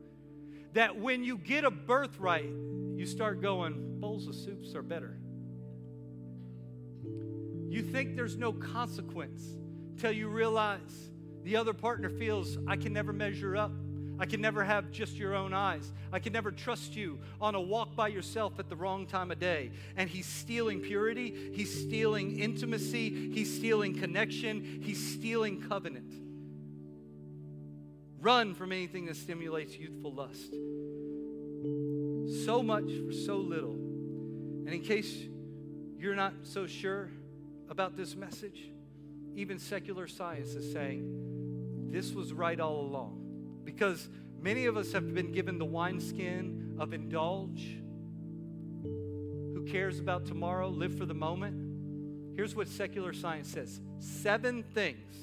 that 0.72 0.98
when 0.98 1.22
you 1.22 1.36
get 1.36 1.64
a 1.64 1.70
birthright, 1.70 2.50
you 2.94 3.06
start 3.06 3.42
going, 3.42 4.00
bowls 4.00 4.26
of 4.26 4.34
soups 4.34 4.74
are 4.74 4.82
better. 4.82 5.18
You 7.68 7.82
think 7.82 8.16
there's 8.16 8.36
no 8.36 8.52
consequence 8.52 9.42
till 9.98 10.12
you 10.12 10.28
realize 10.28 11.10
the 11.44 11.56
other 11.56 11.72
partner 11.72 12.08
feels, 12.08 12.56
I 12.66 12.76
can 12.76 12.92
never 12.92 13.12
measure 13.12 13.56
up. 13.56 13.72
I 14.22 14.24
can 14.24 14.40
never 14.40 14.62
have 14.62 14.92
just 14.92 15.16
your 15.16 15.34
own 15.34 15.52
eyes. 15.52 15.92
I 16.12 16.20
can 16.20 16.32
never 16.32 16.52
trust 16.52 16.94
you 16.94 17.18
on 17.40 17.56
a 17.56 17.60
walk 17.60 17.96
by 17.96 18.06
yourself 18.06 18.60
at 18.60 18.68
the 18.68 18.76
wrong 18.76 19.04
time 19.04 19.32
of 19.32 19.40
day. 19.40 19.72
And 19.96 20.08
he's 20.08 20.26
stealing 20.26 20.78
purity, 20.78 21.50
he's 21.52 21.76
stealing 21.82 22.38
intimacy, 22.38 23.32
he's 23.32 23.52
stealing 23.52 23.98
connection, 23.98 24.80
he's 24.80 25.14
stealing 25.14 25.60
covenant. 25.62 26.14
Run 28.20 28.54
from 28.54 28.70
anything 28.70 29.06
that 29.06 29.16
stimulates 29.16 29.76
youthful 29.76 30.14
lust. 30.14 30.54
So 32.46 32.62
much 32.62 32.92
for 33.04 33.12
so 33.12 33.38
little. 33.38 33.72
And 33.72 34.68
in 34.68 34.82
case 34.82 35.16
you're 35.98 36.14
not 36.14 36.32
so 36.44 36.68
sure 36.68 37.10
about 37.68 37.96
this 37.96 38.14
message, 38.14 38.70
even 39.34 39.58
secular 39.58 40.06
science 40.06 40.50
is 40.50 40.72
saying 40.72 41.88
this 41.90 42.12
was 42.12 42.32
right 42.32 42.60
all 42.60 42.82
along. 42.82 43.21
Because 43.64 44.08
many 44.40 44.66
of 44.66 44.76
us 44.76 44.92
have 44.92 45.14
been 45.14 45.32
given 45.32 45.58
the 45.58 45.64
wineskin 45.64 46.76
of 46.78 46.92
indulge. 46.92 47.78
Who 48.82 49.66
cares 49.70 49.98
about 49.98 50.26
tomorrow? 50.26 50.68
Live 50.68 50.96
for 50.96 51.06
the 51.06 51.14
moment. 51.14 52.34
Here's 52.34 52.54
what 52.54 52.68
secular 52.68 53.12
science 53.12 53.48
says 53.48 53.80
seven 53.98 54.62
things, 54.62 55.14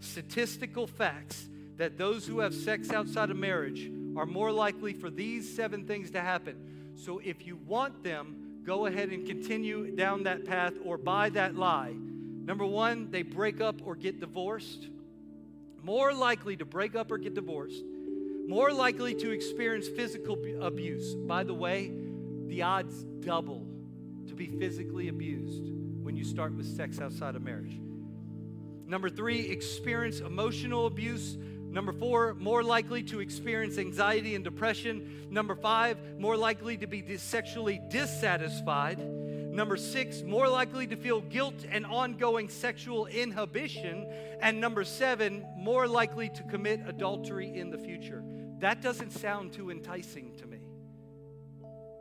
statistical 0.00 0.86
facts 0.86 1.48
that 1.76 1.98
those 1.98 2.26
who 2.26 2.40
have 2.40 2.54
sex 2.54 2.90
outside 2.92 3.30
of 3.30 3.36
marriage 3.36 3.90
are 4.16 4.26
more 4.26 4.50
likely 4.50 4.92
for 4.92 5.10
these 5.10 5.54
seven 5.54 5.86
things 5.86 6.10
to 6.10 6.20
happen. 6.20 6.94
So 6.96 7.20
if 7.22 7.46
you 7.46 7.56
want 7.56 8.02
them, 8.02 8.62
go 8.64 8.86
ahead 8.86 9.10
and 9.10 9.26
continue 9.26 9.94
down 9.94 10.24
that 10.24 10.44
path 10.44 10.74
or 10.84 10.98
buy 10.98 11.30
that 11.30 11.54
lie. 11.54 11.94
Number 11.94 12.66
one, 12.66 13.10
they 13.10 13.22
break 13.22 13.60
up 13.60 13.80
or 13.84 13.94
get 13.94 14.20
divorced. 14.20 14.88
More 15.88 16.12
likely 16.12 16.54
to 16.58 16.66
break 16.66 16.94
up 16.94 17.10
or 17.10 17.16
get 17.16 17.32
divorced. 17.32 17.82
More 18.46 18.70
likely 18.74 19.14
to 19.14 19.30
experience 19.30 19.88
physical 19.88 20.36
abuse. 20.60 21.14
By 21.14 21.44
the 21.44 21.54
way, 21.54 21.90
the 22.46 22.60
odds 22.60 23.04
double 23.20 23.66
to 24.26 24.34
be 24.34 24.48
physically 24.48 25.08
abused 25.08 25.72
when 26.02 26.14
you 26.14 26.24
start 26.24 26.52
with 26.52 26.66
sex 26.66 27.00
outside 27.00 27.36
of 27.36 27.42
marriage. 27.42 27.80
Number 28.86 29.08
three, 29.08 29.48
experience 29.48 30.20
emotional 30.20 30.84
abuse. 30.84 31.38
Number 31.38 31.94
four, 31.94 32.34
more 32.34 32.62
likely 32.62 33.02
to 33.04 33.20
experience 33.20 33.78
anxiety 33.78 34.34
and 34.34 34.44
depression. 34.44 35.28
Number 35.30 35.54
five, 35.54 35.96
more 36.18 36.36
likely 36.36 36.76
to 36.76 36.86
be 36.86 37.16
sexually 37.16 37.80
dissatisfied. 37.88 38.98
Number 39.58 39.76
six, 39.76 40.22
more 40.22 40.48
likely 40.48 40.86
to 40.86 40.94
feel 40.94 41.20
guilt 41.20 41.64
and 41.68 41.84
ongoing 41.84 42.48
sexual 42.48 43.06
inhibition. 43.06 44.06
And 44.40 44.60
number 44.60 44.84
seven, 44.84 45.44
more 45.56 45.88
likely 45.88 46.28
to 46.28 46.44
commit 46.44 46.82
adultery 46.86 47.58
in 47.58 47.70
the 47.70 47.76
future. 47.76 48.22
That 48.60 48.82
doesn't 48.82 49.10
sound 49.10 49.52
too 49.52 49.72
enticing 49.72 50.36
to 50.36 50.46
me. 50.46 50.60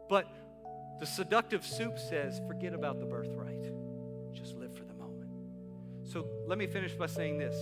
But 0.07 0.31
the 0.99 1.07
seductive 1.07 1.65
soup 1.65 1.97
says, 1.97 2.39
forget 2.45 2.75
about 2.75 2.99
the 2.99 3.07
birthright. 3.07 3.71
Just 4.33 4.55
live 4.55 4.77
for 4.77 4.83
the 4.83 4.93
moment. 4.93 5.31
So 6.03 6.27
let 6.45 6.59
me 6.59 6.67
finish 6.67 6.93
by 6.93 7.07
saying 7.07 7.39
this 7.39 7.55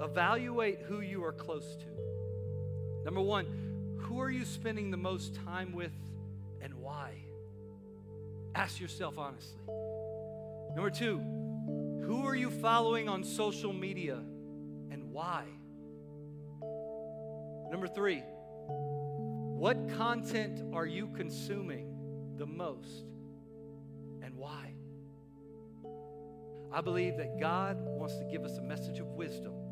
evaluate 0.00 0.82
who 0.82 1.00
you 1.00 1.24
are 1.24 1.32
close 1.32 1.74
to. 1.78 3.04
Number 3.04 3.22
one, 3.22 3.96
who 4.02 4.20
are 4.20 4.30
you 4.30 4.44
spending 4.44 4.92
the 4.92 4.96
most 4.96 5.34
time 5.44 5.72
with 5.72 5.90
and 6.60 6.74
why? 6.74 7.24
Ask 8.54 8.80
yourself 8.80 9.18
honestly. 9.18 9.60
Number 10.74 10.90
two, 10.90 11.18
who 12.06 12.24
are 12.24 12.34
you 12.34 12.50
following 12.50 13.08
on 13.08 13.24
social 13.24 13.72
media 13.72 14.16
and 14.90 15.10
why? 15.10 15.44
Number 17.70 17.88
three, 17.88 18.22
what 18.68 19.88
content 19.96 20.62
are 20.74 20.86
you 20.86 21.08
consuming 21.08 22.34
the 22.36 22.46
most 22.46 23.06
and 24.22 24.36
why? 24.36 24.74
I 26.72 26.80
believe 26.80 27.16
that 27.16 27.40
God 27.40 27.78
wants 27.80 28.16
to 28.18 28.24
give 28.24 28.44
us 28.44 28.58
a 28.58 28.62
message 28.62 28.98
of 28.98 29.06
wisdom 29.06 29.63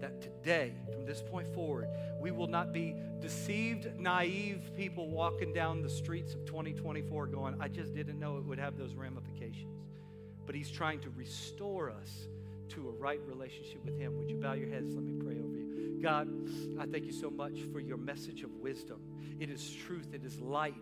that 0.00 0.20
today, 0.20 0.72
from 0.92 1.04
this 1.04 1.22
point 1.22 1.52
forward, 1.54 1.88
we 2.20 2.30
will 2.30 2.46
not 2.46 2.72
be 2.72 2.94
deceived, 3.20 3.88
naive 3.98 4.70
people 4.76 5.08
walking 5.08 5.52
down 5.52 5.82
the 5.82 5.90
streets 5.90 6.34
of 6.34 6.44
2024 6.44 7.26
going, 7.26 7.56
I 7.60 7.68
just 7.68 7.94
didn't 7.94 8.18
know 8.18 8.36
it 8.38 8.44
would 8.44 8.58
have 8.58 8.76
those 8.76 8.94
ramifications. 8.94 9.78
But 10.46 10.54
He's 10.54 10.70
trying 10.70 11.00
to 11.00 11.10
restore 11.10 11.90
us 11.90 12.28
to 12.70 12.88
a 12.88 12.92
right 12.92 13.20
relationship 13.26 13.84
with 13.84 13.98
Him. 13.98 14.16
Would 14.18 14.30
you 14.30 14.36
bow 14.36 14.52
your 14.52 14.68
heads? 14.68 14.94
Let 14.94 15.04
me 15.04 15.12
pray 15.22 15.38
over 15.38 15.56
you. 15.56 15.98
God, 16.02 16.28
I 16.78 16.86
thank 16.86 17.04
you 17.04 17.12
so 17.12 17.30
much 17.30 17.60
for 17.72 17.80
your 17.80 17.98
message 17.98 18.42
of 18.42 18.50
wisdom. 18.56 19.00
It 19.38 19.50
is 19.50 19.70
truth, 19.70 20.08
it 20.12 20.24
is 20.24 20.40
light, 20.40 20.74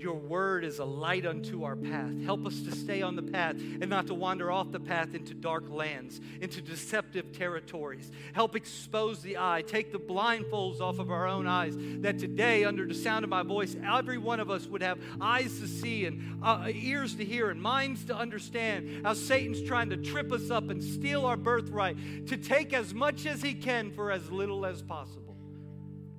your 0.00 0.14
word 0.14 0.64
is 0.64 0.78
a 0.78 0.84
light 0.84 1.26
unto 1.26 1.64
our 1.64 1.76
path. 1.76 2.12
Help 2.24 2.46
us 2.46 2.60
to 2.62 2.72
stay 2.72 3.02
on 3.02 3.16
the 3.16 3.22
path 3.22 3.56
and 3.56 3.88
not 3.88 4.06
to 4.06 4.14
wander 4.14 4.50
off 4.50 4.72
the 4.72 4.80
path 4.80 5.14
into 5.14 5.34
dark 5.34 5.68
lands, 5.68 6.20
into 6.40 6.62
deceptive 6.62 7.32
territories. 7.32 8.10
Help 8.32 8.56
expose 8.56 9.20
the 9.22 9.36
eye, 9.36 9.62
take 9.66 9.92
the 9.92 9.98
blindfolds 9.98 10.80
off 10.80 10.98
of 10.98 11.10
our 11.10 11.26
own 11.26 11.46
eyes, 11.46 11.74
that 12.00 12.18
today, 12.18 12.64
under 12.64 12.86
the 12.86 12.94
sound 12.94 13.24
of 13.24 13.30
my 13.30 13.42
voice, 13.42 13.76
every 13.86 14.18
one 14.18 14.40
of 14.40 14.50
us 14.50 14.66
would 14.66 14.82
have 14.82 14.98
eyes 15.20 15.60
to 15.60 15.68
see 15.68 16.06
and 16.06 16.42
uh, 16.42 16.66
ears 16.72 17.14
to 17.16 17.24
hear 17.24 17.50
and 17.50 17.60
minds 17.60 18.04
to 18.06 18.16
understand 18.16 19.04
how 19.04 19.12
Satan's 19.12 19.62
trying 19.62 19.90
to 19.90 19.96
trip 19.98 20.32
us 20.32 20.50
up 20.50 20.70
and 20.70 20.82
steal 20.82 21.26
our 21.26 21.36
birthright, 21.36 22.26
to 22.26 22.36
take 22.36 22.72
as 22.72 22.94
much 22.94 23.26
as 23.26 23.42
he 23.42 23.54
can 23.54 23.90
for 23.90 24.10
as 24.10 24.30
little 24.30 24.64
as 24.64 24.82
possible. 24.82 25.36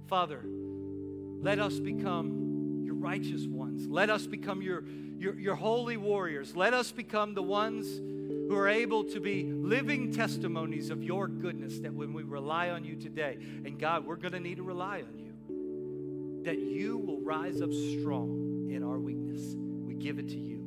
Father, 0.07 0.43
let 1.41 1.57
us 1.57 1.79
become 1.79 2.50
righteous 3.01 3.45
ones. 3.45 3.87
Let 3.87 4.09
us 4.09 4.27
become 4.27 4.61
your, 4.61 4.83
your, 5.17 5.37
your 5.39 5.55
holy 5.55 5.97
warriors. 5.97 6.55
Let 6.55 6.73
us 6.73 6.91
become 6.91 7.33
the 7.33 7.43
ones 7.43 7.87
who 7.97 8.55
are 8.55 8.67
able 8.67 9.03
to 9.05 9.19
be 9.19 9.51
living 9.51 10.11
testimonies 10.11 10.89
of 10.89 11.03
your 11.03 11.27
goodness 11.27 11.79
that 11.79 11.93
when 11.93 12.13
we 12.13 12.23
rely 12.23 12.69
on 12.69 12.83
you 12.83 12.95
today, 12.95 13.37
and 13.65 13.79
God, 13.79 14.05
we're 14.05 14.17
going 14.17 14.33
to 14.33 14.39
need 14.39 14.57
to 14.57 14.63
rely 14.63 15.01
on 15.01 15.17
you, 15.17 16.43
that 16.43 16.59
you 16.59 16.97
will 16.97 17.21
rise 17.21 17.61
up 17.61 17.71
strong 17.71 18.69
in 18.71 18.83
our 18.83 18.99
weakness. 18.99 19.55
We 19.55 19.95
give 19.95 20.19
it 20.19 20.27
to 20.29 20.37
you 20.37 20.57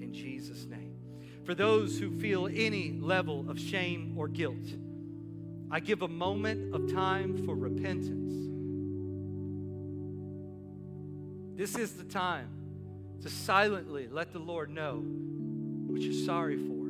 in 0.00 0.12
Jesus' 0.12 0.66
name. 0.66 0.94
For 1.44 1.54
those 1.54 1.98
who 1.98 2.10
feel 2.18 2.46
any 2.46 2.92
level 2.92 3.48
of 3.48 3.58
shame 3.58 4.14
or 4.16 4.28
guilt, 4.28 4.56
I 5.70 5.80
give 5.80 6.02
a 6.02 6.08
moment 6.08 6.74
of 6.74 6.90
time 6.92 7.44
for 7.44 7.54
repentance 7.54 8.47
This 11.58 11.74
is 11.76 11.94
the 11.94 12.04
time 12.04 12.48
to 13.22 13.28
silently 13.28 14.06
let 14.08 14.32
the 14.32 14.38
Lord 14.38 14.70
know 14.70 15.02
what 15.88 16.00
you're 16.00 16.24
sorry 16.24 16.56
for. 16.56 16.86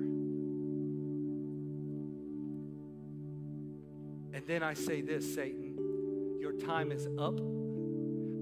And 4.37 4.47
then 4.47 4.63
I 4.63 4.75
say 4.75 5.01
this 5.01 5.35
Satan, 5.35 6.37
your 6.39 6.53
time 6.53 6.93
is 6.93 7.09
up 7.19 7.41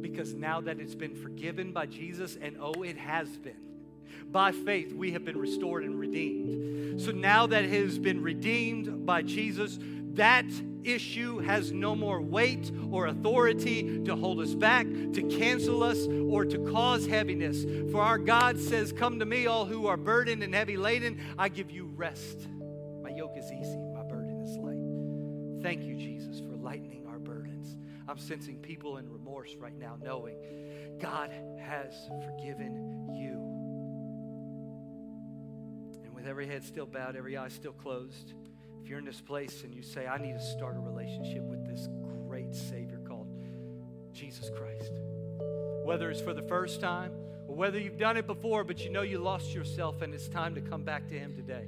because 0.03 0.35
now 0.35 0.61
that 0.63 0.81
it's 0.81 0.97
been 0.97 1.15
forgiven 1.15 1.71
by 1.71 1.87
Jesus, 1.87 2.37
and 2.43 2.57
oh, 2.61 2.83
it 2.83 2.99
has 2.99 3.29
been. 3.37 3.55
By 4.27 4.51
faith, 4.51 4.93
we 4.93 5.13
have 5.13 5.25
been 5.25 5.39
restored 5.39 5.85
and 5.85 5.97
redeemed. 5.97 7.01
So 7.01 7.13
now 7.13 7.47
that 7.47 7.63
it 7.63 7.71
has 7.85 8.01
been 8.01 8.21
redeemed 8.21 9.07
by 9.07 9.23
Jesus, 9.23 9.79
that 10.17 10.47
issue 10.85 11.39
has 11.39 11.73
no 11.73 11.95
more 11.95 12.21
weight 12.21 12.71
or 12.91 13.07
authority 13.07 14.03
to 14.05 14.17
hold 14.17 14.41
us 14.41 14.55
back, 14.55 14.87
to 14.87 15.23
cancel 15.23 15.83
us, 15.83 16.07
or 16.07 16.45
to 16.45 16.59
cause 16.71 17.07
heaviness. 17.07 17.65
For 17.91 18.01
our 18.01 18.19
God 18.19 18.59
says, 18.59 18.93
Come 18.93 19.19
to 19.19 19.27
me, 19.27 19.47
all 19.47 19.65
who 19.65 19.87
are 19.87 19.97
burdened 19.97 20.43
and 20.43 20.55
heavy 20.55 20.77
laden. 20.77 21.21
I 21.39 21.49
give 21.49 21.71
you 21.71 21.87
rest. 21.95 22.49
My 23.03 23.11
yoke 23.11 23.37
is 23.37 23.47
easy, 23.47 23.79
my 23.95 24.03
burden 24.03 24.41
is 24.41 24.57
light. 24.59 25.63
Thank 25.63 25.85
you, 25.85 25.97
Jesus, 25.97 26.41
for 26.41 26.57
lightening 26.57 27.07
our 27.07 27.19
burdens. 27.19 27.77
I'm 28.09 28.19
sensing 28.19 28.59
people 28.59 28.99
in 28.99 29.11
remorse 29.11 29.55
right 29.59 29.77
now, 29.77 29.97
knowing 30.03 30.37
God 31.01 31.31
has 31.61 31.93
forgiven 32.25 33.15
you. 33.19 33.33
And 36.05 36.15
with 36.15 36.27
every 36.27 36.47
head 36.47 36.65
still 36.65 36.87
bowed, 36.87 37.17
every 37.17 37.37
eye 37.37 37.49
still 37.49 37.73
closed, 37.73 38.35
if 38.87 38.91
you're 38.91 39.01
in 39.01 39.05
this 39.05 39.21
place 39.21 39.65
and 39.65 39.75
you 39.75 39.83
say, 39.83 40.07
I 40.07 40.17
need 40.17 40.35
to 40.35 40.41
start 40.41 40.77
a 40.77 40.79
relationship 40.79 41.43
with 41.43 41.67
this 41.67 41.89
great 42.29 42.55
Savior 42.55 43.01
called 43.05 43.27
Jesus 44.13 44.49
Christ, 44.49 44.93
whether 45.85 46.09
it's 46.09 46.21
for 46.21 46.33
the 46.33 46.43
first 46.43 46.81
time 46.81 47.11
or 47.49 47.57
whether 47.57 47.81
you've 47.81 47.99
done 47.99 48.17
it 48.17 48.29
before, 48.29 48.63
but 48.63 48.85
you 48.85 48.91
know 48.91 49.03
you 49.03 49.19
lost 49.19 49.53
yourself 49.53 50.03
and 50.03 50.15
it's 50.15 50.29
time 50.29 50.55
to 50.55 50.61
come 50.61 50.85
back 50.85 51.09
to 51.09 51.19
Him 51.19 51.35
today. 51.35 51.67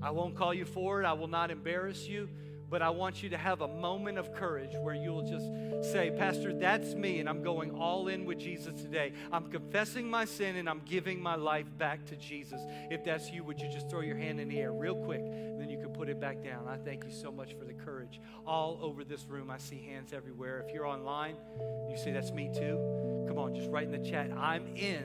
I 0.00 0.12
won't 0.12 0.36
call 0.36 0.54
you 0.54 0.64
forward, 0.64 1.04
I 1.04 1.14
will 1.14 1.26
not 1.26 1.50
embarrass 1.50 2.06
you 2.06 2.28
but 2.70 2.82
I 2.82 2.90
want 2.90 3.20
you 3.20 3.28
to 3.30 3.36
have 3.36 3.62
a 3.62 3.68
moment 3.68 4.16
of 4.16 4.32
courage 4.32 4.70
where 4.80 4.94
you'll 4.94 5.26
just 5.26 5.92
say, 5.92 6.12
Pastor, 6.16 6.52
that's 6.52 6.94
me, 6.94 7.18
and 7.18 7.28
I'm 7.28 7.42
going 7.42 7.72
all 7.72 8.06
in 8.06 8.24
with 8.24 8.38
Jesus 8.38 8.80
today. 8.80 9.12
I'm 9.32 9.50
confessing 9.50 10.08
my 10.08 10.24
sin 10.24 10.54
and 10.54 10.68
I'm 10.68 10.80
giving 10.86 11.20
my 11.20 11.34
life 11.34 11.66
back 11.78 12.06
to 12.06 12.16
Jesus. 12.16 12.60
If 12.88 13.04
that's 13.04 13.28
you, 13.30 13.42
would 13.42 13.60
you 13.60 13.68
just 13.68 13.90
throw 13.90 14.02
your 14.02 14.16
hand 14.16 14.38
in 14.38 14.48
the 14.48 14.60
air 14.60 14.72
real 14.72 14.94
quick, 14.94 15.20
and 15.20 15.60
then 15.60 15.68
you 15.68 15.79
put 16.00 16.08
it 16.08 16.18
back 16.18 16.42
down. 16.42 16.66
I 16.66 16.78
thank 16.78 17.04
you 17.04 17.10
so 17.10 17.30
much 17.30 17.52
for 17.58 17.66
the 17.66 17.74
courage 17.74 18.22
all 18.46 18.78
over 18.80 19.04
this 19.04 19.26
room. 19.26 19.50
I 19.50 19.58
see 19.58 19.82
hands 19.82 20.14
everywhere. 20.14 20.64
If 20.66 20.72
you're 20.72 20.86
online, 20.86 21.36
you 21.90 21.98
say, 21.98 22.10
That's 22.10 22.32
me 22.32 22.50
too. 22.54 23.24
Come 23.28 23.36
on, 23.36 23.54
just 23.54 23.68
write 23.68 23.84
in 23.84 24.02
the 24.02 24.10
chat, 24.10 24.32
I'm 24.32 24.66
in. 24.68 25.02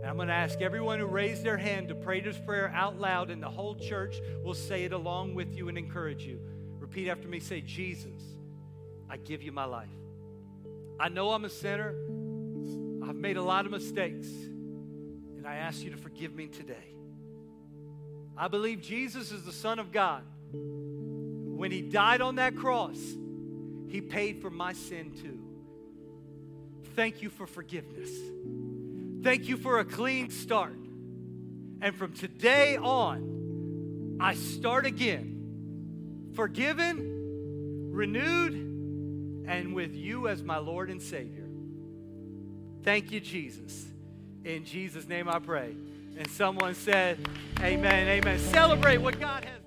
And 0.00 0.04
I'm 0.04 0.16
going 0.16 0.26
to 0.26 0.34
ask 0.34 0.60
everyone 0.60 0.98
who 0.98 1.06
raised 1.06 1.44
their 1.44 1.56
hand 1.56 1.90
to 1.90 1.94
pray 1.94 2.20
this 2.20 2.36
prayer 2.36 2.72
out 2.74 2.98
loud, 2.98 3.30
and 3.30 3.40
the 3.40 3.48
whole 3.48 3.76
church 3.76 4.16
will 4.42 4.54
say 4.54 4.82
it 4.82 4.92
along 4.92 5.36
with 5.36 5.54
you 5.54 5.68
and 5.68 5.78
encourage 5.78 6.24
you. 6.24 6.40
Repeat 6.80 7.08
after 7.08 7.28
me 7.28 7.38
say, 7.38 7.60
Jesus, 7.60 8.20
I 9.08 9.16
give 9.16 9.44
you 9.44 9.52
my 9.52 9.64
life. 9.64 9.86
I 10.98 11.08
know 11.08 11.30
I'm 11.30 11.44
a 11.44 11.50
sinner. 11.50 11.94
I've 13.08 13.14
made 13.14 13.36
a 13.36 13.44
lot 13.44 13.64
of 13.64 13.70
mistakes. 13.70 14.26
And 14.26 15.46
I 15.46 15.54
ask 15.54 15.84
you 15.84 15.92
to 15.92 15.96
forgive 15.96 16.34
me 16.34 16.48
today. 16.48 16.93
I 18.36 18.48
believe 18.48 18.80
Jesus 18.80 19.30
is 19.30 19.44
the 19.44 19.52
Son 19.52 19.78
of 19.78 19.92
God. 19.92 20.22
When 20.52 21.70
He 21.70 21.82
died 21.82 22.20
on 22.20 22.36
that 22.36 22.56
cross, 22.56 22.98
He 23.88 24.00
paid 24.00 24.42
for 24.42 24.50
my 24.50 24.72
sin 24.72 25.12
too. 25.12 25.40
Thank 26.96 27.22
you 27.22 27.30
for 27.30 27.46
forgiveness. 27.46 28.10
Thank 29.22 29.48
you 29.48 29.56
for 29.56 29.78
a 29.78 29.84
clean 29.84 30.30
start. 30.30 30.76
And 31.80 31.94
from 31.94 32.12
today 32.12 32.76
on, 32.76 34.18
I 34.20 34.34
start 34.34 34.86
again 34.86 35.30
forgiven, 36.34 37.90
renewed, 37.92 38.54
and 39.46 39.74
with 39.74 39.94
you 39.94 40.28
as 40.28 40.42
my 40.42 40.58
Lord 40.58 40.90
and 40.90 41.00
Savior. 41.00 41.46
Thank 42.82 43.12
you, 43.12 43.20
Jesus. 43.20 43.86
In 44.44 44.64
Jesus' 44.64 45.08
name 45.08 45.28
I 45.28 45.38
pray. 45.38 45.74
And 46.16 46.28
someone 46.28 46.74
said, 46.74 47.18
Amen, 47.60 48.08
amen. 48.08 48.38
Celebrate 48.38 48.98
what 48.98 49.18
God 49.18 49.44
has. 49.44 49.63